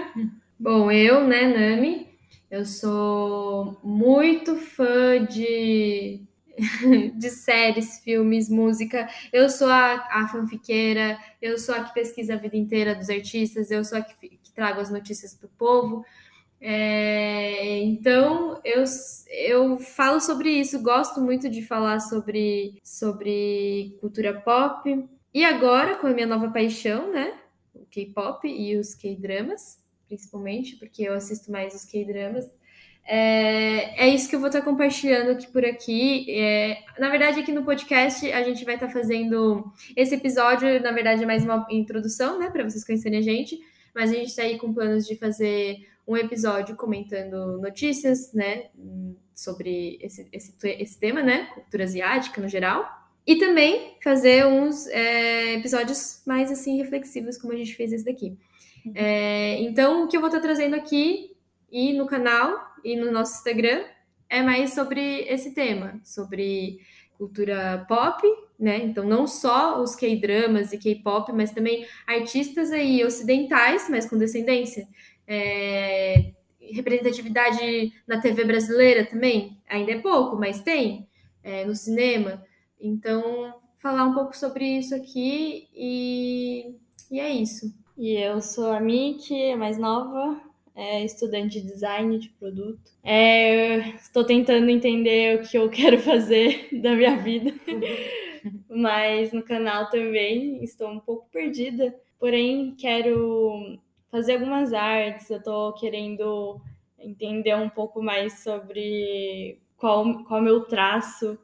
Bom, 0.59 0.91
eu, 0.91 1.25
né, 1.25 1.47
Nami, 1.47 2.07
eu 2.49 2.65
sou 2.65 3.79
muito 3.83 4.57
fã 4.57 5.25
de 5.25 6.21
de 7.15 7.29
séries, 7.29 7.99
filmes, 7.99 8.49
música. 8.49 9.09
Eu 9.31 9.49
sou 9.49 9.67
a, 9.67 10.07
a 10.09 10.27
fanfiqueira, 10.27 11.17
eu 11.41 11.57
sou 11.57 11.75
a 11.75 11.83
que 11.83 11.93
pesquisa 11.93 12.33
a 12.33 12.37
vida 12.37 12.57
inteira 12.57 12.95
dos 12.95 13.09
artistas, 13.09 13.71
eu 13.71 13.83
sou 13.83 13.97
a 13.97 14.01
que, 14.01 14.29
que 14.29 14.51
trago 14.53 14.79
as 14.79 14.89
notícias 14.89 15.33
para 15.33 15.47
o 15.47 15.51
povo. 15.57 16.05
É, 16.63 17.79
então, 17.79 18.61
eu, 18.63 18.83
eu 19.29 19.77
falo 19.79 20.19
sobre 20.19 20.51
isso, 20.51 20.81
gosto 20.83 21.19
muito 21.19 21.49
de 21.49 21.63
falar 21.63 21.99
sobre, 21.99 22.79
sobre 22.83 23.97
cultura 23.99 24.39
pop. 24.39 25.09
E 25.33 25.43
agora, 25.43 25.95
com 25.95 26.07
a 26.07 26.13
minha 26.13 26.27
nova 26.27 26.51
paixão, 26.51 27.11
né? 27.11 27.39
O 27.73 27.85
K-pop 27.85 28.47
e 28.47 28.77
os 28.77 28.93
K-dramas, 28.93 29.79
principalmente, 30.07 30.75
porque 30.75 31.03
eu 31.03 31.13
assisto 31.13 31.51
mais 31.51 31.73
os 31.73 31.85
K-dramas. 31.85 32.47
É, 33.05 34.05
é 34.05 34.07
isso 34.07 34.29
que 34.29 34.35
eu 34.35 34.39
vou 34.39 34.47
estar 34.47 34.61
compartilhando 34.61 35.31
aqui 35.31 35.47
por 35.47 35.65
aqui. 35.65 36.25
É, 36.29 36.83
na 36.99 37.09
verdade, 37.09 37.39
aqui 37.39 37.51
no 37.51 37.63
podcast 37.63 38.31
a 38.31 38.43
gente 38.43 38.63
vai 38.63 38.75
estar 38.75 38.89
fazendo 38.89 39.71
esse 39.95 40.15
episódio, 40.15 40.81
na 40.81 40.91
verdade, 40.91 41.23
é 41.23 41.25
mais 41.25 41.43
uma 41.43 41.67
introdução, 41.69 42.39
né, 42.39 42.49
para 42.49 42.63
vocês 42.63 42.83
conhecerem 42.83 43.19
a 43.19 43.21
gente. 43.21 43.59
Mas 43.93 44.11
a 44.11 44.13
gente 44.13 44.27
está 44.27 44.43
aí 44.43 44.57
com 44.57 44.73
planos 44.73 45.05
de 45.05 45.15
fazer 45.15 45.87
um 46.07 46.15
episódio 46.15 46.75
comentando 46.75 47.59
notícias, 47.59 48.33
né, 48.33 48.65
sobre 49.35 49.97
esse, 50.01 50.27
esse, 50.31 50.55
esse 50.63 50.99
tema, 50.99 51.21
né, 51.21 51.49
cultura 51.53 51.83
asiática 51.83 52.41
no 52.41 52.47
geral. 52.47 52.85
E 53.25 53.35
também 53.35 53.97
fazer 54.03 54.45
uns 54.45 54.87
é, 54.87 55.53
episódios 55.53 56.21
mais, 56.25 56.51
assim, 56.51 56.77
reflexivos, 56.77 57.37
como 57.37 57.53
a 57.53 57.55
gente 57.55 57.75
fez 57.75 57.93
esse 57.93 58.05
daqui. 58.05 58.37
Uhum. 58.85 58.93
É, 58.95 59.61
então, 59.61 60.03
o 60.03 60.07
que 60.07 60.17
eu 60.17 60.21
vou 60.21 60.29
estar 60.29 60.41
trazendo 60.41 60.75
aqui 60.75 61.35
e 61.71 61.93
no 61.93 62.07
canal 62.07 62.70
e 62.83 62.95
no 62.95 63.11
nosso 63.11 63.37
Instagram 63.37 63.83
é 64.29 64.41
mais 64.41 64.73
sobre 64.73 65.21
esse 65.23 65.53
tema, 65.53 65.99
sobre 66.03 66.79
cultura 67.17 67.85
pop, 67.87 68.25
né? 68.59 68.77
Então, 68.83 69.03
não 69.03 69.27
só 69.27 69.81
os 69.81 69.95
K-dramas 69.95 70.73
e 70.73 70.77
K-pop, 70.77 71.31
mas 71.33 71.51
também 71.51 71.85
artistas 72.07 72.71
aí 72.71 73.03
ocidentais, 73.03 73.87
mas 73.89 74.09
com 74.09 74.17
descendência 74.17 74.87
é, 75.27 76.33
representatividade 76.59 77.93
na 78.07 78.19
TV 78.19 78.43
brasileira 78.45 79.05
também, 79.05 79.57
ainda 79.69 79.91
é 79.91 79.99
pouco, 79.99 80.35
mas 80.35 80.61
tem 80.61 81.07
é, 81.43 81.65
no 81.65 81.75
cinema. 81.75 82.43
Então, 82.79 83.53
falar 83.77 84.05
um 84.05 84.13
pouco 84.13 84.35
sobre 84.35 84.65
isso 84.65 84.95
aqui 84.95 85.69
e, 85.73 86.75
e 87.09 87.19
é 87.19 87.29
isso. 87.29 87.73
E 87.97 88.13
eu 88.13 88.41
sou 88.41 88.71
a 88.71 88.79
Miki, 88.79 89.55
mais 89.55 89.77
nova, 89.77 90.41
é 90.75 91.03
estudante 91.03 91.61
de 91.61 91.67
design 91.67 92.17
de 92.17 92.29
produto. 92.29 92.91
É, 93.03 93.77
estou 93.95 94.23
tentando 94.23 94.69
entender 94.69 95.39
o 95.39 95.47
que 95.47 95.57
eu 95.57 95.69
quero 95.71 95.99
fazer 95.99 96.69
da 96.81 96.95
minha 96.95 97.17
vida, 97.17 97.53
mas 98.69 99.31
no 99.31 99.43
canal 99.43 99.89
também 99.89 100.63
estou 100.63 100.89
um 100.89 100.99
pouco 100.99 101.27
perdida. 101.31 101.93
Porém, 102.19 102.75
quero 102.77 103.79
fazer 104.09 104.33
algumas 104.33 104.73
artes, 104.73 105.29
eu 105.29 105.37
estou 105.37 105.73
querendo 105.73 106.61
entender 106.99 107.55
um 107.55 107.69
pouco 107.69 108.01
mais 108.01 108.43
sobre 108.43 109.59
qual, 109.77 110.23
qual 110.25 110.39
é 110.39 110.43
meu 110.43 110.65
traço, 110.65 111.37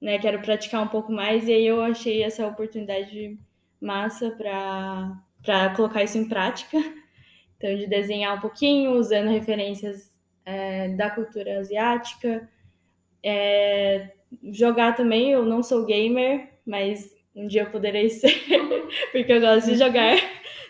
né? 0.00 0.18
Quero 0.18 0.40
praticar 0.40 0.82
um 0.82 0.88
pouco 0.88 1.12
mais, 1.12 1.46
e 1.46 1.52
aí 1.52 1.66
eu 1.66 1.80
achei 1.80 2.22
essa 2.22 2.46
oportunidade 2.46 3.38
massa 3.80 4.30
para 4.30 5.74
colocar 5.76 6.02
isso 6.02 6.18
em 6.18 6.28
prática. 6.28 6.78
Então, 7.56 7.74
de 7.74 7.86
desenhar 7.86 8.36
um 8.36 8.40
pouquinho, 8.40 8.92
usando 8.92 9.28
referências 9.28 10.14
é, 10.44 10.88
da 10.90 11.10
cultura 11.10 11.58
asiática. 11.58 12.48
É, 13.22 14.10
jogar 14.52 14.94
também, 14.94 15.30
eu 15.30 15.44
não 15.44 15.62
sou 15.62 15.84
gamer, 15.84 16.50
mas 16.66 17.14
um 17.34 17.46
dia 17.46 17.62
eu 17.62 17.70
poderei 17.70 18.08
ser, 18.10 18.34
porque 19.12 19.32
eu 19.32 19.40
gosto 19.40 19.66
de 19.66 19.76
jogar. 19.76 20.16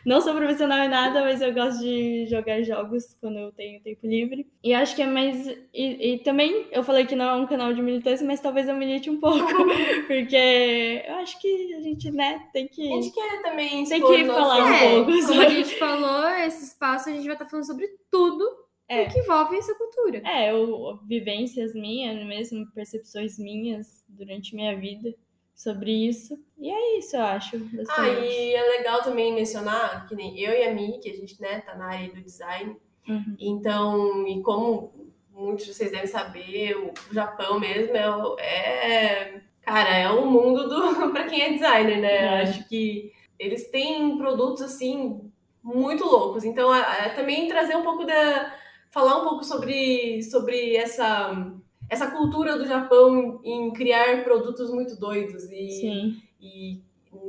Não 0.06 0.20
sou 0.20 0.36
profissional 0.36 0.84
em 0.84 0.88
nada, 0.88 1.20
mas 1.22 1.42
eu 1.42 1.52
gosto 1.52 1.80
de 1.80 2.26
jogar 2.26 2.62
jogos 2.62 3.16
quando 3.20 3.40
eu 3.40 3.50
tenho 3.50 3.82
tempo 3.82 4.06
livre. 4.06 4.46
E 4.62 4.72
acho 4.72 4.94
que 4.94 5.02
é 5.02 5.06
mais. 5.06 5.48
E, 5.74 6.12
e 6.12 6.18
também 6.20 6.68
eu 6.70 6.84
falei 6.84 7.04
que 7.04 7.16
não 7.16 7.24
é 7.24 7.34
um 7.34 7.46
canal 7.48 7.74
de 7.74 7.82
militância, 7.82 8.24
mas 8.24 8.40
talvez 8.40 8.68
eu 8.68 8.76
milite 8.76 9.10
um 9.10 9.18
pouco. 9.18 9.44
porque 10.06 11.02
eu 11.08 11.14
acho 11.16 11.40
que 11.40 11.74
a 11.74 11.80
gente, 11.80 12.08
né, 12.12 12.48
tem 12.52 12.68
que. 12.68 12.86
A 12.86 13.02
gente 13.02 13.12
quer 13.12 13.42
também. 13.42 13.84
Tem 13.84 14.00
que 14.00 14.24
falar 14.26 14.64
um 14.64 14.68
é, 14.68 14.90
pouco. 14.90 15.26
Como 15.26 15.40
a 15.40 15.48
gente 15.48 15.74
falou, 15.76 16.28
esse 16.28 16.66
espaço 16.66 17.08
a 17.08 17.12
gente 17.12 17.24
vai 17.24 17.34
estar 17.34 17.46
falando 17.46 17.66
sobre 17.66 17.88
tudo 18.08 18.44
é. 18.88 19.06
que 19.06 19.18
envolve 19.18 19.56
essa 19.56 19.74
cultura. 19.74 20.22
É, 20.24 20.52
eu, 20.52 21.00
vivências 21.04 21.74
minhas 21.74 22.24
mesmo, 22.24 22.64
percepções 22.72 23.40
minhas 23.40 24.04
durante 24.08 24.54
minha 24.54 24.78
vida 24.78 25.12
sobre 25.56 25.90
isso. 25.90 26.38
E 26.58 26.70
é 26.70 26.98
isso, 26.98 27.16
eu 27.16 27.22
acho. 27.22 27.56
Ah, 27.88 28.08
e 28.08 28.54
é 28.54 28.62
legal 28.76 29.02
também 29.02 29.34
mencionar 29.34 30.06
que 30.06 30.14
nem 30.14 30.38
eu 30.38 30.52
e 30.52 30.62
a 30.62 30.74
Mi, 30.74 31.00
que 31.00 31.10
a 31.10 31.14
gente, 31.14 31.40
né, 31.40 31.60
tá 31.60 31.74
na 31.74 31.86
área 31.86 32.12
do 32.12 32.20
design. 32.20 32.76
Uhum. 33.08 33.36
Então, 33.40 34.28
e 34.28 34.42
como 34.42 34.92
muitos 35.32 35.64
de 35.64 35.72
vocês 35.72 35.90
devem 35.90 36.06
saber, 36.06 36.76
o 36.76 36.92
Japão 37.10 37.58
mesmo 37.58 37.96
é, 37.96 38.92
é 38.92 39.40
cara, 39.62 39.96
é 39.96 40.10
o 40.10 40.26
mundo 40.26 40.68
do 40.68 41.08
para 41.10 41.24
quem 41.24 41.40
é 41.40 41.52
designer, 41.54 42.00
né? 42.00 42.16
É. 42.16 42.24
Eu 42.26 42.42
acho 42.42 42.68
que 42.68 43.10
eles 43.38 43.70
têm 43.70 44.18
produtos 44.18 44.62
assim 44.62 45.30
muito 45.62 46.04
loucos. 46.04 46.44
Então, 46.44 46.74
é, 46.74 47.06
é 47.06 47.08
também 47.10 47.48
trazer 47.48 47.76
um 47.76 47.82
pouco 47.82 48.04
da 48.04 48.54
falar 48.90 49.22
um 49.22 49.28
pouco 49.28 49.44
sobre 49.44 50.22
sobre 50.22 50.76
essa 50.76 51.55
essa 51.88 52.10
cultura 52.10 52.56
do 52.58 52.66
Japão 52.66 53.40
em 53.44 53.72
criar 53.72 54.24
produtos 54.24 54.70
muito 54.70 54.96
doidos 54.96 55.44
e, 55.50 55.70
Sim. 55.70 56.22
e 56.40 56.80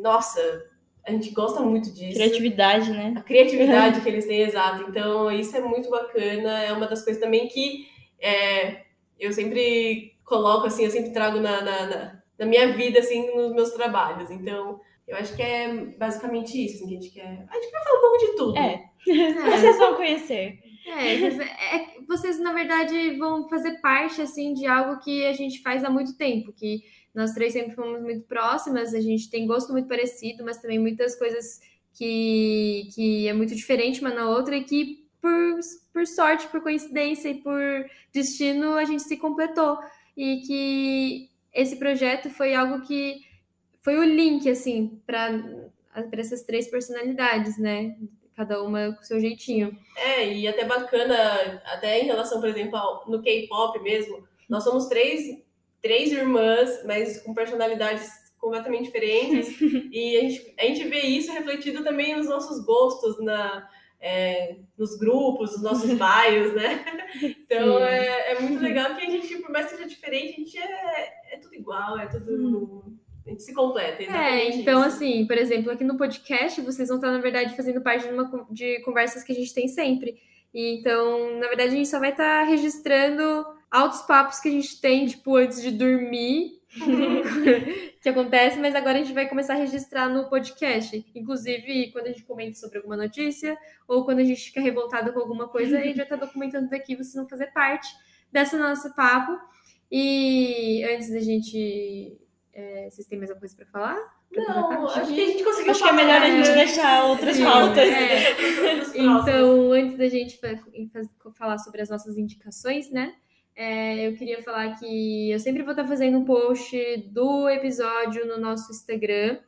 nossa, 0.01 0.41
a 1.05 1.11
gente 1.11 1.31
gosta 1.31 1.61
muito 1.61 1.93
disso. 1.93 2.15
Criatividade, 2.15 2.91
né? 2.91 3.13
A 3.15 3.21
criatividade 3.21 4.01
que 4.01 4.09
eles 4.09 4.25
têm, 4.25 4.41
exato. 4.41 4.83
Então, 4.89 5.31
isso 5.31 5.55
é 5.55 5.61
muito 5.61 5.89
bacana. 5.89 6.63
É 6.63 6.73
uma 6.73 6.87
das 6.87 7.03
coisas 7.03 7.21
também 7.21 7.47
que 7.47 7.87
é, 8.19 8.81
eu 9.19 9.31
sempre 9.31 10.15
coloco, 10.25 10.67
assim, 10.67 10.83
eu 10.83 10.91
sempre 10.91 11.11
trago 11.11 11.39
na, 11.39 11.61
na, 11.61 11.85
na, 11.85 12.23
na, 12.37 12.45
minha 12.45 12.73
vida, 12.73 12.99
assim, 12.99 13.33
nos 13.35 13.53
meus 13.53 13.71
trabalhos. 13.71 14.29
Então, 14.29 14.81
eu 15.07 15.15
acho 15.15 15.35
que 15.35 15.41
é 15.41 15.73
basicamente 15.97 16.65
isso, 16.65 16.75
assim, 16.75 16.87
que 16.87 16.97
a 16.97 16.99
gente 16.99 17.13
quer. 17.13 17.45
A 17.49 17.55
gente 17.55 17.71
vai 17.71 17.83
falar 17.83 17.97
um 17.97 18.01
pouco 18.01 18.17
de 18.17 18.35
tudo. 18.35 18.57
É. 18.57 18.83
é. 19.07 19.57
Vocês 19.57 19.77
vão 19.77 19.95
conhecer. 19.95 20.59
É, 20.87 21.75
é, 21.75 21.87
vocês, 22.07 22.39
na 22.39 22.53
verdade, 22.53 23.17
vão 23.17 23.47
fazer 23.49 23.79
parte, 23.81 24.21
assim, 24.21 24.53
de 24.53 24.65
algo 24.65 24.99
que 25.01 25.25
a 25.25 25.33
gente 25.33 25.61
faz 25.61 25.83
há 25.83 25.89
muito 25.89 26.15
tempo, 26.17 26.53
que 26.53 26.83
nós 27.13 27.33
três 27.33 27.53
sempre 27.53 27.75
fomos 27.75 28.01
muito 28.01 28.25
próximas, 28.25 28.93
a 28.93 29.01
gente 29.01 29.29
tem 29.29 29.47
gosto 29.47 29.71
muito 29.71 29.87
parecido, 29.87 30.45
mas 30.45 30.61
também 30.61 30.79
muitas 30.79 31.15
coisas 31.17 31.59
que, 31.93 32.89
que 32.93 33.27
é 33.27 33.33
muito 33.33 33.55
diferente 33.55 34.01
uma 34.01 34.13
na 34.13 34.29
outra 34.29 34.55
e 34.55 34.63
que, 34.63 35.07
por, 35.19 35.59
por 35.91 36.05
sorte, 36.05 36.47
por 36.47 36.61
coincidência 36.61 37.29
e 37.29 37.41
por 37.41 37.59
destino, 38.13 38.75
a 38.75 38.85
gente 38.85 39.03
se 39.03 39.17
completou. 39.17 39.77
E 40.15 40.41
que 40.41 41.29
esse 41.53 41.75
projeto 41.77 42.29
foi 42.29 42.53
algo 42.53 42.85
que 42.85 43.21
foi 43.81 43.97
o 43.97 44.03
link, 44.03 44.47
assim, 44.49 45.01
para 45.05 45.69
essas 46.11 46.43
três 46.43 46.69
personalidades, 46.69 47.57
né? 47.57 47.95
Cada 48.37 48.61
uma 48.61 48.93
com 48.93 49.01
seu 49.01 49.19
jeitinho. 49.19 49.75
É, 49.95 50.31
e 50.31 50.47
até 50.47 50.63
bacana, 50.63 51.15
até 51.65 51.99
em 51.99 52.05
relação, 52.05 52.39
por 52.39 52.47
exemplo, 52.47 52.77
ao, 52.77 53.09
no 53.09 53.21
K-pop 53.23 53.79
mesmo, 53.79 54.23
nós 54.47 54.63
somos 54.63 54.85
três, 54.85 55.43
três 55.81 56.11
irmãs, 56.11 56.83
mas 56.85 57.19
com 57.23 57.33
personalidades 57.33 58.07
completamente 58.37 58.85
diferentes, 58.85 59.59
e 59.91 60.17
a 60.17 60.21
gente, 60.21 60.53
a 60.59 60.63
gente 60.65 60.83
vê 60.87 61.01
isso 61.01 61.33
refletido 61.33 61.83
também 61.83 62.15
nos 62.15 62.29
nossos 62.29 62.63
gostos, 62.63 63.19
na, 63.25 63.67
é, 63.99 64.57
nos 64.77 64.95
grupos, 64.95 65.53
nos 65.53 65.63
nossos 65.63 65.89
bios, 65.97 66.53
né? 66.53 66.85
Então 67.23 67.79
é, 67.79 68.33
é, 68.33 68.39
muito 68.39 68.61
legal 68.61 68.95
que 68.95 69.01
a 69.01 69.09
gente, 69.09 69.35
por 69.37 69.49
mais 69.49 69.65
que 69.65 69.77
seja 69.77 69.89
diferente, 69.89 70.33
a 70.33 70.35
gente 70.35 70.57
é, 70.59 71.33
é 71.33 71.37
tudo 71.39 71.55
igual, 71.55 71.97
é 71.97 72.05
tudo. 72.05 72.83
Hum 72.85 73.06
a 73.27 73.31
gente 73.31 73.43
se 73.43 73.53
completa. 73.53 74.01
É, 74.01 74.49
então, 74.55 74.79
isso. 74.79 74.95
assim, 74.95 75.25
por 75.27 75.37
exemplo, 75.37 75.71
aqui 75.71 75.83
no 75.83 75.97
podcast, 75.97 76.61
vocês 76.61 76.87
vão 76.87 76.97
estar, 76.97 77.11
na 77.11 77.19
verdade, 77.19 77.55
fazendo 77.55 77.81
parte 77.81 78.07
de, 78.07 78.13
uma, 78.13 78.47
de 78.49 78.79
conversas 78.81 79.23
que 79.23 79.33
a 79.33 79.35
gente 79.35 79.53
tem 79.53 79.67
sempre. 79.67 80.17
E, 80.53 80.79
então, 80.79 81.37
na 81.37 81.47
verdade, 81.47 81.69
a 81.69 81.75
gente 81.75 81.89
só 81.89 81.99
vai 81.99 82.11
estar 82.11 82.43
registrando 82.43 83.45
altos 83.69 84.01
papos 84.03 84.39
que 84.39 84.47
a 84.47 84.51
gente 84.51 84.79
tem, 84.79 85.05
tipo, 85.05 85.35
antes 85.35 85.61
de 85.61 85.71
dormir. 85.71 86.55
que 88.01 88.09
acontece, 88.09 88.59
mas 88.59 88.75
agora 88.75 88.99
a 88.99 89.03
gente 89.03 89.13
vai 89.13 89.27
começar 89.27 89.53
a 89.53 89.57
registrar 89.57 90.07
no 90.09 90.29
podcast. 90.29 91.05
Inclusive, 91.13 91.91
quando 91.91 92.05
a 92.05 92.09
gente 92.09 92.23
comenta 92.23 92.55
sobre 92.55 92.77
alguma 92.77 92.95
notícia, 92.95 93.57
ou 93.87 94.05
quando 94.05 94.19
a 94.19 94.23
gente 94.23 94.41
fica 94.41 94.61
revoltado 94.61 95.11
com 95.11 95.19
alguma 95.19 95.47
coisa, 95.47 95.79
a 95.79 95.81
gente 95.81 95.97
já 95.97 96.03
está 96.03 96.15
documentando 96.15 96.69
daqui, 96.69 96.95
vocês 96.95 97.15
vão 97.15 97.27
fazer 97.27 97.47
parte 97.47 97.87
dessa 98.31 98.57
nosso 98.57 98.93
papo. 98.95 99.37
E 99.91 100.83
antes 100.83 101.09
da 101.09 101.19
gente 101.19 102.19
é, 102.57 102.89
vocês 102.89 103.07
têm 103.07 103.17
mais 103.17 103.29
alguma 103.29 103.41
coisa 103.41 103.55
para 103.55 103.65
falar? 103.67 103.97
Não, 104.31 104.87
acho 104.87 105.13
que 105.13 105.21
a 105.21 105.25
gente 105.27 105.43
conseguiu 105.43 105.71
Acho 105.71 105.83
que 105.83 105.89
é 105.89 105.93
melhor 105.93 106.21
a 106.21 106.29
gente 106.29 106.51
deixar 106.51 107.03
outras 107.05 107.39
pautas. 107.39 107.77
É. 107.77 108.31
então, 108.97 109.71
antes 109.71 109.97
da 109.97 110.09
gente 110.09 110.39
falar 111.35 111.57
sobre 111.59 111.81
as 111.81 111.89
nossas 111.89 112.17
indicações, 112.17 112.91
né? 112.91 113.13
é, 113.57 114.07
eu 114.07 114.15
queria 114.15 114.41
falar 114.43 114.75
que 114.75 115.31
eu 115.31 115.39
sempre 115.39 115.63
vou 115.63 115.71
estar 115.71 115.87
fazendo 115.87 116.19
um 116.19 116.23
post 116.23 116.77
do 117.11 117.49
episódio 117.49 118.27
no 118.27 118.39
nosso 118.39 118.71
Instagram, 118.71 119.39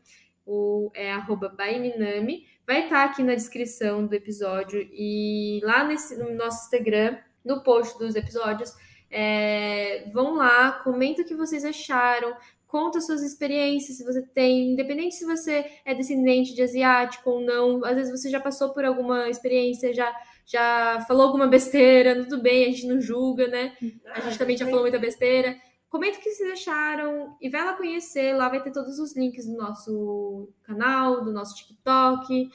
o, 0.43 0.91
é 0.95 1.13
@baiminami. 1.55 2.47
Vai 2.65 2.85
estar 2.85 3.03
aqui 3.03 3.21
na 3.21 3.35
descrição 3.35 4.07
do 4.07 4.13
episódio 4.15 4.81
e 4.91 5.61
lá 5.63 5.83
nesse, 5.83 6.17
no 6.17 6.33
nosso 6.33 6.65
Instagram, 6.65 7.17
no 7.45 7.61
post 7.61 7.99
dos 7.99 8.15
episódios, 8.15 8.73
é, 9.11 10.09
vão 10.11 10.33
lá, 10.33 10.71
comenta 10.83 11.21
o 11.21 11.25
que 11.25 11.35
vocês 11.35 11.63
acharam, 11.63 12.35
conta 12.69 13.01
suas 13.01 13.23
experiências, 13.23 13.97
se 13.97 14.05
você 14.05 14.21
tem, 14.21 14.73
independente 14.73 15.15
se 15.15 15.25
você 15.25 15.65
é 15.83 15.93
descendente 15.95 16.53
de 16.53 16.61
asiático 16.61 17.31
ou 17.31 17.41
não, 17.41 17.83
às 17.83 17.95
vezes 17.95 18.11
você 18.11 18.29
já 18.29 18.39
passou 18.39 18.69
por 18.69 18.85
alguma 18.85 19.27
experiência, 19.27 19.93
já 19.93 20.15
já 20.45 21.05
falou 21.07 21.27
alguma 21.27 21.45
besteira, 21.45 22.23
tudo 22.23 22.41
bem, 22.41 22.63
a 22.65 22.71
gente 22.71 22.87
não 22.87 22.99
julga, 22.99 23.47
né? 23.47 23.77
A 24.05 24.19
gente 24.21 24.37
também 24.37 24.57
já 24.57 24.65
falou 24.65 24.81
muita 24.81 24.97
besteira. 24.97 25.55
Comenta 25.89 26.17
o 26.17 26.21
que 26.21 26.31
vocês 26.31 26.51
acharam 26.51 27.35
e 27.39 27.49
vai 27.49 27.63
lá 27.63 27.73
conhecer, 27.73 28.35
lá 28.35 28.49
vai 28.49 28.61
ter 28.61 28.71
todos 28.71 28.97
os 28.97 29.15
links 29.15 29.45
do 29.45 29.55
nosso 29.55 30.49
canal, 30.63 31.23
do 31.23 31.31
nosso 31.31 31.55
TikTok, 31.55 32.49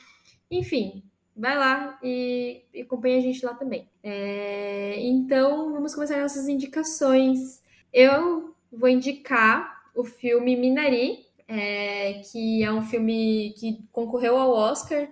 enfim, 0.50 1.04
vai 1.36 1.56
lá 1.56 1.98
e, 2.02 2.64
e 2.74 2.82
acompanha 2.82 3.18
a 3.18 3.20
gente 3.20 3.44
lá 3.46 3.54
também. 3.54 3.88
É, 4.02 4.96
então, 5.00 5.72
vamos 5.72 5.94
começar 5.94 6.20
nossas 6.20 6.48
indicações. 6.48 7.62
Eu 7.92 8.54
vou 8.72 8.88
indicar 8.88 9.73
o 9.95 10.05
filme 10.05 10.57
Minari, 10.57 11.26
é, 11.47 12.22
que 12.30 12.62
é 12.62 12.72
um 12.72 12.82
filme 12.82 13.55
que 13.59 13.84
concorreu 13.92 14.36
ao 14.36 14.51
Oscar 14.51 15.09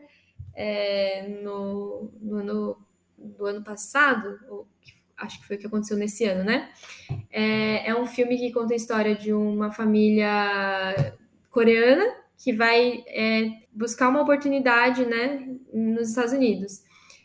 é, 0.55 1.29
no, 1.43 2.11
no 2.21 2.37
ano 2.37 2.77
do 3.17 3.47
ano 3.47 3.63
passado, 3.63 4.39
ou 4.49 4.67
acho 5.17 5.41
que 5.41 5.47
foi 5.47 5.57
o 5.57 5.59
que 5.59 5.67
aconteceu 5.67 5.97
nesse 5.97 6.25
ano, 6.25 6.43
né? 6.43 6.71
É, 7.31 7.89
é 7.89 7.95
um 7.95 8.07
filme 8.07 8.37
que 8.37 8.53
conta 8.53 8.75
a 8.75 8.77
história 8.77 9.15
de 9.15 9.33
uma 9.33 9.71
família 9.71 11.15
coreana 11.51 12.05
que 12.43 12.53
vai 12.53 13.05
é, 13.07 13.51
buscar 13.73 14.09
uma 14.09 14.23
oportunidade, 14.23 15.07
né, 15.07 15.49
nos 15.73 16.09
Estados 16.09 16.33
Unidos. 16.33 16.83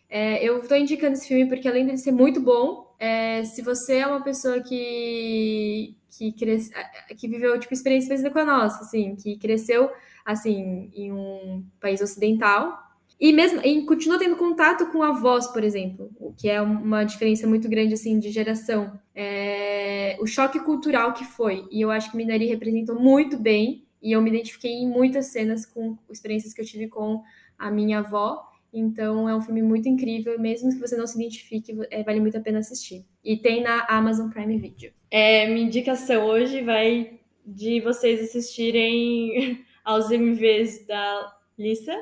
É, 0.08 0.44
eu 0.44 0.60
estou 0.60 0.78
indicando 0.78 1.14
esse 1.14 1.28
filme 1.28 1.48
porque 1.48 1.68
além 1.68 1.86
dele 1.86 1.98
ser 1.98 2.12
muito 2.12 2.40
bom, 2.40 2.96
é, 3.00 3.44
se 3.44 3.62
você 3.64 3.98
é 3.98 4.08
uma 4.08 4.24
pessoa 4.24 4.62
que 4.62 5.97
que, 6.10 6.32
cres... 6.34 6.70
que 7.18 7.28
viveu 7.28 7.60
tipo 7.60 7.74
experiência 7.74 8.08
parecida 8.08 8.32
com 8.32 8.40
a 8.40 8.46
nossa, 8.46 8.82
assim, 8.82 9.16
que 9.16 9.38
cresceu 9.38 9.90
assim 10.26 10.92
em 10.94 11.12
um 11.12 11.66
país 11.80 12.02
ocidental 12.02 12.88
e 13.20 13.34
mesmo 13.34 13.62
e 13.66 13.84
continua 13.86 14.20
tendo 14.20 14.36
contato 14.36 14.86
com 14.92 15.02
avós, 15.02 15.48
por 15.48 15.64
exemplo, 15.64 16.12
o 16.20 16.34
que 16.34 16.50
é 16.50 16.62
uma 16.62 17.04
diferença 17.04 17.48
muito 17.48 17.68
grande 17.68 17.96
assim 17.96 18.20
de 18.20 18.30
geração. 18.30 19.00
É... 19.16 20.16
o 20.22 20.28
choque 20.28 20.60
cultural 20.60 21.14
que 21.14 21.26
foi. 21.26 21.68
E 21.72 21.82
eu 21.82 21.90
acho 21.90 22.12
que 22.12 22.18
Minari 22.18 22.46
representou 22.46 23.00
muito 23.00 23.38
bem 23.38 23.86
e 24.02 24.12
eu 24.12 24.22
me 24.22 24.30
identifiquei 24.30 24.72
em 24.72 24.88
muitas 24.88 25.28
cenas 25.28 25.66
com 25.66 25.98
experiências 26.12 26.54
que 26.54 26.62
eu 26.62 26.66
tive 26.66 26.88
com 26.88 27.24
a 27.58 27.72
minha 27.72 28.00
avó. 28.00 28.46
Então 28.72 29.28
é 29.28 29.36
um 29.36 29.42
filme 29.42 29.64
muito 29.64 29.90
incrível, 29.90 30.40
mesmo 30.40 30.70
que 30.70 30.80
você 30.80 30.96
não 30.96 31.08
se 31.08 31.16
identifique, 31.16 31.76
é, 31.90 32.04
vale 32.04 32.20
muito 32.20 32.38
a 32.38 32.42
pena 32.42 32.60
assistir. 32.60 33.04
E 33.28 33.36
tem 33.36 33.62
na 33.62 33.86
Amazon 33.90 34.30
Prime 34.30 34.58
Video. 34.58 34.94
É, 35.12 35.48
minha 35.48 35.66
indicação 35.66 36.24
hoje 36.28 36.62
vai 36.62 37.20
de 37.46 37.82
vocês 37.82 38.22
assistirem 38.22 39.66
aos 39.84 40.10
MVs 40.10 40.88
da 40.88 41.36
Lisa, 41.60 41.94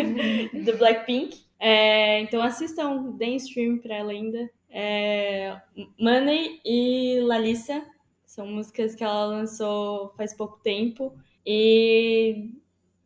do 0.64 0.78
Blackpink. 0.78 1.38
É, 1.58 2.20
então 2.20 2.40
assistam, 2.40 3.10
deem 3.10 3.36
stream 3.36 3.76
pra 3.76 3.96
ela 3.96 4.10
ainda. 4.10 4.50
É, 4.70 5.60
Money 6.00 6.62
e 6.64 7.20
Lalissa 7.24 7.84
são 8.24 8.46
músicas 8.46 8.94
que 8.94 9.04
ela 9.04 9.26
lançou 9.26 10.14
faz 10.16 10.34
pouco 10.34 10.60
tempo. 10.62 11.12
E. 11.44 12.54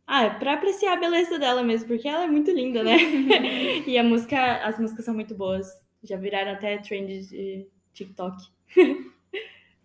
Ah, 0.07 0.23
é 0.23 0.29
pra 0.29 0.53
apreciar 0.53 0.93
a 0.93 0.99
beleza 0.99 1.37
dela 1.37 1.61
mesmo, 1.61 1.89
porque 1.89 2.07
ela 2.07 2.23
é 2.23 2.27
muito 2.27 2.51
linda, 2.51 2.81
né? 2.81 2.95
e 3.85 3.97
a 3.97 4.03
música, 4.03 4.63
as 4.63 4.79
músicas 4.79 5.03
são 5.03 5.13
muito 5.13 5.35
boas. 5.35 5.84
Já 6.05 6.17
viraram 6.17 6.51
até 6.51 6.77
trend 6.77 7.27
de 7.27 7.67
TikTok. 7.93 8.37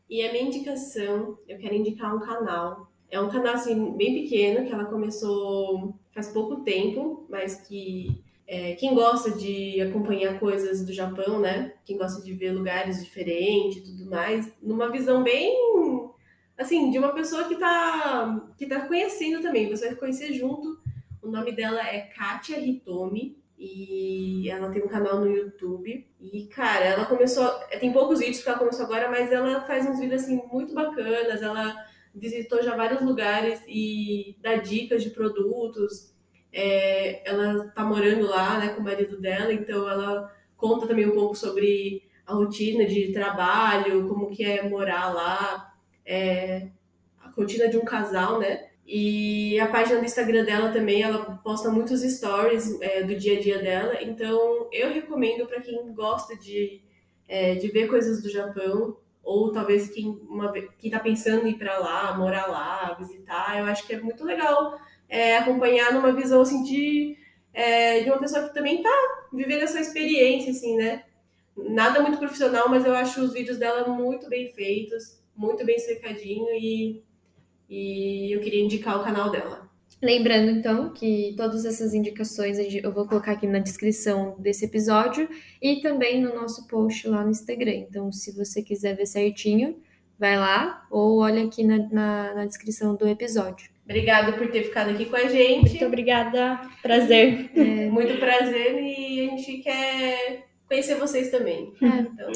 e 0.09 0.23
a 0.23 0.33
minha 0.33 0.45
indicação, 0.45 1.37
eu 1.49 1.59
quero 1.59 1.75
indicar 1.75 2.15
um 2.15 2.21
canal. 2.21 2.91
É 3.11 3.21
um 3.21 3.29
canal 3.29 3.55
assim, 3.55 3.97
bem 3.97 4.23
pequeno, 4.23 4.67
que 4.67 4.73
ela 4.73 4.85
começou 4.85 5.95
faz 6.13 6.29
pouco 6.29 6.63
tempo, 6.63 7.27
mas 7.29 7.67
que 7.67 8.23
é, 8.47 8.75
quem 8.75 8.95
gosta 8.95 9.31
de 9.31 9.81
acompanhar 9.81 10.39
coisas 10.41 10.85
do 10.85 10.93
Japão, 10.93 11.41
né? 11.41 11.75
Quem 11.85 11.97
gosta 11.97 12.23
de 12.23 12.33
ver 12.35 12.53
lugares 12.53 13.03
diferentes 13.05 13.79
e 13.79 13.85
tudo 13.85 14.11
mais, 14.11 14.53
numa 14.61 14.91
visão 14.91 15.23
bem 15.23 15.55
assim, 16.61 16.91
de 16.91 16.99
uma 16.99 17.13
pessoa 17.13 17.49
que 17.49 17.57
tá, 17.57 18.47
que 18.59 18.67
tá 18.67 18.87
conhecendo 18.87 19.41
também. 19.41 19.69
Você 19.71 19.87
vai 19.87 19.97
conhecer 19.97 20.35
junto. 20.35 20.79
O 21.23 21.29
nome 21.29 21.53
dela 21.53 21.81
é 21.87 22.01
Katia 22.01 22.59
Hitomi. 22.59 23.39
E 23.63 24.49
ela 24.49 24.71
tem 24.71 24.83
um 24.83 24.89
canal 24.89 25.21
no 25.21 25.29
YouTube. 25.29 26.09
E, 26.19 26.47
cara, 26.47 26.87
ela 26.87 27.05
começou. 27.05 27.47
Tem 27.79 27.93
poucos 27.93 28.19
vídeos 28.19 28.43
que 28.43 28.49
ela 28.49 28.59
começou 28.59 28.87
agora, 28.87 29.11
mas 29.11 29.31
ela 29.31 29.61
faz 29.67 29.87
uns 29.87 30.01
vídeos 30.01 30.23
assim 30.23 30.43
muito 30.51 30.73
bacanas. 30.73 31.43
Ela 31.43 31.77
visitou 32.15 32.63
já 32.63 32.75
vários 32.75 33.03
lugares 33.03 33.63
e 33.69 34.35
dá 34.41 34.57
dicas 34.57 35.03
de 35.03 35.11
produtos. 35.11 36.15
É, 36.51 37.29
ela 37.31 37.69
tá 37.69 37.85
morando 37.85 38.27
lá, 38.27 38.59
né, 38.59 38.71
com 38.71 38.81
o 38.81 38.85
marido 38.85 39.21
dela, 39.21 39.53
então 39.53 39.87
ela 39.87 40.35
conta 40.57 40.87
também 40.87 41.07
um 41.07 41.15
pouco 41.15 41.35
sobre 41.35 42.03
a 42.27 42.33
rotina 42.33 42.87
de 42.87 43.13
trabalho, 43.13 44.09
como 44.09 44.31
que 44.31 44.43
é 44.43 44.67
morar 44.67 45.13
lá, 45.13 45.75
é, 46.05 46.69
a 47.21 47.29
rotina 47.29 47.69
de 47.69 47.77
um 47.77 47.85
casal, 47.85 48.41
né? 48.41 48.70
E 48.93 49.57
a 49.61 49.69
página 49.69 50.01
do 50.01 50.05
Instagram 50.05 50.45
dela 50.45 50.73
também, 50.73 51.01
ela 51.01 51.37
posta 51.45 51.71
muitos 51.71 52.01
stories 52.01 52.81
é, 52.81 53.05
do 53.05 53.15
dia 53.15 53.39
a 53.39 53.41
dia 53.41 53.59
dela. 53.61 54.03
Então, 54.03 54.69
eu 54.73 54.93
recomendo 54.93 55.47
para 55.47 55.61
quem 55.61 55.95
gosta 55.95 56.37
de, 56.37 56.83
é, 57.29 57.55
de 57.55 57.69
ver 57.69 57.87
coisas 57.87 58.21
do 58.21 58.29
Japão, 58.29 58.97
ou 59.23 59.53
talvez 59.53 59.89
quem, 59.91 60.09
uma, 60.29 60.53
quem 60.77 60.91
tá 60.91 60.99
pensando 60.99 61.47
em 61.47 61.53
ir 61.53 61.55
para 61.57 61.79
lá, 61.79 62.19
morar 62.19 62.47
lá, 62.47 62.97
visitar, 62.99 63.61
eu 63.61 63.67
acho 63.67 63.87
que 63.87 63.95
é 63.95 64.01
muito 64.01 64.25
legal 64.25 64.77
é, 65.09 65.37
acompanhar 65.37 65.93
numa 65.93 66.11
visão 66.13 66.41
assim 66.41 66.65
de, 66.65 67.17
é, 67.55 68.01
de 68.01 68.11
uma 68.11 68.19
pessoa 68.19 68.49
que 68.49 68.55
também 68.55 68.83
tá 68.83 69.29
vivendo 69.33 69.63
essa 69.63 69.79
experiência, 69.79 70.51
assim, 70.51 70.77
né? 70.77 71.05
Nada 71.57 72.01
muito 72.01 72.19
profissional, 72.19 72.69
mas 72.69 72.85
eu 72.85 72.93
acho 72.93 73.23
os 73.23 73.33
vídeos 73.33 73.57
dela 73.57 73.87
muito 73.87 74.29
bem 74.29 74.53
feitos 74.53 75.21
muito 75.41 75.65
bem 75.65 75.77
explicadinho 75.77 76.49
e, 76.53 77.03
e 77.71 78.35
eu 78.35 78.41
queria 78.41 78.65
indicar 78.65 79.01
o 79.01 79.05
canal 79.05 79.31
dela. 79.31 79.71
Lembrando, 80.03 80.51
então, 80.51 80.93
que 80.93 81.35
todas 81.37 81.65
essas 81.65 81.93
indicações 81.93 82.59
eu 82.59 82.91
vou 82.91 83.07
colocar 83.07 83.33
aqui 83.33 83.47
na 83.47 83.59
descrição 83.59 84.35
desse 84.39 84.65
episódio 84.65 85.29
e 85.61 85.81
também 85.83 86.21
no 86.21 86.35
nosso 86.35 86.67
post 86.67 87.07
lá 87.07 87.23
no 87.23 87.31
Instagram. 87.31 87.75
Então, 87.75 88.11
se 88.11 88.35
você 88.35 88.63
quiser 88.63 88.97
ver 88.97 89.07
certinho, 89.07 89.77
vai 90.19 90.39
lá 90.39 90.87
ou 90.91 91.21
olha 91.21 91.45
aqui 91.45 91.63
na, 91.63 91.79
na, 91.91 92.35
na 92.35 92.47
descrição 92.47 92.97
do 92.97 93.07
episódio. 93.07 93.71
Obrigada 93.85 94.33
por 94.33 94.51
ter 94.51 94.63
ficado 94.65 94.91
aqui 94.91 95.05
com 95.05 95.17
a 95.17 95.29
gente. 95.29 95.69
Muito 95.69 95.85
obrigada. 95.85 96.61
Prazer. 96.83 97.51
É, 97.55 97.91
muito 97.91 98.19
prazer 98.19 98.83
e 98.83 99.29
a 99.29 99.37
gente 99.37 99.59
quer 99.59 100.47
conhecer 100.67 100.95
vocês 100.95 101.31
também. 101.31 101.75
É. 101.83 101.87
Então, 101.87 102.33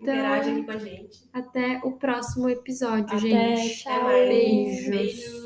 então, 0.00 0.14
Interage 0.14 0.50
aqui 0.50 0.62
com 0.62 0.70
a 0.70 0.78
gente. 0.78 1.28
Até 1.32 1.80
o 1.82 1.92
próximo 1.92 2.48
episódio, 2.48 3.16
até, 3.16 3.18
gente. 3.18 3.82
Tchau. 3.82 4.06
Beijos. 4.06 4.88
Beijos. 4.88 5.37